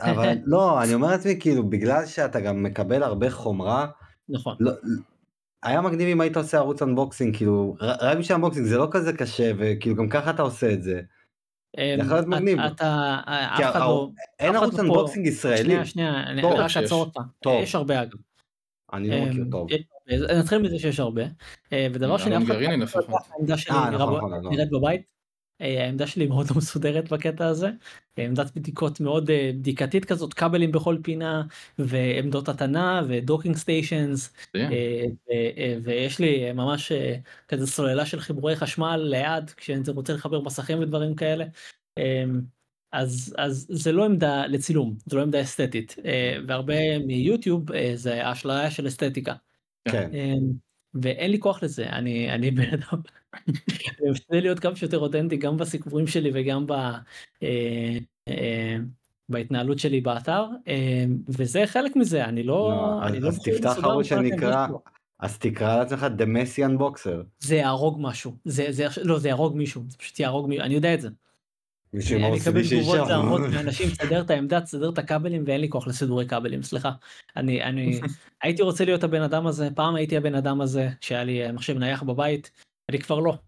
[0.00, 3.86] אבל לא, אני אומר לעצמי כאילו בגלל שאתה גם מקבל הרבה חומרה,
[4.28, 4.56] נכון.
[4.60, 4.72] לא,
[5.62, 9.52] היה מגניב אם היית עושה ערוץ unboxing כאילו רק בשביל unboxing זה לא כזה קשה
[9.58, 11.00] וכאילו גם ככה אתה עושה את זה.
[11.78, 12.58] אה, יכול להיות מגניב.
[12.60, 13.16] אתה-
[13.56, 14.10] כי אף אחד לא.
[14.38, 15.62] אין ערוץ לא unboxing ישראלי.
[15.64, 16.76] שנייה שנייה אני רק.
[16.76, 17.20] אעצור אותך.
[17.40, 17.62] טוב.
[17.62, 18.18] יש הרבה אגב.
[18.92, 19.68] אני לא מכיר אמ, טוב.
[20.38, 21.22] נתחיל מזה שיש הרבה.
[21.72, 22.86] אה, ודבר שני, אף אחד גרעיני לא
[23.34, 24.52] העמדה שלי אה, נכון, נכון, אלון.
[24.52, 25.15] נראית בבית.
[25.60, 27.70] אה, העמדה שלי מאוד לא מסודרת בקטע הזה.
[28.18, 31.42] עמדת בדיקות מאוד אה, בדיקתית כזאת, כבלים בכל פינה,
[31.78, 34.72] ועמדות הטענה, ו docking stations, מצוין.
[34.72, 35.04] אה,
[35.56, 36.92] אה, ויש לי ממש
[37.48, 41.44] כזה סוללה של חיבורי חשמל ליד, כשאני רוצה לחבר מסכים ודברים כאלה.
[41.98, 42.24] אה,
[42.92, 45.96] אז אז זה לא עמדה לצילום זה לא עמדה אסתטית
[46.48, 47.64] והרבה מיוטיוב
[47.94, 49.34] זה אשליה של אסתטיקה
[49.88, 50.10] כן.
[50.14, 50.52] אמ,
[51.02, 53.00] ואין לי כוח לזה אני אני בן אדם.
[54.02, 57.98] אני משתדל להיות כמה שיותר אותנטי גם בסיפורים שלי וגם ב, אה,
[58.28, 58.76] אה,
[59.28, 63.76] בהתנהלות שלי באתר אה, וזה חלק מזה אני לא לא, אני אז- לא אז תפתח
[63.82, 64.66] ערוץ שנקרא.
[65.20, 67.24] אז תקרא לעצמך The Messian Boxer.
[67.38, 70.94] זה יהרוג משהו זה זה לא זה יהרוג מישהו זה פשוט יהרוג מישהו אני יודע
[70.94, 71.08] את זה.
[71.94, 73.08] אני מקבל תגובות.
[73.08, 76.90] זעמות מאנשים תסדר את העמדה תסדר את הכבלים ואין לי כוח לסידורי כבלים סליחה
[77.36, 78.00] אני אני
[78.42, 81.78] הייתי רוצה להיות הבן אדם הזה פעם הייתי הבן אדם הזה שהיה לי אה, מחשב
[81.78, 82.50] נייח בבית
[82.88, 83.38] אני כבר לא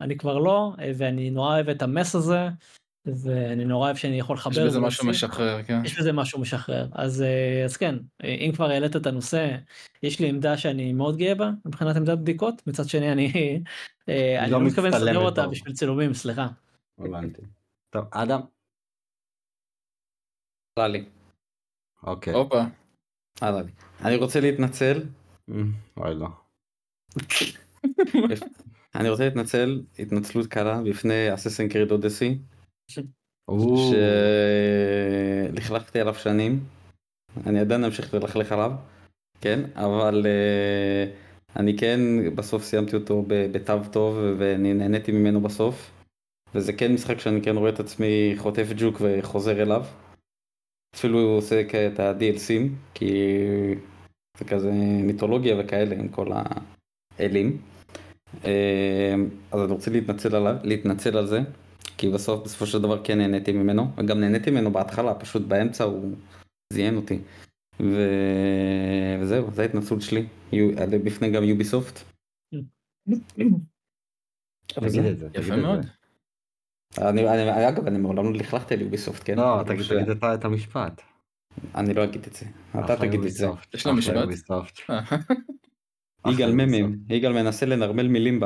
[0.00, 2.48] אני כבר לא אה, ואני נורא אוהב את המס הזה
[3.06, 5.26] ואני נורא אוהב שאני יכול לחבר יש בזה משהו ולהוציא.
[5.26, 5.80] משחרר, כן.
[5.84, 7.94] יש בזה משהו משחרר אז אה, אז כן
[8.24, 9.56] אה, אם כבר העלית את הנושא
[10.02, 13.32] יש לי עמדה שאני מאוד גאה בה מבחינת עמדת בדיקות מצד שני אני
[14.08, 15.50] אה, אני לא לא מתכוון לסדר מצטלמת אותה טוב.
[15.52, 16.46] בשביל צילומים סליחה.
[16.98, 17.42] הבנתי.
[17.90, 18.40] טוב, אדם?
[20.76, 21.04] עלה לי,
[22.02, 22.34] אוקיי.
[22.34, 22.62] הופה.
[23.40, 23.70] עלה לי.
[24.04, 25.02] אני רוצה להתנצל,
[25.96, 26.28] אוי לא.
[28.94, 32.38] אני רוצה להתנצל התנצלות קלה בפני אססן קריד אודסי,
[33.48, 33.76] או,
[35.50, 36.64] שלכלכתי עליו שנים,
[37.46, 38.72] אני עדיין אמשיך ללכלך עליו,
[39.40, 41.12] כן, אבל אה,
[41.56, 42.00] אני כן
[42.34, 45.90] בסוף סיימתי אותו בתו טוב ואני נהניתי ממנו בסוף,
[46.54, 49.84] וזה כן משחק שאני כן רואה את עצמי חוטף ג'וק וחוזר אליו,
[50.94, 53.14] אפילו עושה את ה-DLCים, כי
[54.38, 54.70] זה כזה
[55.02, 56.26] מיתולוגיה וכאלה עם כל
[57.18, 57.58] האלים.
[58.44, 59.14] אה,
[59.52, 61.40] אז אני רוצה להתנצל עליו, להתנצל על זה,
[61.98, 66.16] כי בסוף בסופו של דבר כן נהניתי ממנו, וגם נהניתי ממנו בהתחלה, פשוט באמצע הוא
[66.72, 67.18] זיין אותי.
[67.80, 68.06] ו...
[69.20, 70.70] וזהו, זו ההתנצלות שלי, יו-
[71.04, 72.00] בפני גם יוביסופט.
[75.34, 75.82] יפה מאוד.
[75.82, 77.08] זה.
[77.08, 79.36] אני, אני, אגב, אני מעולם לא לכלכתי על יוביסופט, כן?
[79.36, 81.00] לא, אבל תגיד את- המשפט.
[81.74, 82.46] אני לא אגיד את זה,
[82.84, 83.46] אתה תגיד את זה.
[83.74, 84.14] יש לו משפט?
[86.26, 86.98] אה, יגאל ממים.
[87.08, 88.44] יגאל מנסה לנרמל מילים ב...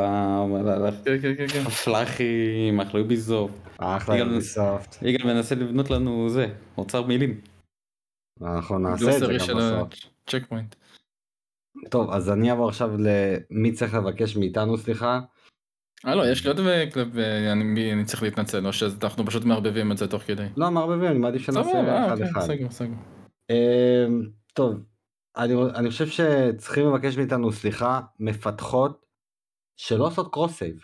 [1.05, 1.65] כן, כן, כן, כן.
[1.65, 3.55] פלאחים, אחלה יוביסופט.
[3.79, 5.03] אחלה יוביסופט.
[5.03, 6.47] יגאל מנסה לבנות לנו זה,
[6.79, 7.41] אוצר מילים.
[8.43, 9.89] אנחנו נעשה את זה גם בסוף.
[10.29, 10.75] הצ'ק פוינט.
[11.91, 15.21] טוב, אז אני אעבור עכשיו למי צריך לבקש מאיתנו סליחה.
[16.07, 16.61] אה לא, יש לי עוד
[16.93, 20.47] קלפ ואני אני צריך להתנצל, או שאנחנו פשוט מערבבים את זה תוך כדי.
[20.57, 22.85] לא, מערבבים, אני מעדיף שנעשה סבבה, אה, אחד אוקיי, אחד.
[23.51, 24.23] אמ,
[24.53, 24.75] טוב,
[25.37, 29.07] אני, אני חושב שצריכים לבקש מאיתנו סליחה מפתחות
[29.77, 30.77] שלא עושות cross save,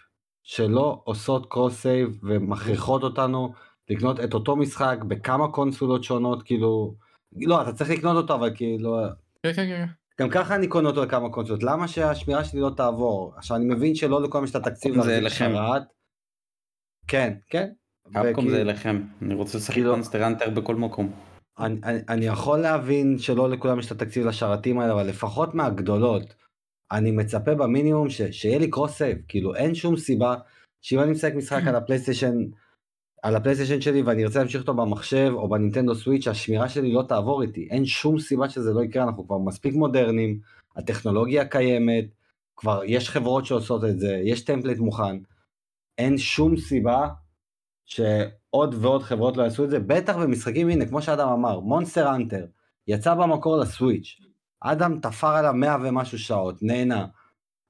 [0.43, 3.53] שלא עושות cross save ומכריחות אותנו
[3.91, 6.95] לקנות את אותו משחק בכמה קונסולות שונות, כאילו,
[7.37, 8.99] לא, אתה צריך לקנות אותו, אבל כאילו...
[9.43, 9.87] כן, כן, כן.
[10.21, 13.35] גם ככה אני קונה אותו לכמה קונסולות, למה שהשמירה שלי לא תעבור?
[13.37, 15.53] עכשיו אני מבין שלא לכולם יש את התקציב להחזיק אליכם.
[15.55, 15.83] שרת.
[17.09, 17.69] כן, כן.
[18.13, 21.30] Capcom זה אליכם, אני רוצה לשחק כאילו- Monster Hunter בכל מקום.
[21.61, 26.35] אני, אני, אני יכול להבין שלא לכולם יש את התקציב לשרתים האלה, אבל לפחות מהגדולות,
[26.93, 30.35] אני מצפה במינימום ש, שיהיה לי cross save, כאילו אין שום סיבה
[30.83, 32.37] שאם אני משחק משחק על ה PlayStation,
[33.23, 36.93] על ה PlayStation שלי ואני ארצה להמשיך אותו במחשב או ב Nintendo Switch, השמירה שלי
[36.93, 40.41] לא תעבור איתי, אין שום סיבה שזה לא יקרה, אנחנו כבר מספיק מודרניים,
[40.77, 42.05] הטכנולוגיה קיימת,
[42.57, 45.17] כבר יש חברות שעושות את זה, יש template מוכן,
[45.99, 47.09] אין שום סיבה
[47.91, 52.47] שעוד ועוד חברות לא יעשו את זה, בטח במשחקים, הנה, כמו שאדם אמר, מונסטר אנטר,
[52.89, 54.17] יצא במקור לסוויץ',
[54.61, 57.07] אדם תפר עליו 100 ומשהו שעות, נהנה.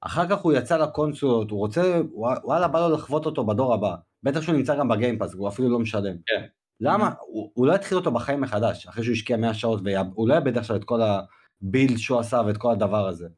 [0.00, 2.00] אחר כך הוא יצא לקונסולות, הוא רוצה,
[2.44, 3.94] וואלה, בא לו לחוות אותו בדור הבא.
[4.22, 6.16] בטח שהוא נמצא גם בגיימפאס, הוא אפילו לא משלם.
[6.26, 6.46] כן.
[6.80, 7.10] למה?
[7.20, 10.58] הוא, הוא לא יתחיל אותו בחיים מחדש, אחרי שהוא השקיע 100 שעות, והוא לא יאבד
[10.58, 13.28] עכשיו את כל הבילד שהוא עשה ואת כל הדבר הזה.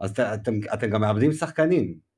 [0.00, 2.09] אז ת, אתם, אתם גם מאבדים שחקנים.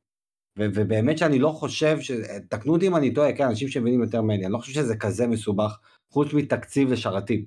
[0.59, 2.11] ו- ובאמת שאני לא חושב, ש...
[2.49, 5.27] תקנו אותי אם אני טועה, כן, אנשים שמבינים יותר ממני, אני לא חושב שזה כזה
[5.27, 5.79] מסובך,
[6.11, 7.45] חוץ מתקציב לשרתים.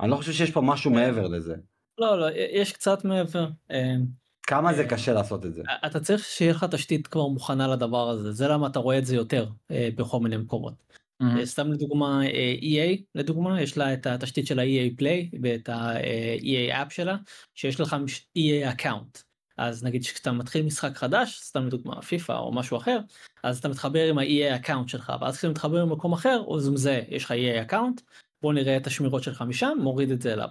[0.00, 1.54] אני לא חושב שיש פה משהו מעבר לזה.
[1.98, 3.48] לא, לא, יש קצת מעבר.
[3.70, 3.94] אה,
[4.42, 5.62] כמה זה אה, קשה לעשות את זה.
[5.86, 9.16] אתה צריך שיהיה לך תשתית כבר מוכנה לדבר הזה, זה למה אתה רואה את זה
[9.16, 10.74] יותר אה, בכל מיני מקומות.
[11.22, 16.86] אה, סתם לדוגמה אה, EA לדוגמה יש לה את התשתית של ה-EA Play ואת ה-EA
[16.86, 17.16] App שלה
[17.54, 17.96] שיש לך
[18.38, 19.29] EA Account.
[19.60, 22.98] אז נגיד כשאתה מתחיל משחק חדש סתם לדוגמה פיפא או משהו אחר
[23.42, 27.24] אז אתה מתחבר עם ה-EA Account שלך ואז כשאתה מתחבר למקום אחר הוא מזהה יש
[27.24, 28.02] לך EA Account
[28.42, 30.48] בוא נראה את השמירות שלך משם מוריד את זה אליו.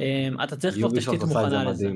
[0.00, 1.90] אה, אתה צריך כבר תשתית זה מוכנה לזה.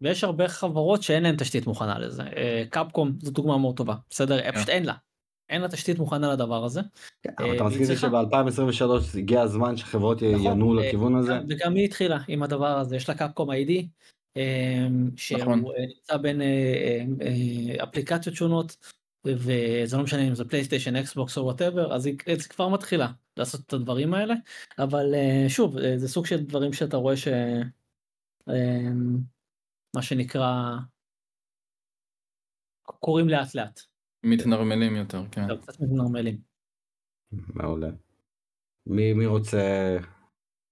[0.00, 2.22] ויש הרבה חברות שאין להן תשתית מוכנה לזה.
[2.22, 4.94] אה, קפקום זו דוגמה מאוד טובה בסדר פשוט אין לה.
[5.48, 6.80] אין לה תשתית מוכנה לדבר הזה.
[7.20, 8.08] אתה אה, מסכים והיא איתי צריכה-
[9.10, 11.32] שב-2023 הגיע הזמן שחברות נכון, ינועו אה, לכיוון הזה?
[11.32, 13.88] גם- וגם היא התחילה עם הדבר הזה יש לה Capcom ID.
[15.16, 15.64] שהוא נכון.
[15.66, 18.76] אה, נמצא בין אה, אה, אפליקציות שונות
[19.24, 23.60] וזה לא משנה אם זה PlayStation Xbox או whatever אז היא זה כבר מתחילה לעשות
[23.66, 24.34] את הדברים האלה
[24.78, 25.14] אבל
[25.48, 27.28] שוב זה סוג של דברים שאתה רואה ש...
[28.48, 28.92] אה,
[29.96, 30.76] מה שנקרא
[32.82, 33.80] קורים לאט לאט.
[34.24, 35.48] מתנרמלים יותר, כן.
[35.48, 36.40] לא, קצת מתנרמלים.
[37.32, 37.90] מעולה.
[38.86, 39.96] מי מי רוצה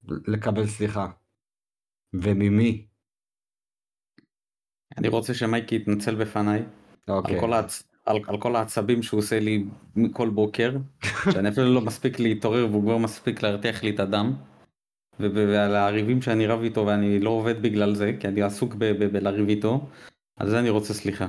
[0.05, 1.11] לקבל סליחה?
[2.13, 2.88] וממי?
[4.97, 6.59] אני רוצה שמייקי יתנצל בפניי
[7.07, 7.41] על אוקיי.
[7.41, 9.65] כל העצ- על על כל העצבים שהוא עושה לי
[10.13, 10.77] כל בוקר,
[11.33, 14.33] שאני אפילו לא מספיק להתעורר והוא כבר מספיק להרתיח לי את הדם.
[15.21, 18.85] וב- ועל הריבים שאני רב איתו ואני לא עובד בגלל זה כי אני עסוק ב-
[18.85, 19.87] ב- בלריב איתו.
[20.37, 21.27] על זה אני רוצה סליחה.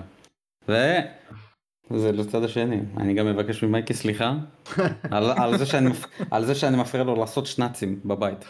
[1.91, 4.37] וזה לצד השני אני גם מבקש ממייקי סליחה
[5.11, 8.45] על, על, זה שאני, מפ- על זה שאני מפריע לו לעשות שנאצים בבית.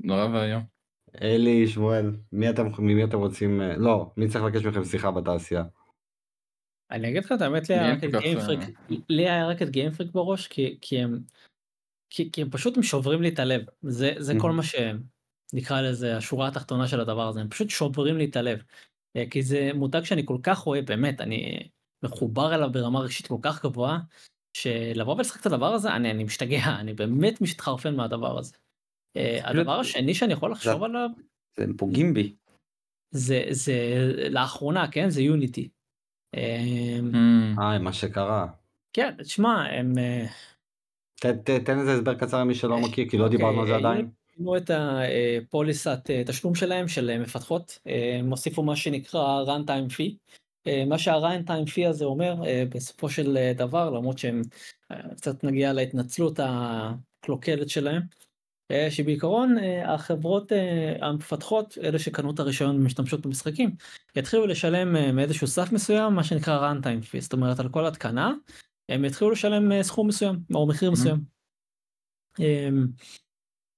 [0.00, 0.75] נורא ואיום.
[1.22, 5.64] אלי, שמואל, מי אתם, ממי אתם רוצים, אה, לא, מי צריך לבקש מכם סליחה בתעשייה?
[6.90, 8.60] אני אגיד לך את האמת, לי היה רק את כל כך, גיימפריק,
[9.08, 11.18] לי היה רק את גיימפריק בראש, כי, כי הם,
[12.10, 14.52] כי, כי הם פשוט הם שוברים לי את הלב, זה, זה כל Mhm.
[14.52, 18.62] מה שנקרא לזה השורה התחתונה של הדבר הזה, הם פשוט שוברים לי את הלב,
[19.16, 21.68] אה, כי זה מותג שאני כל כך אוהב, באמת, אני
[22.02, 23.98] מחובר אליו ברמה רגשית כל כך גבוהה,
[24.56, 28.56] שלבוא ולשחק את הדבר הזה, אני, אני משתגע, אני באמת מתחרפן מהדבר הזה.
[29.16, 31.08] אה, הדבר השני שאני יכול לחשוב עליו,
[31.56, 32.34] זה- הם פוגעים בי.
[33.10, 33.74] זה, זה
[34.30, 35.68] לאחרונה, כן, זה יוניטי.
[36.34, 36.38] Mm,
[37.60, 38.46] אה, מה שקרה.
[38.92, 39.98] כן, תשמע, הם...
[39.98, 40.26] אה,
[41.20, 43.72] ת- ת- תן איזה הסבר קצר למי שלא מכיר, כי לא אוקיי, דיברנו על זה
[43.72, 44.10] אה, עדיין.
[44.36, 49.92] שינו את הפוליסת אה, תשלום שלהם של אה, מפתחות, אה, הם הוסיפו מה שנקרא runtime
[49.92, 50.14] fee.
[50.66, 54.42] אה, מה שה-runtime fee הזה אומר אה, בסופו של אה, דבר, למרות שהם
[54.92, 58.25] אה, קצת נגיע להתנצלות הקלוקלת שלהם, אה,
[58.90, 63.70] שבעיקרון אה, החברות אה, המפתחות, אלה שקנו את הרישיון ומשתמשות במשחקים,
[64.16, 68.32] יתחילו לשלם אה, מאיזשהו סף מסוים, מה שנקרא runtime fee, זאת אומרת על כל התקנה,
[68.88, 70.90] הם יתחילו לשלם אה, סכום מסוים או מחיר.
[70.90, 71.20] מסוים.
[72.38, 72.86] אמ,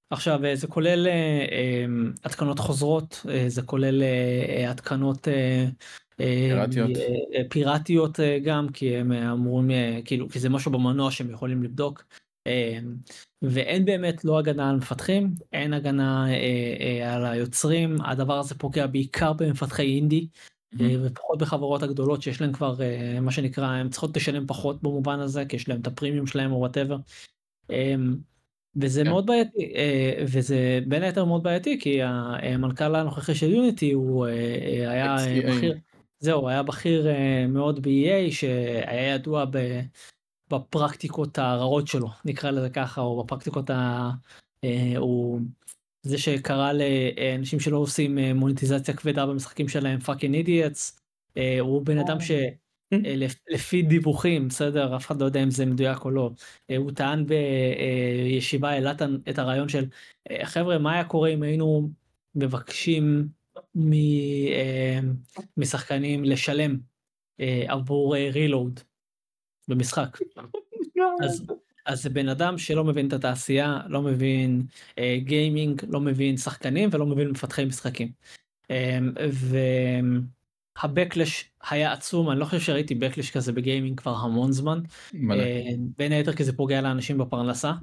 [0.09, 1.85] עכשיו אה, זה כולל אה, אה,
[2.23, 5.65] התקנות חוזרות, אה, זה כולל אה, אה, התקנות אה,
[6.19, 6.89] אה, פיראטיות.
[6.97, 7.03] אה,
[7.35, 11.31] אה, פיראטיות אה, גם, כי הם אה, אמורים, אה, כאילו, כי זה משהו במנוע שהם
[11.31, 12.03] יכולים לבדוק.
[12.49, 12.79] אה,
[13.41, 16.35] ואין באמת לא הגנה על מפתחים, אין הגנה אה,
[16.79, 20.27] אה, על היוצרים, הדבר הזה פוגע בעיקר במפתחי אינדי,
[20.73, 20.81] Mhm.
[20.81, 22.75] אה, ופחות בחברות הגדולות שיש להן כבר
[23.21, 26.57] מה שנקרא, הן צריכות לשלם פחות במובן הזה, כי יש להם את הפרימיום שלהם או
[26.57, 26.97] whatever.
[28.75, 29.09] וזה כן.
[29.09, 29.73] מאוד בעייתי,
[30.27, 34.25] וזה בין היתר מאוד בעייתי, כי המנכ"ל הנוכחי של Unity הוא
[34.87, 35.15] היה.
[35.47, 35.77] בכיר,
[36.19, 37.07] זהו, היה בכיר
[37.47, 39.79] מאוד ב-EA, שהיה ידוע ב...
[40.51, 44.09] בפרקטיקות הרעות שלו, נקרא לזה ככה, או בפרקטיקות ה...
[44.63, 45.41] אה, הוא
[46.01, 50.99] זה שקרא לאנשים שלא עושים אה, מוניטיזציה כבדה במשחקים שלהם fucking idiots.
[51.59, 56.31] הוא בן אדם שלפי דיווחים, בסדר, אף אחד לא יודע אם זה מדויק או לא,
[56.69, 58.93] אה, הוא טען בישיבה העלה
[59.29, 59.85] את הרעיון של
[60.31, 61.89] אה, חבר'ה מה היה קורה אם היינו
[62.35, 63.27] מבקשים
[63.93, 64.99] אה,
[65.57, 66.77] משחקנים לשלם
[67.39, 68.79] אה, עבור רילוד
[69.69, 70.17] במשחק.
[71.23, 71.45] אז,
[71.85, 74.61] אז זה בן אדם שלא מבין את התעשייה, לא מבין
[74.97, 78.11] אה, גיימינג, לא מבין שחקנים ולא מבין מפתחי משחקים.
[78.71, 78.99] אה,
[80.83, 84.79] והבקלש היה עצום, אני לא חושב שראיתי בקלש כזה בגיימינג כבר המון זמן.
[85.13, 85.43] מלא.
[85.43, 85.61] אה,
[85.97, 87.73] בין היתר כי זה פוגע לאנשים בפרנסה.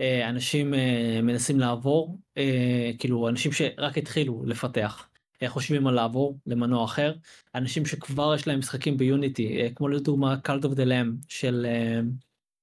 [0.00, 5.07] אה, אנשים אה, מנסים לעבור, אה, כאילו אנשים שרק התחילו לפתח.
[5.42, 7.14] אה, חושבים על לעבור למנוע אחר
[7.54, 11.66] אנשים שכבר יש להם משחקים ב Unity אה, כמו לדוגמה Cult of the Lamb של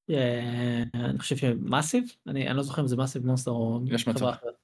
[0.10, 3.80] אה, אני חושב ש Massive אני, אני לא זוכר אם זה Massive Monster או.
[3.98, 4.56] חברה אחרת.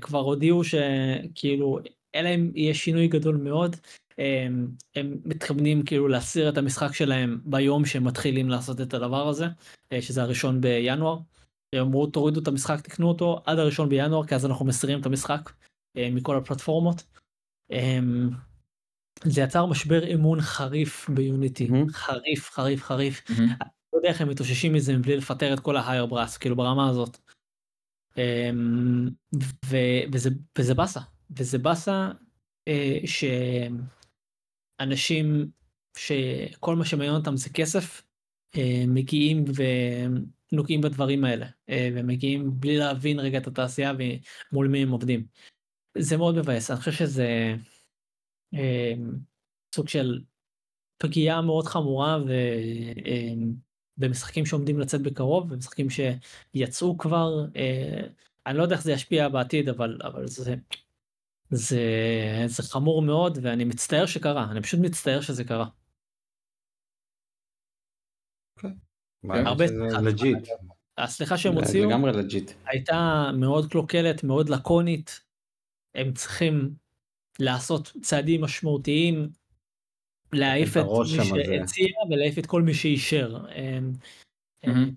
[0.00, 1.78] כבר הודיעו שכאילו
[2.14, 3.76] אלא אם יהיה שינוי גדול מאוד
[4.18, 4.46] אה,
[4.94, 9.46] הם מתכוונים כאילו להסיר את המשחק שלהם ביום שהם מתחילים לעשות את הדבר הזה
[10.00, 11.18] שזה הראשון בינואר.
[11.72, 15.06] הם אמרו תורידו את המשחק תקנו אותו עד הראשון בינואר כי אז אנחנו מסירים את
[15.06, 15.50] המשחק
[15.96, 17.02] מכל הפלטפורמות.
[17.70, 18.30] אמ,
[19.24, 21.88] זה יצר משבר אמון חריף ביוניטי מהמם.
[21.92, 23.48] חריף חריף חריף מהמם.
[23.92, 27.18] לא יודע איך הם מתאוששים מזה מבלי לפטר את כל ההייר ברס כאילו ברמה הזאת.
[28.16, 29.08] אמ,
[29.66, 31.00] ו- וזה וזה באסה
[31.38, 32.10] וזה באסה
[32.68, 32.98] אה,
[34.80, 35.50] שאנשים
[35.96, 38.02] שכל מה שמעניין אותם זה כסף
[38.56, 39.44] אה, מגיעים
[40.52, 43.92] ונוגעים בדברים האלה אה, ומגיעים בלי להבין רגע את התעשייה
[44.52, 45.26] ומול מי הם עובדים.
[45.98, 47.54] זה מאוד מבאס אני חושב שזה
[48.54, 48.92] אה,
[49.74, 50.22] סוג של
[50.98, 52.30] פגיעה מאוד חמורה ו...
[53.06, 53.32] אה,
[53.98, 58.06] במשחקים שעומדים לצאת בקרוב ומשחקים שיצאו כבר אה,
[58.46, 60.54] אני לא יודע איך זה ישפיע בעתיד אבל אבל זה
[61.50, 61.80] זה
[62.46, 65.66] זה חמור מאוד ואני מצטער שקרה אני פשוט מצטער שזה קרה.
[69.24, 70.00] הרבה זה סליחה.
[70.00, 70.48] legit.
[70.98, 72.50] הסליחה שהם הוציאו לגמרי legit.
[72.66, 75.20] הייתה מאוד קלוקלת מאוד לקונית.
[75.94, 76.70] הם צריכים
[77.38, 79.28] לעשות צעדים משמעותיים.
[80.32, 81.24] להעיף את הראש מי.
[81.24, 83.36] שהציע ולהעיף את כל מי שאישר.
[83.54, 83.92] הם-
[84.66, 84.90] מהמם.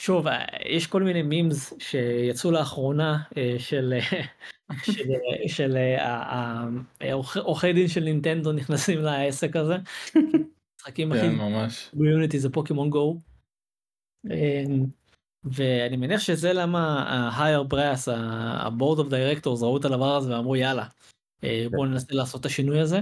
[0.00, 3.92] שוב אה, יש כל מיני מימס שיצאו לאחרונה אה, של
[4.84, 5.08] של
[5.46, 6.34] של אה, ה-
[7.02, 9.76] ה- עורכי- עורכי דין של נינטנדו נכנסים לעסק הזה.
[10.76, 11.90] משחקים הכי כן ממש.
[11.94, 13.20] ביוניטי זה פוקימון גו.
[15.44, 20.86] ואני מניח שזה למה ה-higher brass, ה-board of directors ראו את הדבר הזה ואמרו יאללה
[21.44, 23.00] אה, בואו ננסה לעשות את השינוי הזה.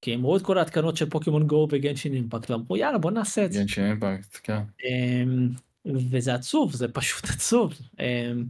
[0.00, 3.44] כי הם ראו את כל ההתקנות של פוקימון גו וגנשין אימפקט ואמרו יאללה בוא נעשה
[3.44, 3.60] את זה.
[3.60, 4.58] גנשין אימפקט, כן.
[4.84, 5.48] אמ,
[6.10, 8.44] וזה עצוב זה פשוט עצוב אמ,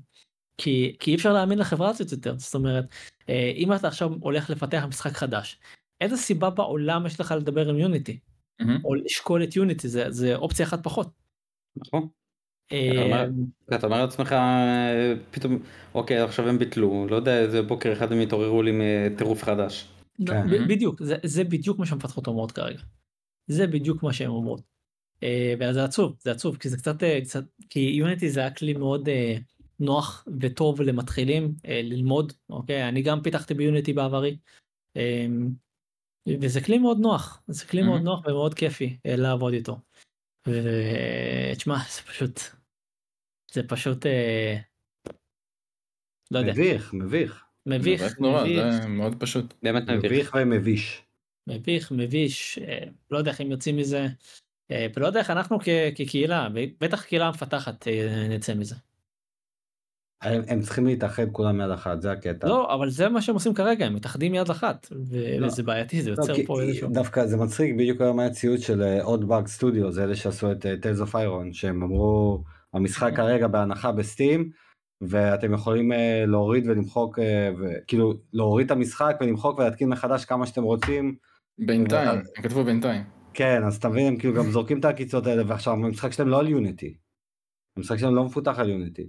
[0.59, 2.85] כי כי אי אפשר להאמין לחברה הזאת יותר זאת אומרת
[3.29, 5.59] אה, אם אתה עכשיו הולך לפתח משחק חדש
[6.01, 8.19] איזה סיבה בעולם יש לך לדבר עם יוניטי
[8.61, 8.85] מהמם.
[8.85, 11.09] או לשקול את יוניטי זה זה אופציה אחת פחות.
[11.77, 12.09] נכון.
[12.67, 15.59] אתה אומר- אמ, אתה אומר לעצמך אה, פתאום
[15.95, 19.89] אוקיי עכשיו הם ביטלו לא יודע איזה בוקר אחד הם התעוררו לי מטירוף חדש.
[20.27, 20.47] כן.
[20.51, 22.81] ב- בדיוק זה זה בדיוק מה שהמפתחות אומרות כרגע.
[23.47, 24.61] זה בדיוק מה שהן אומרות.
[25.23, 28.73] אה, וזה עצוב זה עצוב כי זה קצת אה, קצת כי יוניטי זה היה כלי
[28.73, 29.37] מאוד אה,
[29.81, 34.37] נוח וטוב למתחילים אה, ללמוד אוקיי אני גם פיתחתי ביוניטי בעברי.
[34.97, 35.27] אה,
[36.41, 38.05] וזה כלי מאוד נוח זה כלי מאוד Mhm.
[38.05, 39.79] נוח ומאוד כיפי אה, לעבוד איתו.
[40.49, 42.41] ותשמע זה פשוט
[43.55, 44.57] זה פשוט אה,
[46.31, 47.45] לא יודע מביך, מביך.
[47.67, 49.55] מביך באמת נורא, מביך זה מאוד פשוט.
[49.63, 50.05] באמת מביך.
[50.13, 51.03] מביך ומביש.
[51.49, 52.79] מביך מביש אה,
[53.11, 54.07] לא יודע איך הם יוצאים מזה
[54.71, 56.49] אה, ולא יודע איך אנחנו כ- כקהילה
[56.81, 58.75] בטח קהילה מפתחת אה, נצא מזה.
[60.23, 62.49] הם, הם צריכים להתאחד כולם יד אחת, זה הקטע.
[62.49, 65.47] לא אבל זה מה שהם עושים כרגע הם מתאחדים יד אחת ו- לא.
[65.47, 68.61] וזה בעייתי זה לא, יוצר כי- פה איזשהו דווקא זה מצחיק, בדיוק היום היה ציוץ
[68.67, 72.43] של עוד באג סטודיו, זה אלה שעשו את טיילס אוף איירון, שהם אמרו,
[72.75, 74.51] המשחק כרגע בהנחה בסטים,
[75.01, 77.51] ואתם יכולים אה, להוריד ולמחוק, אה,
[77.87, 81.17] כאילו להוריד את המשחק ולמחוק ולהתקין מחדש כמה שאתם רוצים.
[81.59, 83.03] בינתיים, הם כתבו בינתיים.
[83.35, 86.41] כן, אז אתה מבין, הם כאילו גם זורקים את העקיצות האלה, ועכשיו המשחק שלהם לא
[86.41, 86.97] על יוניטי.
[87.77, 89.07] המשחק שלהם לא מפותח על יוניטי.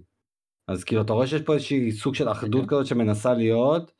[0.67, 2.67] אז כאילו אתה רואה שיש פה איזושהי סוג של אחדות כן.
[2.67, 3.91] כזאת שמנסה להיות,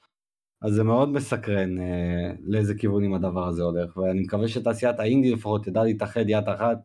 [0.61, 5.63] אז זה מאוד מסקרן אה, לאיזה כיוונים הדבר הזה הולך, ואני מקווה שתעשיית האינדי לפחות
[5.63, 6.77] תדע להתאחד יד אחת,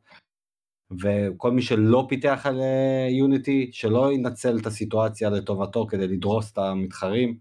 [1.03, 6.59] וכל מי שלא פיתח על אה, יוניטי, שלא ינצל את הסיטואציה לטובתו כדי לדרוס את
[6.59, 7.39] המתחרים,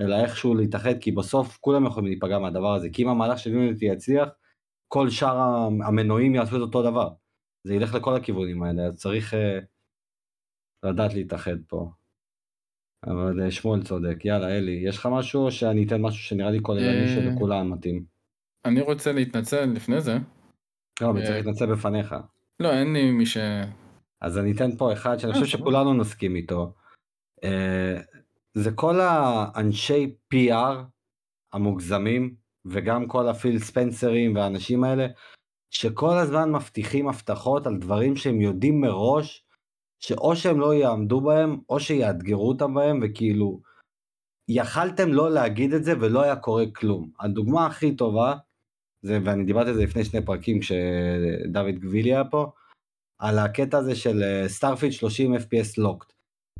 [0.00, 3.84] אלא איכשהו להתאחד, כי בסוף כולם יכולים להיפגע מהדבר הזה, כי אם המהלך של יוניטי
[3.84, 4.28] יצליח,
[4.88, 5.36] כל שאר
[5.86, 7.08] המנועים יעשו את אותו דבר.
[7.64, 9.58] זה ילך לכל הכיוונים האלה, אז צריך אה,
[10.84, 11.90] לדעת להתאחד פה.
[13.06, 16.58] אבל אה, שמואל צודק, יאללה אלי, יש לך משהו או שאני אתן משהו שנראה לי
[16.62, 18.04] כוללני אה, שלכולם מתאים?
[18.64, 20.18] אני רוצה להתנצל לפני זה.
[21.00, 22.14] לא, אבל אה, צריך להתנצל בפניך.
[22.62, 23.36] לא, אין לי מי ש...
[24.20, 25.62] אז אני אתן פה אחד שאני אה, חושב סבבה.
[25.62, 26.74] שכולנו נסכים איתו.
[27.44, 28.00] אה,
[28.54, 30.76] זה כל האנשי PR
[31.52, 32.34] המוגזמים,
[32.64, 35.06] וגם כל הפיל ספנסרים והאנשים האלה,
[35.70, 39.44] שכל הזמן מבטיחים הבטחות על דברים שהם יודעים מראש,
[40.00, 43.60] שאו שהם לא יעמדו בהם, או שיאתגרו אותם בהם, וכאילו,
[44.48, 47.10] יכלתם לא להגיד את זה ולא היה קורה כלום.
[47.20, 48.36] הדוגמה הכי טובה,
[49.02, 52.50] זה, ואני דיברתי על זה לפני שני פרקים כשדוד גבילי היה פה,
[53.18, 56.12] על הקטע הזה של סטארפיד 30 FPS לוקט.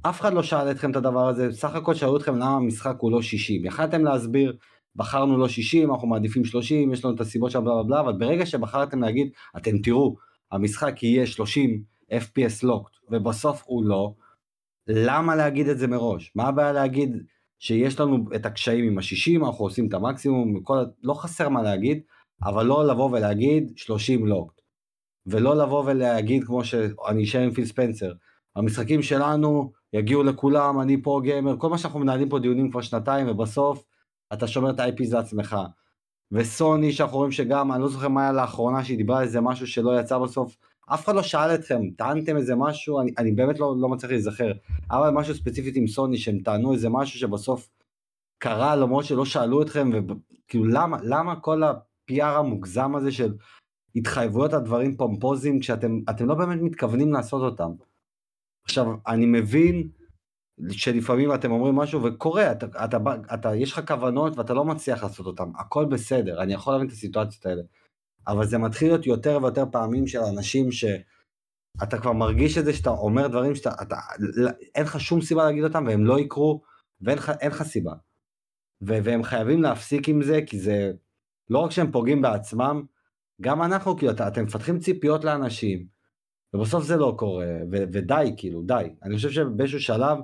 [0.03, 3.13] אף אחד לא שאל אתכם את הדבר הזה, סך הכל שאלו אתכם למה המשחק הוא
[3.13, 3.65] לא 60.
[3.65, 4.57] יכלתם להסביר,
[4.97, 8.13] בחרנו לא 60, אנחנו מעדיפים 30, יש לנו את הסיבות שם בלה בלה בלה, אבל
[8.13, 10.17] ברגע שבחרתם להגיד, אתם תראו,
[10.53, 11.83] המשחק יהיה 30
[12.13, 14.15] FPS לוקט, ובסוף הוא לא,
[14.87, 16.33] למה להגיד את זה מראש?
[16.35, 17.17] מה הבעיה להגיד
[17.59, 20.85] שיש לנו את הקשיים עם ה-60, אנחנו עושים את המקסימום, כל...
[21.03, 22.01] לא חסר מה להגיד,
[22.45, 24.61] אבל לא לבוא ולהגיד 30 לוקט.
[25.27, 28.13] ולא לבוא ולהגיד כמו שאני אשאר עם פיל ספנסר,
[28.57, 33.29] המשחקים שלנו יגיעו לכולם, אני פה גיימר, כל מה שאנחנו מנהלים פה דיונים כבר שנתיים
[33.29, 33.85] ובסוף
[34.33, 35.57] אתה שומר את ה-IP לעצמך.
[36.33, 39.67] וסוני שאנחנו רואים שגם, אני לא זוכר מה היה לאחרונה שהיא דיברה על איזה משהו
[39.67, 40.57] שלא יצא בסוף,
[40.87, 44.53] אף אחד לא שאל אתכם, טענתם איזה משהו, אני, אני באמת לא, לא מצליח להיזכר,
[44.91, 47.69] אבל משהו ספציפית עם סוני שהם טענו איזה משהו שבסוף
[48.39, 51.63] קרה למרות שלא שאלו אתכם, וכאילו למה, למה כל
[52.11, 53.35] ה-PR המוגזם הזה של
[53.97, 57.73] התחייבויות על דברים פומפוזיים כשאתם אתם לא באמת מתכוונים לעשות אותם.
[58.65, 59.89] עכשיו אני מבין
[60.71, 62.99] שלפעמים אתם אומרים משהו וקורה אתה, אתה, אתה,
[63.35, 66.93] אתה יש לך כוונות ואתה לא מצליח לעשות אותם הכל בסדר אני יכול להבין את
[66.93, 67.63] הסיטואציות האלה.
[68.27, 72.91] אבל זה מתחיל להיות יותר ויותר פעמים של אנשים שאתה כבר מרגיש את זה שאתה
[72.91, 73.97] אומר דברים שאתה אתה,
[74.75, 76.63] אין לך שום סיבה להגיד אותם והם לא יקרו
[77.01, 77.19] ואין
[77.51, 77.93] לך סיבה.
[78.83, 80.93] ו, והם חייבים להפסיק עם זה כי זה
[81.51, 82.83] לא רק שהם פוגעים בעצמם
[83.41, 85.87] גם אנחנו כאילו אתם מפתחים ציפיות לאנשים
[86.55, 90.19] ובסוף זה לא קורה ו- ודי כאילו די אני חושב שבאיזשהו שלב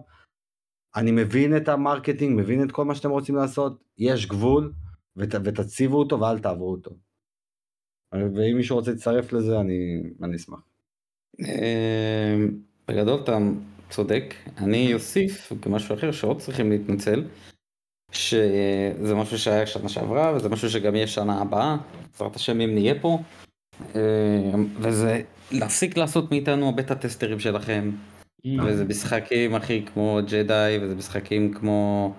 [0.97, 4.73] אני מבין את ה-marketing מבין את כל מה שאתם רוצים לעשות יש גבול
[5.17, 6.91] ות, ותציבו אותו ואל תעברו אותו.
[8.13, 10.61] ואם מישהו רוצה להצטרף לזה אני, אני אשמח.
[12.89, 13.39] בגדול אתה
[13.91, 17.25] צודק אני אוסיף כמשהו אחר שעוד צריכים להתנצל.
[18.13, 21.77] שזה משהו שהיה שנה שעברה וזה משהו שגם יהיה שנה הבאה,
[22.13, 23.19] בעזרת השם אם נהיה פה.
[24.79, 25.23] וזה
[25.53, 27.91] להפסיק לעשות מאיתנו הבטה טסטרים שלכם.
[28.65, 32.13] וזה משחקים אחי כמו ג'די וזה משחקים כמו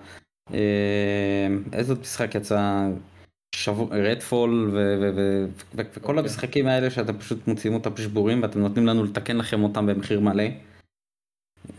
[1.72, 2.88] איזה משחק יצא
[3.90, 4.70] רדפול
[5.74, 10.20] וכל המשחקים האלה שאתם פשוט מוציאים אותם שבורים ואתם נותנים לנו לתקן לכם אותם במחיר
[10.20, 10.44] מלא.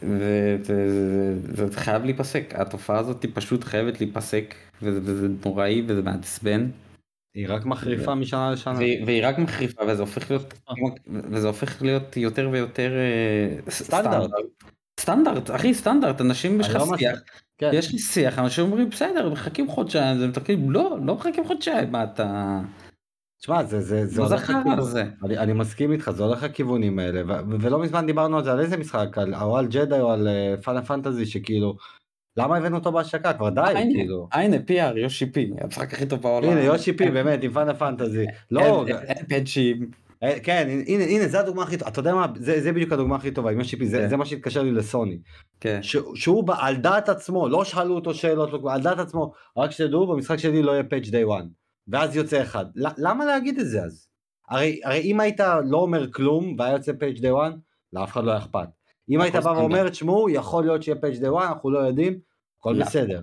[0.03, 6.69] וזה חייב להיפסק התופעה הזאת פשוט חייבת להיפסק וזה נוראי וזה מעצבן.
[7.35, 8.77] היא רק מחריפה משנה לשנה.
[8.77, 10.53] והיא רק מחריפה וזה הופך להיות
[11.07, 12.91] וזה הופך להיות יותר ויותר
[13.69, 14.29] סטנדרט.
[14.99, 17.19] סטנדרט אחי סטנדרט אנשים יש לך לא שיח
[17.57, 17.69] כן.
[17.73, 20.27] יש לי שיח אנשים אומרים בסדר מחכים חודשיים זה
[20.67, 22.59] לא לא מחכים חודשיים מה אתה.
[23.41, 25.03] תשמע זה זה זה זה הולך לכיוון- הזה?
[25.23, 28.59] אני, אני מסכים איתך זה הולך לכיוונים האלה ו- ולא מזמן דיברנו על זה על
[28.59, 30.27] איזה משחק על או על ג'די או על
[30.63, 31.75] פאנל פנטזי שכאילו
[32.37, 34.27] למה הבאנו אותו בהשקה כבר די הנה, כאילו.
[34.33, 36.49] הנה PR יושי פי המשחק הכי טוב בעולם.
[36.49, 39.89] הנה יושי פי באמת עם פאנל פנטזי לא אין- פאצ'ים.
[40.23, 43.15] אה, כן הנה הנה זה הדוגמה הכי טובה אתה יודע מה זה, זה בדיוק הדוגמה
[43.15, 44.09] הכי טובה עם יושי פי זה, כן.
[44.09, 45.17] זה מה שהתקשר לי לסוני
[45.59, 45.79] כן.
[45.81, 49.71] ש, שהוא בא- על דעת עצמו לא שאלו אותו שאלות לא, על דעת עצמו רק
[49.71, 51.43] שתדעו במשחק שלי לא יהיה פאץ' דיי 1
[51.87, 52.65] ואז יוצא אחד.
[52.75, 54.07] למה להגיד את זה אז?
[54.49, 55.39] הרי הרי אם היית
[55.69, 57.53] לא אומר כלום והיה יוצא פאץ' דיי 1
[57.93, 58.67] לאף אחד לא אכפת.
[59.09, 59.49] אם היית בא.
[59.49, 62.19] ואומר תשמעו יכול להיות שיהיה פאץ' דיי 1 אנחנו לא יודעים
[62.59, 62.85] הכל לא.
[62.85, 63.21] בסדר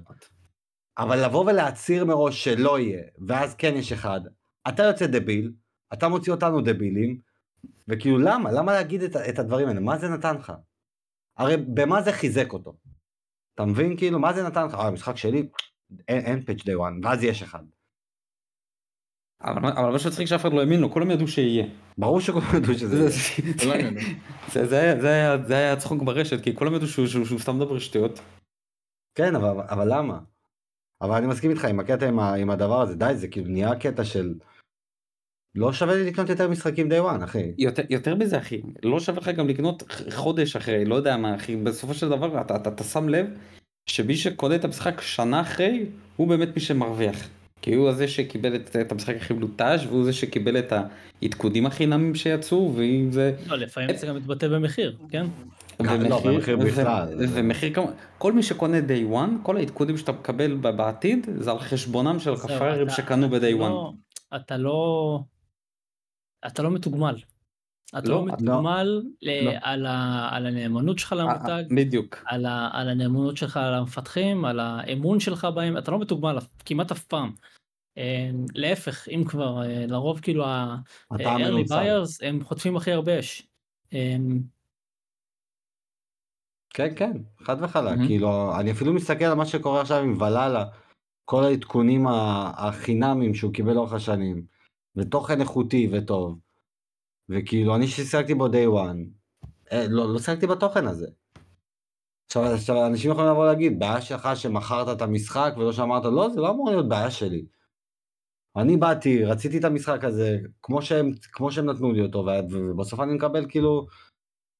[0.99, 4.21] אבל לבוא ולהצהיר מראש שלא יהיה ואז כן יש אחד
[4.69, 5.53] אתה יוצא דביל
[5.93, 7.21] אתה מוציא אותנו דבילים
[7.89, 8.53] וכאילו למה?
[8.53, 9.81] למה להגיד את, את הדברים האלה?
[9.81, 10.53] מה זה נתן לך?
[11.37, 12.77] הרי במה זה חיזק אותו?
[13.55, 14.75] אתה מבין כאילו מה זה נתן לך?
[14.75, 15.49] אה, המשחק שלי
[16.09, 17.63] אין, אין פאץ' דיי 1 ואז יש אחד
[19.43, 21.65] אבל אבל מה שצריך שאף אחד לא האמין לו כולם ידעו שיהיה.
[21.99, 22.97] ברור שכולם ידעו שזה
[23.39, 24.01] ידעו.
[24.53, 24.67] זה
[25.47, 28.21] זה היה- צחוק ברשת כי כולם ידעו שהוא- שהוא שהוא סתם מדבר שטויות.
[29.15, 30.19] כן אבל, אבל למה
[31.03, 33.77] אבל אני מסכים איתך עם הקטע עם, ה, עם הדבר הזה די זה כאילו נהיה
[33.77, 34.35] קטע של
[35.55, 39.21] לא שווה לי לקנות יותר משחקים די 1 אחי יותר יותר מזה אחי לא שווה
[39.21, 42.85] לך גם לקנות חודש אחרי לא יודע מה אחי בסופו של דבר אתה אתה, אתה
[42.85, 43.27] שם לב
[43.87, 45.87] שמי שקונה את המשחק שנה אחרי
[46.17, 47.29] הוא באמת מי שמרוויח.
[47.63, 50.73] כי הוא זה שקיבל את, את המשחק הכי מלוטש והוא זה שקיבל את
[51.23, 55.27] העדכונים החינמים שיצאו ואם זה לא, לפעמים זה גם מתבטא במחיר, כן?
[55.81, 57.09] לא, במחיר בכלל.
[57.35, 62.19] ומחיר כמובן כל מי שקונה day one כל העדכונים שאתה מקבל בעתיד זה על חשבונם
[62.21, 64.37] של אתה- שקנו אתה ב-day לא- one.
[64.37, 65.21] אתה לא...
[66.47, 67.15] אתה לא מתוגמל.
[67.99, 68.33] אתה לא, לא לא.
[68.33, 69.53] מתוגמל ל- לא.
[69.63, 69.87] על
[70.31, 72.17] על הנאמנות שלך אה, למותג, בדיוק.
[72.27, 77.33] על הנאמנות שלך למפתחים, על האמון שלך בהם, אתה לא מתוגמל כמעט אף פעם.
[77.99, 83.47] אה, להפך, אם כבר, אה, לרוב כאילו ה-early buyers הם חוטפים הכי הרבה אש.
[83.93, 84.17] אה,
[86.75, 87.13] כן כן
[87.43, 88.07] חד וחלק מהמם.
[88.07, 90.65] כאילו אני אפילו מסתכל על מה שקורה עכשיו עם ולאלה
[91.25, 92.07] כל העדכונים
[92.57, 94.47] החינמים שהוא קיבל לאורך השנים
[94.97, 96.39] ותוכן איכותי וטוב
[97.29, 99.19] וכאילו אני ששיחקתי בו day one
[99.73, 101.07] אה, לא לא שיחקתי בתוכן הזה.
[102.27, 106.41] עכשיו, עכשיו אנשים יכולים לבוא להגיד בעיה שלך שמכרת את המשחק ולא שאמרת לא זה
[106.41, 107.47] לא אמור להיות בעיה שלי.
[108.57, 113.15] אני באתי רציתי את המשחק הזה כמו שהם כמו שהם נתנו לי אותו ובסוף אני
[113.15, 113.87] מקבל כאילו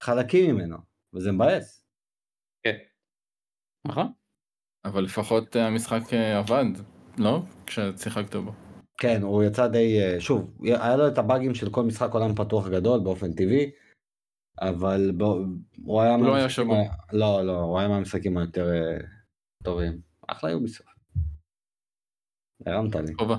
[0.03, 0.77] חלקים ממנו
[1.15, 1.85] וזה מבאס.
[2.63, 2.77] כן.
[3.87, 4.13] נכון?
[4.85, 6.65] אבל לפחות אה, המשחק אה, עבד,
[7.19, 7.43] לא?
[7.67, 8.68] כששיחקת בו.
[8.99, 12.69] כן, הוא יצא די, אה, שוב, היה לו את הבאגים של כל משחק עולם פתוח
[12.69, 13.71] גדול באופן טבעי,
[14.61, 15.45] אבל בו,
[15.83, 16.47] הוא היה לא היה.
[16.47, 18.99] ה- לא, לא, הוא היה מהמשחקים היותר אה,
[19.65, 20.01] טובים.
[20.29, 20.91] אחלה יוביסופט.
[22.67, 23.15] הרמת לי.
[23.15, 23.37] טובה.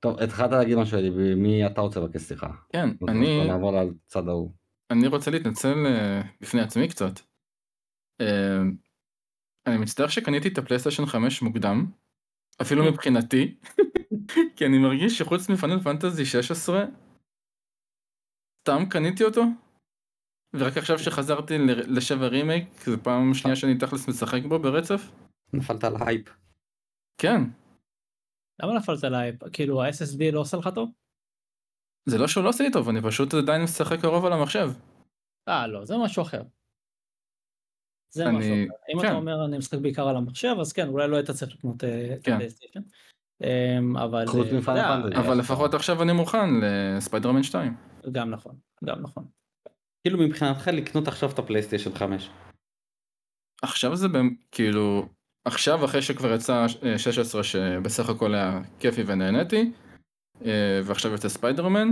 [0.00, 2.50] טוב, התחלת להגיד משהו, אלי, מי אתה רוצה לבקש סליחה?
[2.72, 4.50] כן, אני, נעבור לצד ההוא.
[4.90, 7.20] אני רוצה להתנצל אה, בפני עצמי קצת.
[9.66, 11.86] אני מצטער שקניתי את הפלייסטיישן 5 מוקדם,
[12.62, 13.54] אפילו מבחינתי,
[14.56, 16.84] כי אני מרגיש שחוץ מ Final Fantasy 16,
[18.60, 19.42] סתם קניתי אותו,
[20.56, 25.00] ורק עכשיו שחזרתי ל- לשבע רימייק, זו פעם שנייה שאני תכלס משחק בו ברצף.
[25.52, 26.28] נפלת על הייפ.
[27.20, 27.40] כן,
[28.62, 29.32] למה נפלת עליי?
[29.52, 30.90] כאילו ה-SSD לא עושה לך טוב?
[32.08, 34.68] זה לא שהוא לא עושה לי טוב, אני פשוט עדיין משחק קרוב על המחשב.
[35.48, 36.42] אה לא, זה משהו אחר.
[38.14, 38.92] זה אני- משהו אחר.
[38.94, 39.06] אם כן.
[39.08, 42.14] אתה אומר אני משחק בעיקר על המחשב, אז כן, אולי לא היית צריך לקנות אה,
[42.14, 42.32] את כן.
[42.32, 42.80] הפלייסטיישן.
[43.42, 45.20] אמ, אבל חוץ אה, מפאנל פנטזי.
[45.20, 45.74] אבל לפחות.
[45.74, 47.76] עכשיו אני מוכן לספיידרמן 2.
[48.12, 48.54] גם נכון,
[48.84, 49.24] גם נכון.
[50.04, 52.30] כאילו מבחינתך לקנות עכשיו את הפלייסטיישן 5.
[53.62, 54.06] עכשיו זה
[54.52, 55.08] כאילו,
[55.44, 59.72] עכשיו אחרי שכבר יצא אה, 16 שבסך הכל היה כיפי ונהניתי,
[60.44, 61.88] אה, ועכשיו יוצא ספיידרמן,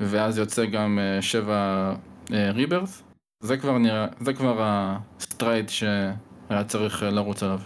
[0.00, 1.94] ואז יוצא גם 7
[2.30, 3.02] Rebirth,
[3.42, 7.60] זה כבר נראה, זה כבר ה-stride שהיה צריך אה, לרוץ עליו.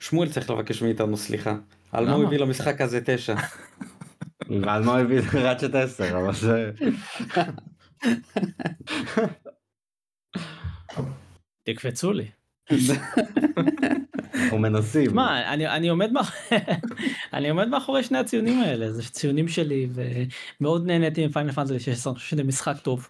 [0.00, 1.56] שמואל צריך לבקש מאיתנו סליחה.
[1.92, 2.24] על מה הוא?
[2.24, 3.34] הביא למשחק הזה 9.
[4.62, 6.70] ועל מה הוא הביא Ratchet 10, אבל זה...
[11.62, 12.26] תקפצו לי.
[14.34, 15.14] אנחנו מנסים.
[15.14, 16.34] מה, אני, אני, עומד מאח...
[17.32, 19.88] אני עומד מאחורי שני הציונים האלה, זה ציונים שלי,
[20.60, 23.08] ומאוד נהניתי מפיינל פאנטזי 16, אני חושב שזה משחק טוב.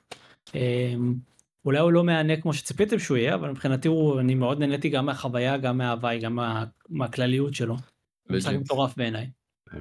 [1.66, 5.06] אולי הוא לא מהנה כמו שציפיתם שהוא יהיה, אבל מבחינתי הוא, אני מאוד נהניתי גם
[5.06, 7.76] מהחוויה, גם מההוואי, גם מה, מהכלליות שלו.
[8.30, 8.54] משחק.
[8.54, 9.30] מטורף בעיניי.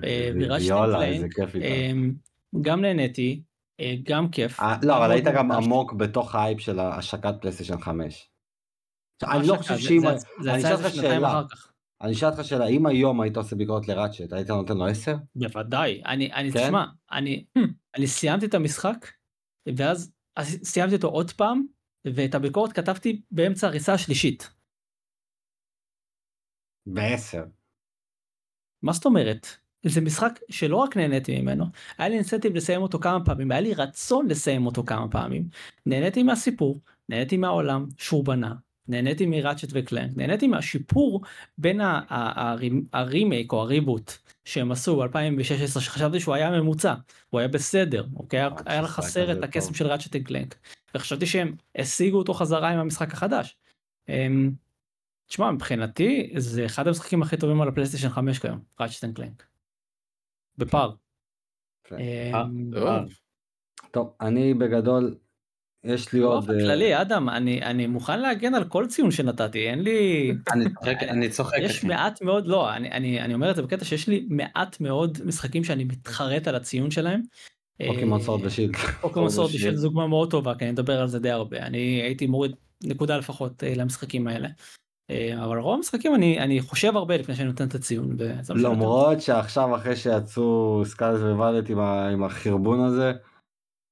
[0.03, 1.67] אה, ויולה, קלנק, איזה כיף איתה.
[1.67, 2.13] אמ,
[2.61, 3.41] גם נהניתי,
[3.79, 4.59] אה, גם כיף.
[4.59, 5.51] אה, לא, אבל היית גם.
[5.51, 8.29] עמוק בתוך האייפ של השקת פלייסטיישן 5.
[9.23, 10.07] אני לא חושב שאם...
[10.07, 11.27] אני אשאל איזה אותך שנתיים שאלה.
[11.27, 11.71] אחר כך.
[12.01, 15.15] אני אשאל אותך שאלה, אם היום היית עושה ביקורת לראצ'ט, היית נותן לו 10?
[15.35, 16.63] בוודאי, אני, אני, כן?
[16.63, 17.45] תשמע, אני,
[17.97, 19.07] אני סיימתי את המשחק,
[19.75, 21.65] ואז אז סיימתי אותו עוד פעם,
[22.05, 24.49] ואת הביקורת כתבתי באמצע הריסה השלישית.
[26.85, 27.47] ב-10.
[28.81, 29.47] מה זאת אומרת?
[29.85, 31.65] זה משחק שלא רק נהניתי ממנו,
[31.97, 35.49] היה לי אינסנטיב לסיים אותו כמה פעמים, היה לי רצון לסיים אותו כמה פעמים.
[35.85, 38.55] נהניתי מהסיפור, נהניתי מהעולם שהוא בנה,
[38.87, 41.21] נהניתי מראצ'ט וקלנק, נהניתי מהשיפור
[41.57, 41.81] בין
[42.93, 44.11] הרימייק או הריבוט
[44.45, 46.93] שהם עשו ב-2016 שחשבתי שהוא היה ממוצע,
[47.29, 48.39] הוא היה בסדר, אוקיי?
[48.65, 49.73] היה- משחק חסר את הקסם.
[49.73, 50.55] של ראצ'ט וקלנק,
[50.95, 53.57] וחשבתי שהם השיגו אותו חזרה עם המשחק החדש.
[54.09, 54.51] אמ,
[55.27, 59.45] תשמע, מבחינתי זה אחד המשחקים הכי טובים על הפלייסטיישן 5 כיום, Ratchet Clank.
[60.57, 60.91] בפער.
[61.91, 63.13] אמ, טוב.
[63.91, 65.15] טוב, אני בגדול,
[65.85, 66.33] יש לי עוד...
[66.33, 70.31] באופן אה, כללי, אדם, אני מוכן להגן על כל ציון שנתתי, אין לי...
[71.09, 71.57] אני צוחק.
[71.61, 71.83] יש.
[71.83, 76.47] מעט מאוד, לא, אני, אומר את זה בקטע שיש לי מעט מאוד משחקים שאני מתחרט
[76.47, 77.21] על הציון שלהם.
[77.87, 78.75] פוקימון Sword ו-Shield.
[79.01, 79.75] פוקימון Sword ו-Shield.
[79.75, 81.57] זו דוגמה מאוד טובה, כי אני מדבר על זה די הרבה.
[81.57, 82.51] אני הייתי מוריד
[82.83, 84.47] נקודה לפחות אה, למשחקים האלה.
[85.09, 88.17] אה, אבל רוב המשחקים אני, אני חושב הרבה לפני שאני נותן את הציון.
[88.49, 91.21] למרות שעכשיו אחרי שיצאו Scarlet
[91.77, 93.13] ה- עם החרבון הזה,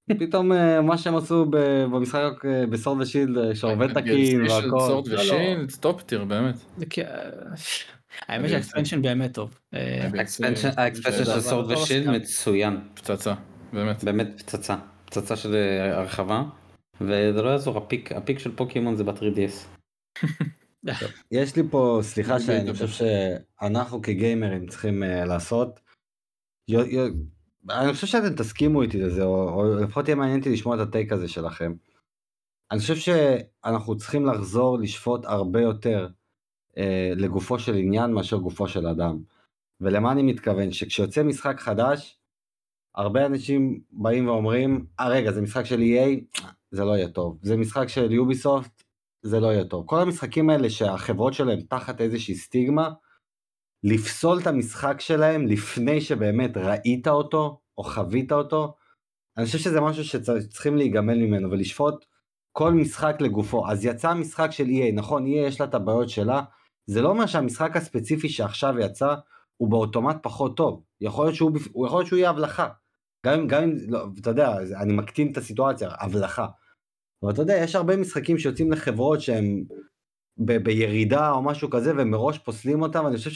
[0.10, 1.46] פתאום אה, מה שהם עשו
[1.90, 4.80] במשחק אה, ב-Sword ו-Shield אה, שעובד תקין והכל.
[4.80, 5.22] Sword לא, לא.
[5.22, 6.56] ו-Shield, top tier באמת.
[8.28, 9.60] האמת שה-expansion באמת טוב.
[10.78, 12.10] ה-expansion של Sword לא ו-Shield.
[12.10, 12.78] מצוין.
[12.94, 13.34] פצצה,
[13.74, 14.04] באמת.
[14.04, 14.76] באמת פצצה.
[15.06, 15.56] פצצה של
[15.92, 16.44] הרחבה.
[17.02, 19.68] וזה לא יעזור הפיק הפיק של פוקימון זה ב-3DS.
[21.32, 22.74] יש לי פה, סליחה אני שאני.
[22.74, 25.80] חושב שאנחנו כגיימרים צריכים לעשות.
[27.70, 31.28] אני חושב שאתם תסכימו איתי לזה, או, לפחות יהיה מעניין אותי לשמוע את הטייק הזה
[31.28, 31.74] שלכם.
[32.72, 36.08] אני חושב שאנחנו צריכים לחזור לשפוט הרבה יותר
[36.72, 36.80] uh,
[37.16, 39.20] לגופו של עניין מאשר גופו של אדם.
[39.82, 40.72] ולמה אני מתכוון?
[40.72, 42.20] שכשיוצא משחק חדש,
[42.96, 46.42] הרבה אנשים באים ואומרים, אה רגע זה משחק של EA,
[46.72, 47.40] זה לא יהיה טוב.
[47.42, 48.84] זה משחק של יוביסופט,
[49.22, 49.86] זה לא יהיה טוב.
[49.88, 52.90] כל המשחקים האלה שהחברות שלהם תחת איזושהי סטיגמה,
[53.84, 58.76] לפסול את המשחק שלהם לפני שבאמת ראית אותו או חווית אותו,
[59.38, 62.06] אני חושב שזה משהו שצריכים להיגמל ממנו ולשפוט
[62.52, 63.70] כל משחק לגופו.
[63.70, 66.42] אז יצא משחק של EA, נכון, EA יש לה את הבעיות שלה,
[66.86, 69.16] זה לא אומר שהמשחק הספציפי שעכשיו יצא
[69.58, 70.84] הוא באוטומט פחות טוב.
[71.02, 71.52] יכול להיות שהוא,
[71.86, 72.70] יכול להיות שהוא יהיה הבלחה.
[73.26, 76.48] גם אם, גם אם, לא, אתה יודע, אני מקטין את הסיטואציה, הבלחה.
[77.24, 79.64] אבל אתה יודע, יש הרבה משחקים שיוצאים לחברות שהם
[80.38, 83.30] ב- בירידה או משהו כזה, ומראש פוסלים אותם, ואני חושב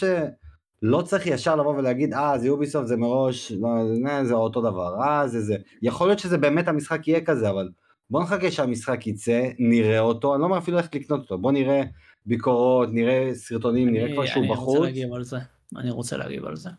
[0.83, 5.01] שלא צריך ישר לבוא ולהגיד, אה, זה יוביסופט, זה מראש, לא, זה, זה אותו דבר,
[5.03, 5.55] אה, זה זה.
[5.81, 7.69] יכול להיות שזה באמת המשחק יהיה כזה, אבל
[8.09, 11.81] בוא נחכה שהמשחק יצא, נראה אותו, אני לא אומר אפילו איך לקנות אותו, בוא נראה
[12.25, 14.67] ביקורות, נראה סרטונים, נראה כבר שהוא אני בחוץ.
[14.67, 15.37] רוצה להגיב על זה.
[15.77, 16.69] אני רוצה להגיב על זה.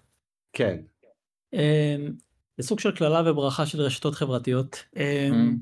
[0.53, 0.77] כן,
[1.53, 2.13] אמ,
[2.59, 4.85] זה סוג של קללה וברכה של רשתות חברתיות.
[4.97, 5.57] אמ,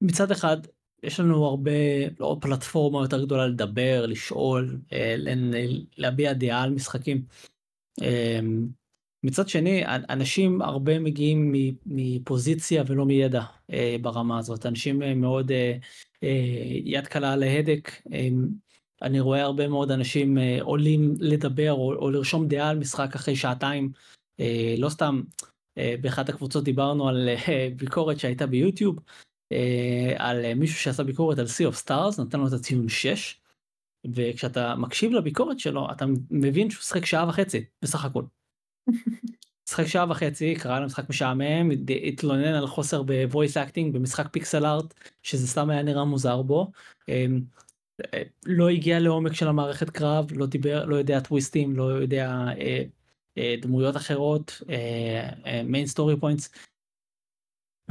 [0.00, 0.56] מצד אחד
[1.02, 1.70] יש לנו הרבה
[2.20, 5.16] לא פלטפורמה יותר גדולה לדבר לשאול אה,
[5.96, 7.24] להביע דעה על משחקים.
[8.02, 8.66] אמ,
[9.24, 11.54] מצד שני אנ- אנשים הרבה מגיעים
[11.86, 15.50] מפוזיציה ולא מידע אה, ברמה הזאת אנשים אה, מאוד
[16.84, 17.90] יד קלה על ההדק.
[18.12, 18.48] אמ,
[19.02, 23.92] אני רואה הרבה מאוד אנשים עולים לדבר או, לרשום דעה על משחק אחרי שעתיים.
[24.78, 25.20] לא סתם
[25.76, 27.28] באחת הקבוצות דיברנו על
[27.76, 28.98] ביקורת שהייתה ביוטיוב
[30.16, 33.40] על אה, מישהו שעשה ביקורת על Sea of Stars נתן לו את הציון 6
[34.14, 38.22] וכשאתה מקשיב לביקורת שלו אתה מבין שהוא שחק שעה וחצי בסך הכל.
[39.70, 41.78] שחק שעה וחצי קרא למשחק משעמם הת-
[42.08, 46.70] התלונן על חוסר ב-voice acting במשחק pixel art שזה סתם היה נראה מוזר בו.
[47.08, 47.40] אמ,
[48.14, 52.82] אה, לא הגיע לעומק של המערכת קרב לא דיבר לא יודע טוויסטים לא יודע אה,
[53.38, 54.62] אה, דמויות אחרות
[55.64, 56.50] main story points.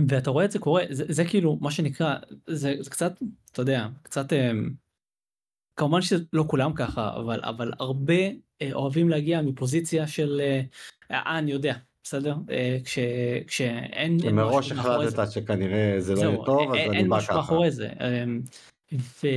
[0.07, 2.15] ואתה רואה את זה קורה זה, זה כאילו מה שנקרא
[2.47, 3.13] זה, זה קצת
[3.51, 4.69] אתה יודע קצת אמ,
[5.75, 8.23] כמובן שלא כולם ככה אבל אבל הרבה
[8.61, 10.61] אה, אוהבים להגיע מפוזיציה של אה,
[11.11, 11.73] אה אני יודע
[12.03, 12.99] בסדר אה, כש,
[13.47, 14.81] כשאין אין משהו זה.
[14.81, 17.37] החלטת שכנראה זה לא יהיה טוב, אז אין- אני אין בא משהו ככה.
[17.37, 17.89] מאחורי זה.
[18.93, 19.27] ו...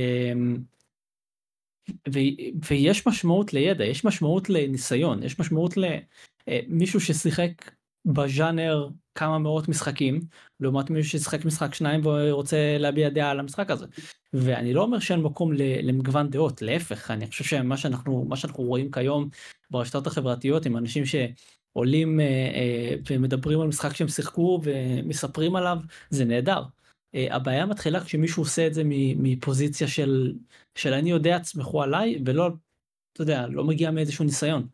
[2.09, 2.19] ו...
[2.67, 7.71] ויש משמעות לידע, יש משמעות לניסיון, יש משמעות למישהו ששיחק
[8.05, 10.19] בז'אנר כמה מאות משחקים,
[10.59, 13.85] לעומת מישהו ששיחק משחק שניים ורוצה להביע דעה על המשחק הזה.
[14.33, 15.53] ואני לא אומר שאין מקום
[15.83, 19.29] למגוון דעות, להפך, אני חושב שמה שאנחנו, מה שאנחנו רואים כיום
[19.71, 25.77] ברשתות החברתיות עם אנשים שעולים אה, אה, ומדברים על משחק שהם שיחקו ומספרים עליו,
[26.09, 26.63] זה נהדר.
[27.15, 30.33] אה, הבעיה מתחילה כשמישהו עושה את זה מפוזיציה של,
[30.75, 32.49] של אני יודע, תסמכו עליי, ולא,
[33.13, 34.67] אתה יודע, לא מגיע מאיזשהו ניסיון.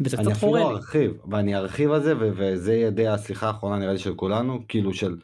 [0.00, 0.76] וזה אני קצת אפילו חורה לי.
[0.76, 4.64] ארחיב, ואני ארחיב על זה, ו- וזה יהיה די השיחה האחרונה נראה לי של כולנו,
[4.68, 5.16] כאילו של,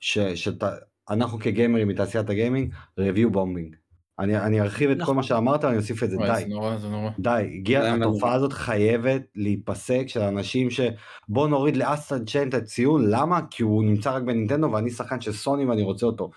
[0.00, 0.64] ש, שת,
[1.10, 3.80] אנחנו כגיימרים מתעשיית הגיימינג, review bombing.
[4.18, 5.16] אני, אני ארחיב את כל נכון.
[5.16, 6.40] מה שאמרת, אני אוסיף את זה, וואי, די.
[6.40, 7.10] זה נורא, זה נורא.
[7.18, 8.36] די, הגיע, התופעה לא?
[8.36, 10.80] הזאת חייבת להיפסק של אנשים ש...
[11.28, 13.40] בוא נוריד ל-Astral Chain את הציון, למה?
[13.50, 16.30] כי הוא נמצא רק בנינטנדו ואני שחקן של סוני ואני רוצה אותו.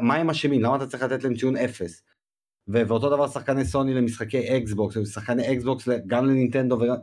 [0.00, 0.62] מה הם אשמים?
[0.62, 2.02] למה אתה צריך לתת להם ציון אפס?
[2.68, 6.96] ו- ואותו דבר שחקני סוני למשחקי אקסבוקס, ושחקני אקסבוקס גם לנינטנדו וגם...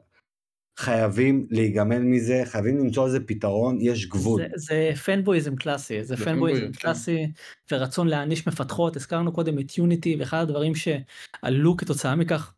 [0.80, 4.42] חייבים להיגמל מזה, חייבים למצוא איזה פתרון, יש גבול.
[4.42, 6.80] זה, זה fanboyism קלאסי, זה זה fanboyism fanboy, כן.
[6.80, 7.32] קלאסי
[7.72, 12.54] ורצון להעניש מפתחות, הזכרנו קודם את Unity ואחד הדברים שעלו כתוצאה מכך,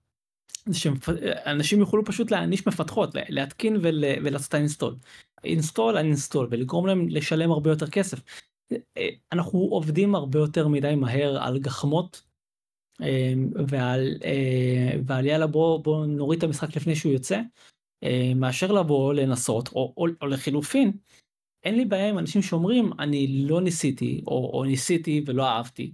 [0.66, 4.96] זה שאנשים יוכלו פשוט להעניש מפתחות, לה- להתקין ול, ולעשות install.
[5.44, 8.20] install, install, ולגרום להם לשלם הרבה יותר כסף.
[8.98, 12.22] אה, אנחנו עובדים הרבה יותר מדי מהר על גחמות
[13.02, 13.34] אה,
[13.68, 17.40] ועל, אה, ועל יאללה בוא, נוריד את המשחק לפני שהוא יוצא,
[18.04, 20.92] אה, מאשר לבוא לנסות, או, או, או לחילופין,
[21.64, 25.92] אין לי בעיה עם אנשים שאומרים אני לא ניסיתי או, או ניסיתי ולא אהבתי.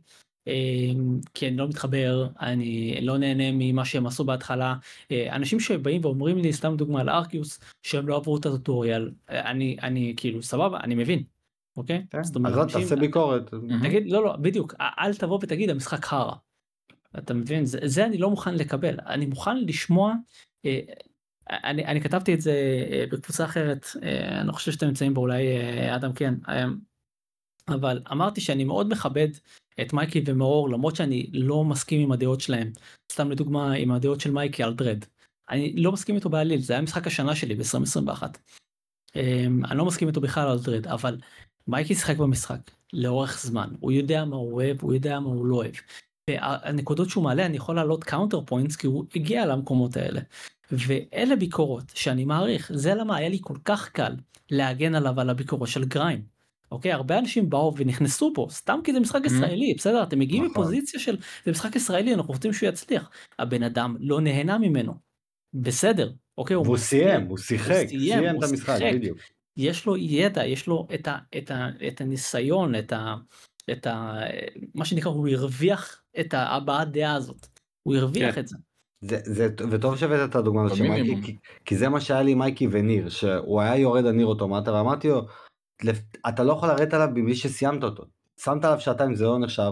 [0.47, 4.75] אמ, כי אני לא מתחבר, אני לא נהנה ממה שהם עשו בהתחלה.
[5.11, 9.77] אה, אנשים שבאים ואומרים לי, סתם דוגמה על ארקיוס, שהם לא עברו את הטוטוריאל, אני,
[9.81, 11.23] אני כאילו סבבה, אני מבין,
[11.77, 12.05] אוקיי?
[12.09, 13.53] כן, אז לא תעשה ביקורת.
[13.83, 16.33] תגיד, לא, לא, בדיוק, אל תבוא ותגיד המשחק חרא.
[17.17, 17.65] אתה מבין?
[17.65, 20.13] זה, זה אני לא מוכן לקבל, אני מוכן לשמוע,
[20.65, 20.79] אה,
[21.49, 25.21] אני, אני כתבתי את זה אה, בקבוצה אחרת, אה, אני לא חושב שאתם נמצאים בה,
[25.21, 26.65] אולי אה, אדם כן, אה,
[27.67, 29.27] אבל אמרתי שאני מאוד מכבד
[29.81, 32.71] את מייקי ומאור למרות שאני לא מסכים עם הדעות שלהם.
[33.11, 35.05] סתם לדוגמה עם הדעות של מייקי על דרד.
[35.49, 38.23] אני לא מסכים איתו בעליל, זה היה משחק השנה שלי ב-2021.
[39.65, 41.17] אני לא מסכים איתו בכלל על Dread, אבל
[41.67, 45.55] מייקי שיחק במשחק לאורך זמן, הוא יודע מה הוא אוהב, הוא יודע מה הוא לא
[45.55, 45.73] אוהב.
[46.29, 50.21] והנקודות שהוא מעלה אני יכול להעלות counter points כי הוא הגיע למקומות האלה.
[50.71, 54.15] ואלה ביקורות שאני מעריך, זה למה היה לי כל כך קל
[54.51, 56.21] להגן עליו על הביקורות של Grime.
[56.71, 60.61] אוקיי הרבה אנשים באו ונכנסו פה סתם כי זה משחק ישראלי בסדר אתם מגיעים נכון.
[60.61, 64.93] מפוזיציה של זה משחק ישראלי אנחנו רוצים שהוא יצליח הבן אדם לא נהנה ממנו.
[65.53, 68.93] בסדר אוקיי הוא סיים, הוא שיחק, סיים, סיים הוא את המשחק, שיחק.
[68.93, 69.17] בדיוק.
[69.57, 73.15] יש לו ידע יש לו את, ה, את, ה, את הניסיון את, ה,
[73.71, 74.13] את ה,
[74.75, 77.47] מה שנקרא הוא הרוויח את הבעת דעה הזאת
[77.83, 78.41] הוא הרוויח כן.
[78.41, 78.57] את זה.
[79.01, 81.21] זה, זה, וטוב שהבאת את הדוגמה הזאת של מייקי.
[81.23, 81.35] כי,
[81.65, 85.25] כי זה מה שהיה לי מייקי וניר, שהוא היה יורד על ניר אוטומטה, ואמרתי לו,
[85.83, 88.03] "לפ- אתה לא יכול לרדת עליו מבלי שסיימת אותו.
[88.43, 89.71] שמת עליו שעתיים זה לא נחשב,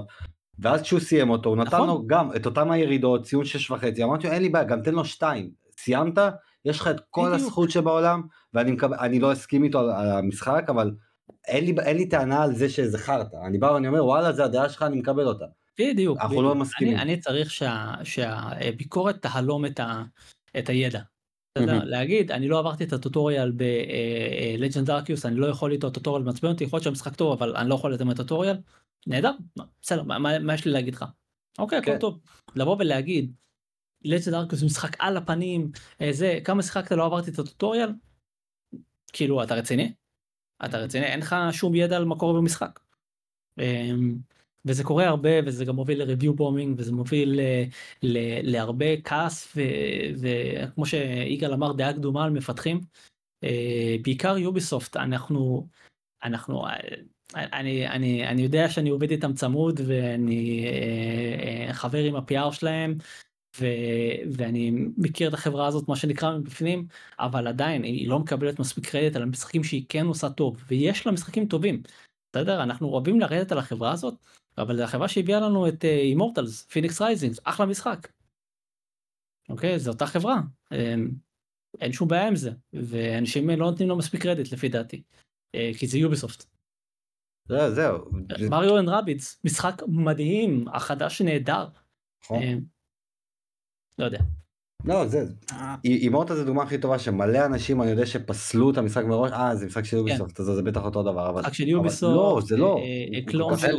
[0.60, 1.88] ואז כשהוא סיים אותו, הוא נתן נכון.
[1.88, 4.94] לו גם את אותם הירידות, ציון שש וחצי, אמרתי לו, אין לי בעיה, גם תן
[4.94, 5.50] לו שתיים.
[5.80, 6.18] סיימת,
[6.66, 7.36] יש לך את כל בדיוק.
[7.36, 8.22] הזכות שבעולם,
[8.54, 10.92] ואני אני לא אסכים איתו על, על המשחק, אבל
[11.48, 13.38] אין לי, אין לי טענה על זה חרטא.
[13.48, 15.46] אני בא ואני אומר, וואלה, זה הדעה שלך, אני מקבל אותה.
[15.80, 16.18] בדיוק.
[16.18, 16.46] אנחנו בדיוק.
[16.46, 16.94] לא מסכימים.
[16.94, 20.04] אני, אני צריך שה, שהביקורת תהלום את, ה,
[20.58, 21.02] את הידע.
[21.58, 21.82] מהמם.
[21.84, 26.64] להגיד אני לא עברתי את הטוטוריאל בלג'נד ארקיוס אני לא יכול איתו הטוטוריאל מעצבן אותי
[26.64, 28.58] יכול להיות שהמשחק טוב אבל אני לא יכול לתת את הטוטוריאל.
[29.08, 29.32] נהדר
[29.82, 31.06] בסדר מה, מה, מה יש לי להגיד לך.
[31.60, 32.00] אוקיי הכל כן.
[32.00, 32.20] טוב.
[32.56, 33.32] לבוא ולהגיד
[34.06, 35.72] לג'נד ארקיוס משחק על הפנים
[36.02, 37.90] אה, זה כמה שיחקת לא עברתי את הטוטוריאל.
[39.14, 39.94] כאילו אתה רציני?
[40.66, 42.80] אתה רציני אין לך שום ידע על מה קורה במשחק.
[43.60, 44.16] אמ,
[44.66, 47.64] וזה קורה הרבה וזה גם מוביל לריוויו בומינג וזה מוביל ל,
[48.04, 48.18] ל,
[48.52, 49.58] להרבה כעס
[50.22, 52.82] וכמו שיגאל אמר דעה קדומה על מפתחים.
[53.44, 55.68] אה, בעיקר יוביסופט אנחנו
[56.24, 56.78] אנחנו אה,
[57.36, 62.98] אני אני אני יודע שאני עובד איתם צמוד ואני אה, חבר עם ה-PR שלהם
[63.60, 63.66] ו,
[64.34, 66.88] ואני מכיר את החברה הזאת מה שנקרא מבפנים
[67.20, 71.12] אבל עדיין היא לא מקבלת מספיק קרדיט על המשחקים שהיא כן עושה טוב ויש לה
[71.12, 71.82] משחקים טובים.
[72.32, 74.16] בסדר אנחנו אוהבים לרדת על החברה הזאת
[74.58, 78.08] אבל זה החברה שהביאה לנו את Immortals Fenyx Rising אחלה משחק.
[79.50, 80.40] אוקיי זו אותה חברה
[80.72, 81.10] אמ,
[81.82, 85.04] אין שום בעיה עם זה ואנשים לא נותנים לו מספיק קרדיט לפי דעתי
[85.56, 86.44] אה, כי זה יוביסופט.
[87.48, 87.98] זהו, זהו.
[88.40, 91.68] זה- מריו אנד רביץ משחק מדהים החדש נהדר.
[94.00, 94.20] לא יודע.
[94.86, 95.26] לא, זה,
[95.86, 99.66] אימורטה זה דוגמה הכי טובה שמלא אנשים אני יודע שפסלו את המשחק מראש, אה זה
[99.66, 102.16] משחק של יוביסופט, אז זה בטח אותו דבר, אבל משחק של יוביסופט.
[102.16, 103.78] לא, זה לא, אה, אה, קלון של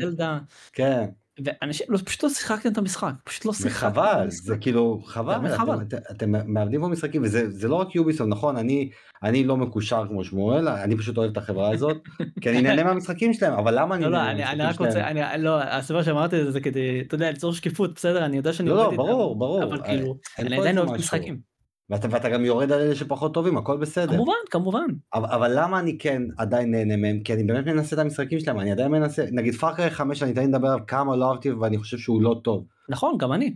[0.00, 0.38] זלדה.
[0.72, 1.06] כן,
[1.44, 4.00] ואנשים לא, פשוט לא שיחקתם את המשחק פשוט לא שיחקתם.
[4.00, 4.42] המשחק.
[4.44, 5.74] זה כאילו חבל, חבל.
[5.82, 8.90] אתם- אתם- אתם מאבדים פה משחקים וזה זה לא רק יוביסופט, נכון, אני
[9.22, 11.96] אני לא מקושר כמו שמואל, אני פשוט אוהב את החברה הזאת,
[12.40, 15.06] כי אני נהנה מהמשחקים שלהם, אבל למה אני לא, לא, נהנה אני מהמשחקים רק שלהם?
[15.16, 18.52] רוצה, אני, לא, הסיבה שאמרתי זה זה כדי, אתה יודע, ליצור שקיפות, בסדר, אני יודע
[18.52, 20.90] שאני לא, לא, ברור, ברור, אבל אה, כאילו, אני עדיין אוהב.
[20.90, 21.55] משחקים.
[21.90, 24.12] ואתה ואתה גם יורד על אלה שפחות טובים, הכל בסדר.
[24.12, 24.86] כמובן, כמובן.
[25.14, 27.20] אבל, אבל למה אני כן עדיין נהנה מהם?
[27.20, 30.48] כי אני באמת מנסה את המשחקים שלהם, אני עדיין מנסה, נגיד פארקריי 5 אני תמיד
[30.48, 32.64] מדבר עליו כמה לא אהבתי ואני חושב שהוא לא טוב.
[32.88, 33.54] נכון, גם אני.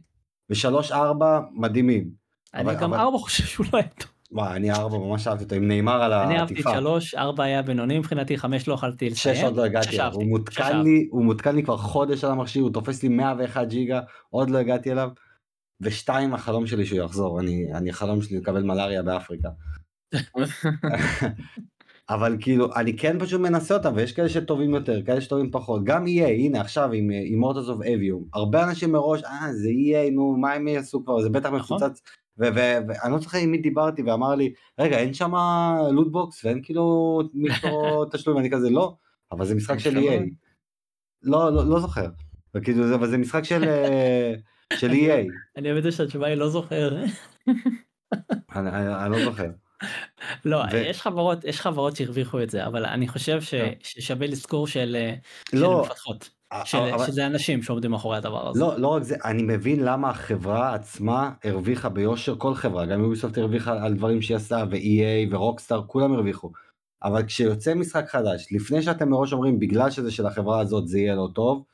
[0.50, 2.10] ושלוש ארבע מדהימים.
[2.54, 4.10] אני אבל- גם אבל- ארבע חושב שהוא לא היה טוב.
[4.32, 6.74] וואי, אני ארבע ממש אהבתי אותו עם נאמר על אני אהבתי את העטיפה.
[6.80, 9.34] שלוש, ארבע היה בינוני מבחינתי, חמש לא יכולתי לסיים.
[9.36, 10.82] שש עוד לא הגעתי שש אליו, אהבתי, הוא מותקן.
[10.82, 14.00] לי, הוא מותקן לי כבר חודש על המכשיר, הוא תופס לי 101 ג'יגה,
[14.30, 15.08] עוד לא הגעתי אליו.
[15.80, 19.48] ושתיים החלום שלי שהוא יחזור, אני, אני החלום שלי לקבל מלאריה באפריקה.
[22.10, 25.84] אבל כאילו אני כן פשוט מנסה אותם ויש כאלה שטובים יותר כאלה שטובים פחות.
[25.84, 30.36] גם EA הנה עכשיו עם אימורטוס אוף אביום הרבה אנשים מראש אה זה EA נו
[30.36, 31.20] מה הם יעשו כבר?
[31.20, 31.76] זה בטח נכון.
[31.76, 32.02] מפוצץ
[32.38, 35.32] ו- ואני לא זוכר עם מי דיברתי ואמר לי רגע אין שם
[35.92, 38.36] loot box ואין כאילו מיקרו תשלום?
[38.36, 38.96] ואני כזה לא
[39.32, 40.22] אבל זה משחק של EA
[41.22, 42.06] לא לא לא זוכר.
[42.54, 44.34] וכאילו זה אבל זה משחק של אה,
[44.72, 45.26] של EA
[45.56, 46.96] אני אוהב את זה שהתשובה היא לא זוכר.
[48.56, 49.46] אני, לא זוכר
[50.44, 53.68] לא, יש חברות, יש חברות שהרוויחו את זה, אבל אני חושב לא.
[53.82, 54.96] ששווה לזכור של
[55.50, 56.30] של לא מפתחות.
[56.64, 58.60] של- אבל- שזה אנשים שעומדים מאחורי הדבר הזה.
[58.60, 63.38] לא, לא רק זה, אני מבין למה החברה עצמה הרוויחה ביושר, כל חברה, גם יוביסופט
[63.38, 66.50] הרוויחה על דברים שהיא עשתה, ו-EA ורוקסטאר, כולם הרוויחו.
[67.04, 71.14] אבל כשיוצא משחק חדש, לפני שאתם מראש אומרים, בגלל שזה של החברה הזאת זה יהיה
[71.14, 71.64] לא טוב,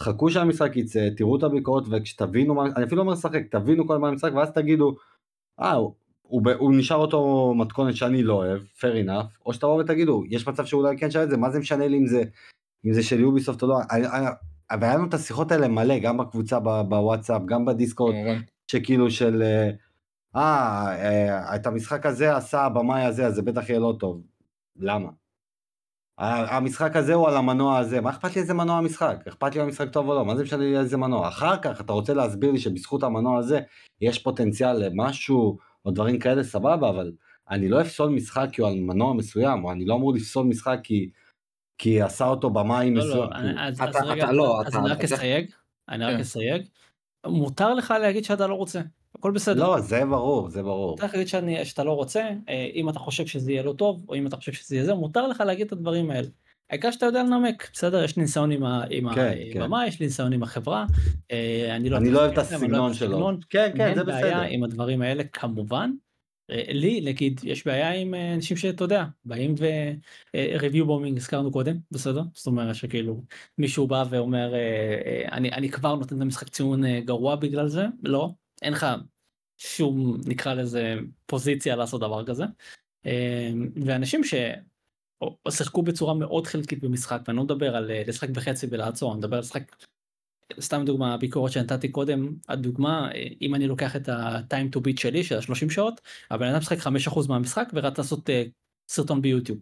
[0.00, 3.98] חכו שהמשחק יצא, תראו את הביקורת, וכשתבינו מה, אני אפילו לא אומר לשחק, תבינו כל
[3.98, 4.96] מה המשחק, ואז תגידו,
[5.60, 10.24] אה, הוא, הוא, הוא נשאר אותו מתכונת שאני לא אוהב, fair enough, או שתבואו ותגידו,
[10.28, 12.22] יש מצב שאולי כן שווה את זה, מה זה משנה לי אם זה,
[12.86, 13.76] אם זה של יוביסופט או לא,
[14.80, 18.40] והיה לנו את השיחות האלה מלא, גם בקבוצה ב- בוואטסאפ, גם בדיסקורד, כמובן.
[18.70, 19.70] שכאילו של, אה,
[20.36, 24.22] אה, את המשחק הזה עשה הבמאי הזה, אז זה בטח יהיה לא טוב.
[24.76, 25.08] למה?
[26.18, 29.16] המשחק הזה הוא על המנוע הזה, מה אכפת לי איזה מנוע המשחק?
[29.28, 31.28] אכפת לי אם המשחק טוב או לא, מה זה משנה לי איזה מנוע?
[31.28, 33.60] אחר כך אתה רוצה להסביר לי שבזכות המנוע הזה
[34.00, 37.12] יש פוטנציאל למשהו או דברים כאלה, סבבה, אבל
[37.50, 40.78] אני לא אפסול משחק כי הוא על מנוע מסוים, או אני לא אמור לפסול משחק
[40.82, 41.10] כי,
[41.78, 43.30] כי עשה אותו במאי לא, מסוים.
[43.30, 43.36] לא.
[43.36, 45.50] אני- אז אתה- אז רגע, אתה לא, אז אתה- אני רק אתה- אסייג,
[45.88, 46.20] אני רק כן.
[46.20, 46.62] אסייג,
[47.26, 48.80] מותר לך להגיד שאתה לא רוצה,
[49.18, 49.62] הכל בסדר.
[49.62, 50.96] לא, זה ברור, זה ברור.
[50.98, 54.14] לך להגיד שאני- שאתה לא רוצה, אה, אם אתה חושב שזה יהיה לא טוב, או
[54.14, 56.28] אם אתה חושב שזה יהיה זה, מותר לך להגיד את הדברים האלה.
[56.70, 58.04] העיקר שאתה יודע לנמק, בסדר?
[58.04, 59.62] יש לי ניסיון עם ה- עם כן, כן.
[59.62, 60.86] הבמה, יש לי ניסיון עם החברה,
[61.32, 63.30] אה, אני לא אני לא אוהב את הסגנון שלו.
[63.50, 64.40] כן, כן, זה אין בעיה בסדר.
[64.50, 65.90] עם הדברים האלה כמובן.
[66.50, 72.22] אה, לי נגיד יש בעיה עם אנשים שאתה יודע באים ו-review bombing הזכרנו קודם בסדר
[72.34, 73.22] זאת אומרת שכאילו
[73.58, 74.52] מישהו בא ואומר
[75.32, 78.30] אני אני כבר נותן למשחק ציון אה, גרוע בגלל זה לא
[78.62, 78.86] אין לך
[79.56, 80.94] שום נקרא לזה
[81.26, 82.44] פוזיציה לעשות דבר כזה.
[83.06, 83.50] אה,
[83.86, 89.18] ואנשים ששיחקו בצורה מאוד חלקית במשחק ואני לא מדבר על אה, לשחק בחצי ולעצור אני
[89.18, 89.76] מדבר על לשחק
[90.60, 95.24] סתם דוגמה הביקורת שנתתי קודם הדוגמה אה, אם אני לוקח את ה-time to beat שלי
[95.24, 96.00] של ה-30 שעות
[96.30, 98.44] הבן אדם משחק 5% מהמשחק ורץ לעשות אה,
[98.88, 99.58] סרטון ביוטיוב.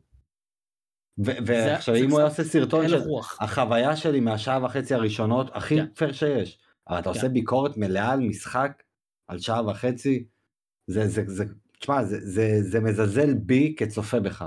[1.18, 3.00] ועכשיו אם הוא היה עושה סרטון של.
[3.40, 5.86] החוויה שלי מהשעה וחצי הראשונות הכי כן.
[5.94, 6.58] פייר שיש.
[6.88, 7.16] אבל אתה כן.
[7.16, 8.82] עושה ביקורת מלאה על משחק
[9.28, 10.24] על שעה וחצי
[10.86, 11.44] זה זה זה
[11.78, 14.44] תשמע זה זה זה מזלזל בי כצופה בך.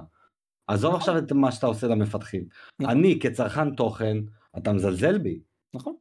[0.68, 1.00] עזוב נכון.
[1.00, 2.46] עכשיו את מה שאתה עושה למפתחים.
[2.80, 2.98] נכון.
[2.98, 4.18] אני כצרכן תוכן
[4.58, 5.40] אתה מזלזל בי.
[5.74, 5.96] נכון.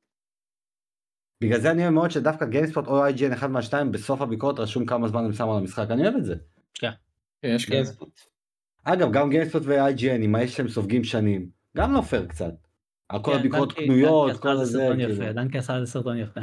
[1.41, 5.09] בגלל זה אני אוהב מאוד שדווקא גיימספוט או IGN אחד מהשתיים בסוף הביקורת רשום כמה
[5.09, 6.35] זמן הם שמו על המשחק אני אוהב את זה.
[6.75, 6.91] כן,
[7.43, 7.89] יש כאלה.
[8.85, 12.66] אגב גם גיימספוט ו-IGN עם האש שהם סופגים שנים גם לא פייר קצת.
[13.09, 15.33] על כל כן, הביקורות קנויות כל סרטון כאילו.
[15.33, 16.41] דנקי עשה על זה סרטון יפה.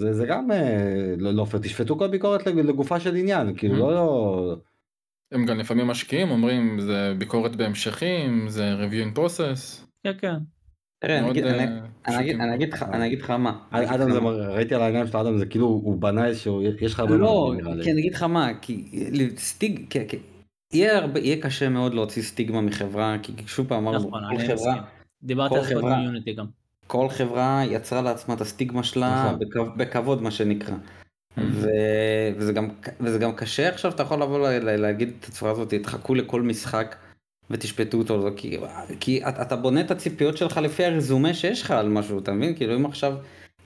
[0.00, 3.74] זה, זה גם אה, לא, לא פייר, תשפטו כל ביקורת לג- לגופה של עניין, כאילו
[3.74, 3.78] Mhm.
[3.78, 4.56] לא, לא...
[5.32, 9.86] הם גם לפעמים משקיעים, אומרים זה ביקורת בהמשכים, זה review in process.
[10.04, 10.34] כן כן.
[11.04, 11.80] תראה, אני אגיד- אני- אני
[12.20, 12.92] אגיד- פשוטים.
[12.92, 13.58] אני אגיד לך, מה.
[13.70, 14.18] אדם זה,
[14.48, 17.52] ראיתי על העיניים של אדם זה כאילו הוא בנה איזשהו, יש לך הרבה לא.
[17.82, 18.84] כי אני אגיד לך מה, כי
[19.36, 19.94] סטיג,
[20.74, 24.84] יהיה קשה מאוד להוציא סטיגמה מחברה, כי שוב פעם אמרנו, נכון, כל חברה.
[25.22, 26.46] דיברתי כל על חברה- בקומיוניטי גם.
[26.86, 29.38] כל חברה יצרה לעצמה את הסטיגמה שלה נכון.
[29.38, 30.74] בכ- בכבוד מה שנקרא.
[31.38, 31.68] ו-
[32.36, 32.68] וזה גם
[33.00, 36.42] וזה גם קשה עכשיו אתה יכול לבוא ל- ל- להגיד את הצורה הזאת תחכו לכל
[36.42, 36.96] משחק
[37.50, 38.58] ותשפטו אותו כי,
[39.00, 42.54] כי אתה, אתה בונה את הציפיות שלך לפי הרזומה שיש לך על משהו אתה מבין
[42.56, 43.14] כאילו אם עכשיו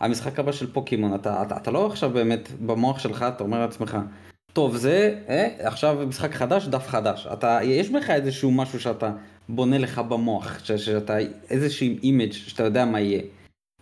[0.01, 3.99] המשחק הבא של פוקימון אתה, אתה, אתה לא עכשיו באמת במוח שלך אתה אומר לעצמך
[4.53, 9.11] טוב זה אה, עכשיו משחק חדש דף חדש אתה יש בך איזשהו משהו שאתה
[9.48, 11.16] בונה לך במוח ש, שאתה
[11.51, 13.23] איזשהו image שאתה יודע מה יהיה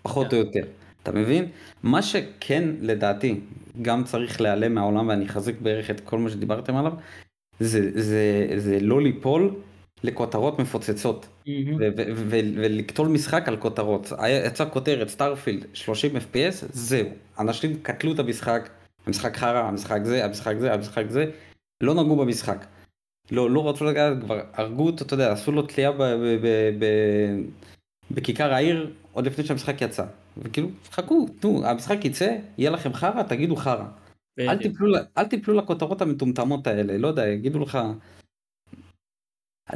[0.03, 0.37] פחות כן.
[0.37, 0.67] או יותר
[1.03, 1.49] אתה מבין
[1.83, 3.41] מה שכן לדעתי
[3.83, 6.93] גם צריך להיעלם מהעולם ואני אחזק בערך את כל מה שדיברתם עליו
[7.61, 9.55] זה, זה, זה לא ליפול
[10.05, 11.75] לכותרות מפוצצות מהמם.
[11.75, 14.13] ו- ו- ו- ולקטול משחק על כותרות.
[14.47, 17.09] יצאה כותרת Starfield 30 FPS זהו
[17.39, 18.69] אנשים קטלו את המשחק
[19.07, 21.31] המשחק חרא המשחק זה המשחק זה המשחק זה
[21.83, 22.65] לא נגעו במשחק.
[23.31, 25.91] לא לא רצו לגעת כבר הרגו אותו אתה יודע עשו לו תלייה
[28.11, 30.05] בכיכר העיר עוד לפני שהמשחק יצא
[30.39, 33.85] וכאילו חכו תנו המשחק יצא יהיה לכם חרא תגידו חרא.
[34.41, 34.59] אל.
[34.59, 37.79] תיפלו, אל תיפלו לכותרות המטומטמות האלה, לא יודע, יגידו לך,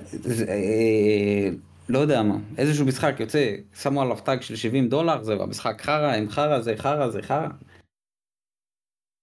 [0.02, 1.48] זה, אה,
[1.88, 6.12] לא יודע מה, איזשהו משחק יוצא, שמו עליו טאג של 70 דולר, זהו, המשחק חרא,
[6.12, 7.48] הם חרא, זה חרא, זה חרא.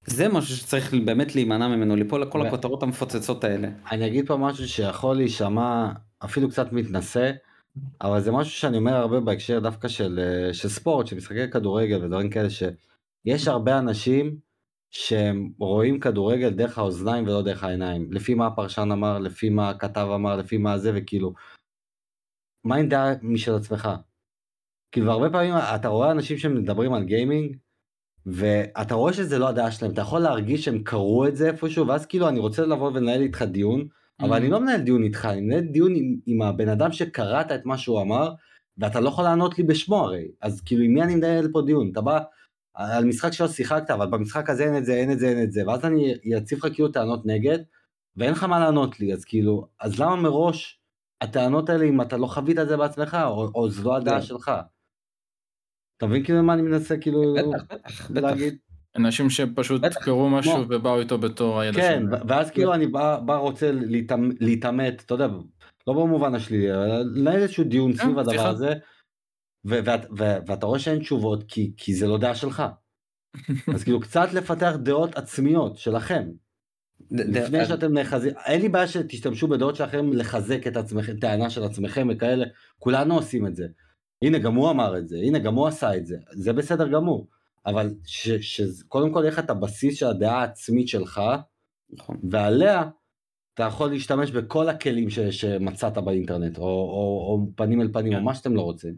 [0.07, 3.67] זה משהו שצריך באמת להימנע ממנו, ליפול לכל ו- הכותרות המפוצצות האלה.
[3.91, 5.91] אני אגיד פה משהו שיכול להישמע
[6.25, 7.31] אפילו קצת מתנשא,
[8.01, 12.03] אבל זה משהו שאני אומר הרבה בהקשר דווקא של, אה, של ספורט, של משחקי כדורגל
[12.03, 14.37] ודברים כאלה, שיש הרבה אנשים
[14.91, 20.07] שהם רואים כדורגל דרך האוזניים ולא דרך העיניים, לפי מה הפרשן אמר, לפי מה הכתב
[20.15, 21.33] אמר, לפי מה זה, וכאילו,
[22.63, 23.89] מה עם דעה משל עצמך?
[24.91, 27.57] כאילו, הרבה פעמים אתה רואה אנשים שמדברים על גיימינג,
[28.25, 32.05] ואתה רואה שזה לא הדעה שלהם, אתה יכול להרגיש שהם קראו את זה איפשהו, ואז
[32.05, 33.87] כאילו אני רוצה לבוא ולנהל איתך דיון,
[34.19, 34.37] אבל Mm-hmm.
[34.37, 37.77] אני לא מנהל דיון איתך, אני מנהל דיון עם, עם הבן אדם שקראת את מה
[37.77, 38.33] שהוא אמר,
[38.77, 41.89] ואתה לא יכול לענות לי בשמו הרי, אז כאילו עם מי אני מנהל פה דיון?
[41.91, 42.19] אתה בא
[42.73, 45.51] על משחק שלא שיחקת, אבל במשחק הזה אין את זה, אין את זה, אין את
[45.51, 47.59] זה, ואז אני אציב לך כאילו טענות נגד,
[48.17, 50.79] ואין לך מה לענות לי, אז כאילו, אז למה מראש
[51.21, 54.25] הטענות האלה אם אתה לא חווית את זה בעצמך, או, או זו לא הדעה כן.
[54.25, 54.51] שלך?
[55.97, 58.21] אתה מבין כאילו מה אני מנסה כאילו בטח, בטח, בטח.
[58.23, 58.55] להגיד?
[58.95, 62.13] אנשים שפשוט בטח, קראו משהו כמו- ובאו איתו בתור הידע כן, שלהם.
[62.13, 65.27] ו- ואז כאילו אני בא, בא רוצה להתעמ- להתעמת, אתה יודע,
[65.87, 68.47] לא במובן השלילי, אלא לנהל איזשהו דיון כן, סביב הדבר.
[68.47, 68.73] הזה,
[69.65, 72.63] ו- ואת, ו- ואתה רואה שאין תשובות כי, כי זה לא דעה שלך.
[73.75, 76.23] אז כאילו קצת לפתח דעות עצמיות שלכם,
[77.11, 82.07] לפני שאתם נאחזים, אין לי בעיה שתשתמשו בדעות שלכם לחזק את עצמכם, טענה של עצמכם
[82.11, 82.45] וכאלה,
[82.79, 83.65] כולנו עושים את זה.
[84.21, 87.27] הנה גם הוא אמר את זה, הנה גם הוא עשה את זה, זה בסדר גמור,
[87.65, 91.21] אבל ש- שקודם כל יהיה לך את הבסיס של הדעה העצמית שלך,
[91.89, 92.17] נכון.
[92.23, 92.83] ועליה
[93.53, 98.19] אתה יכול להשתמש בכל הכלים ש, שמצאת באינטרנט, או, או, או פנים אל פנים, כן.
[98.19, 98.95] או מה שאתם לא רוצים.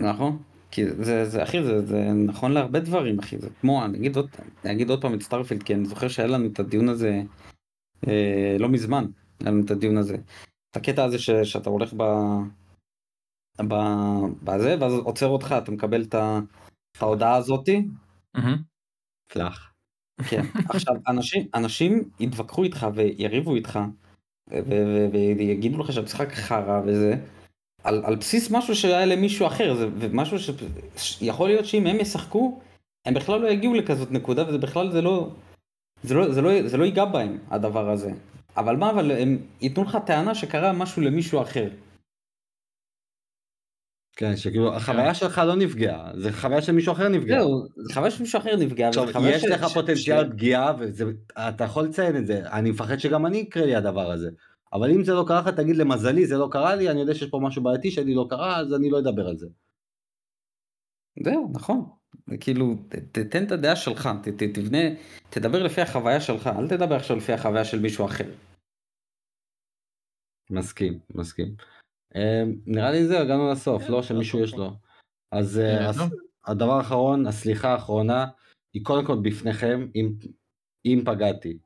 [0.00, 0.38] נכון.
[0.70, 3.38] כי זה, זה, אחי, זה, זה נכון להרבה דברים, אחי.
[3.38, 4.28] זה כמו, אני אגיד עוד,
[4.64, 7.22] אני אגיד עוד פעם את Starfield, כי אני זוכר שהיה לנו את הדיון הזה
[8.08, 9.06] אה, לא מזמן,
[9.40, 10.16] היה לנו את הדיון הזה.
[10.70, 12.02] את הקטע הזה ש, שאתה הולך ב...
[14.42, 16.14] בזה, ואז עוצר אותך, אתה מקבל את,
[17.00, 17.88] ההודעה הזאתי.
[19.32, 19.72] פלאח.
[20.28, 20.42] כן.
[20.68, 23.78] עכשיו, אנשים, אנשים יתווכחו איתך ויריבו איתך,
[25.12, 27.16] ויגידו לך שהמשחק חרא וזה,
[27.84, 30.54] על, על בסיס משהו שהיה למישהו אחר, זה ומשהו
[30.96, 32.60] שיכול להיות שאם הם ישחקו,
[33.06, 35.30] הם בכלל לא יגיעו לכזאת נקודה, וזה בכלל זה לא,
[36.02, 38.10] זה לא, זה לא, זה לא ייגע בהם, הדבר הזה.
[38.56, 41.68] אבל מה, אבל הם ייתנו לך טענה שקרה משהו למישהו אחר.
[44.16, 47.38] כן, שכאילו החוויה שלך לא נפגעה, זה חוויה של מישהו אחר נפגע.
[47.40, 51.84] זהו, זה חוויה שמישהו אחר נפגע, עכשיו, יש ש- לך פוטנציאל ש- פגיעה, ואתה יכול
[51.84, 54.30] לציין את זה, אני מפחד שגם אני יקרה לי הדבר הזה.
[54.72, 57.30] אבל אם זה לא קרה לך, תגיד למזלי, זה לא קרה לי, אני יודע שיש
[57.30, 59.46] פה משהו בעייתי שלי לא קרה, אז אני לא אדבר על זה.
[61.24, 61.84] זהו, נכון.
[62.40, 64.78] כאילו, ת- תתן את הדעה שלך, ת- ת- תבנה,
[65.30, 68.24] תדבר לפי החוויה שלך, אל תדבר עכשיו לפי החוויה של מישהו אחר.
[70.50, 71.54] מסכים, מסכים.
[72.16, 74.54] אה, נראה לי זהו, הגענו לסוף, כן, לא שמישהו יש.
[74.54, 74.70] לו.
[75.32, 76.10] אז אה, הס- טוב.
[76.46, 78.26] הדבר האחרון, הסליחה האחרונה,
[78.74, 80.12] היא קודם כל בפניכם, אם,
[81.04, 81.58] פגעתי,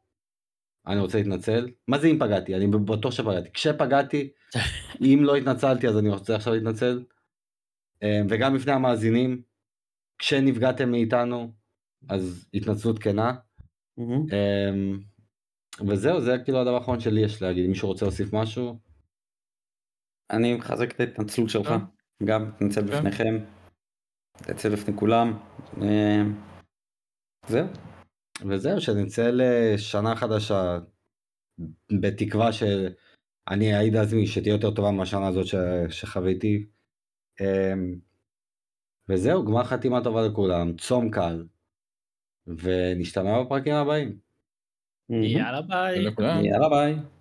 [0.86, 1.70] אני רוצה להתנצל.
[1.88, 2.54] מה זה אם פגעתי?
[2.54, 3.52] אני בטוח שפגעתי.
[3.52, 4.30] כשפגעתי,
[5.14, 7.04] אם לא התנצלתי אז אני רוצה עכשיו להתנצל.
[8.02, 9.42] אה, וגם בפני המאזינים,
[10.18, 11.52] כשנפגעתם מאיתנו,
[12.08, 13.32] אז התנצלות כנה.
[14.32, 14.70] אה,
[15.88, 17.66] וזהו, זה כאילו הדבר האחרון שלי יש להגיד.
[17.68, 18.78] מישהו רוצה להוסיף משהו?
[20.30, 21.72] אני מחזק את ההתנצלות שלך.
[22.24, 22.86] גם מתנצל כן.
[22.86, 23.38] בפניכם,
[24.40, 25.38] מתנצל בפני כולם.
[25.82, 26.22] אה,
[27.46, 27.66] זהו.
[28.48, 30.78] וזהו, שנצא לשנה חדשה,
[32.00, 35.54] בתקווה שאני אעיד על עצמי שתהיה יותר טובה מהשנה הזאת ש...
[35.90, 36.66] שחוויתי.
[37.40, 37.98] אמ,
[39.08, 41.46] וזהו, גמר חתימה טובה לכולם, צום קל,
[42.46, 44.18] ונשתמע בפרקים הבאים.
[45.10, 46.04] יאללה ביי.
[46.44, 47.17] יאללה ביי.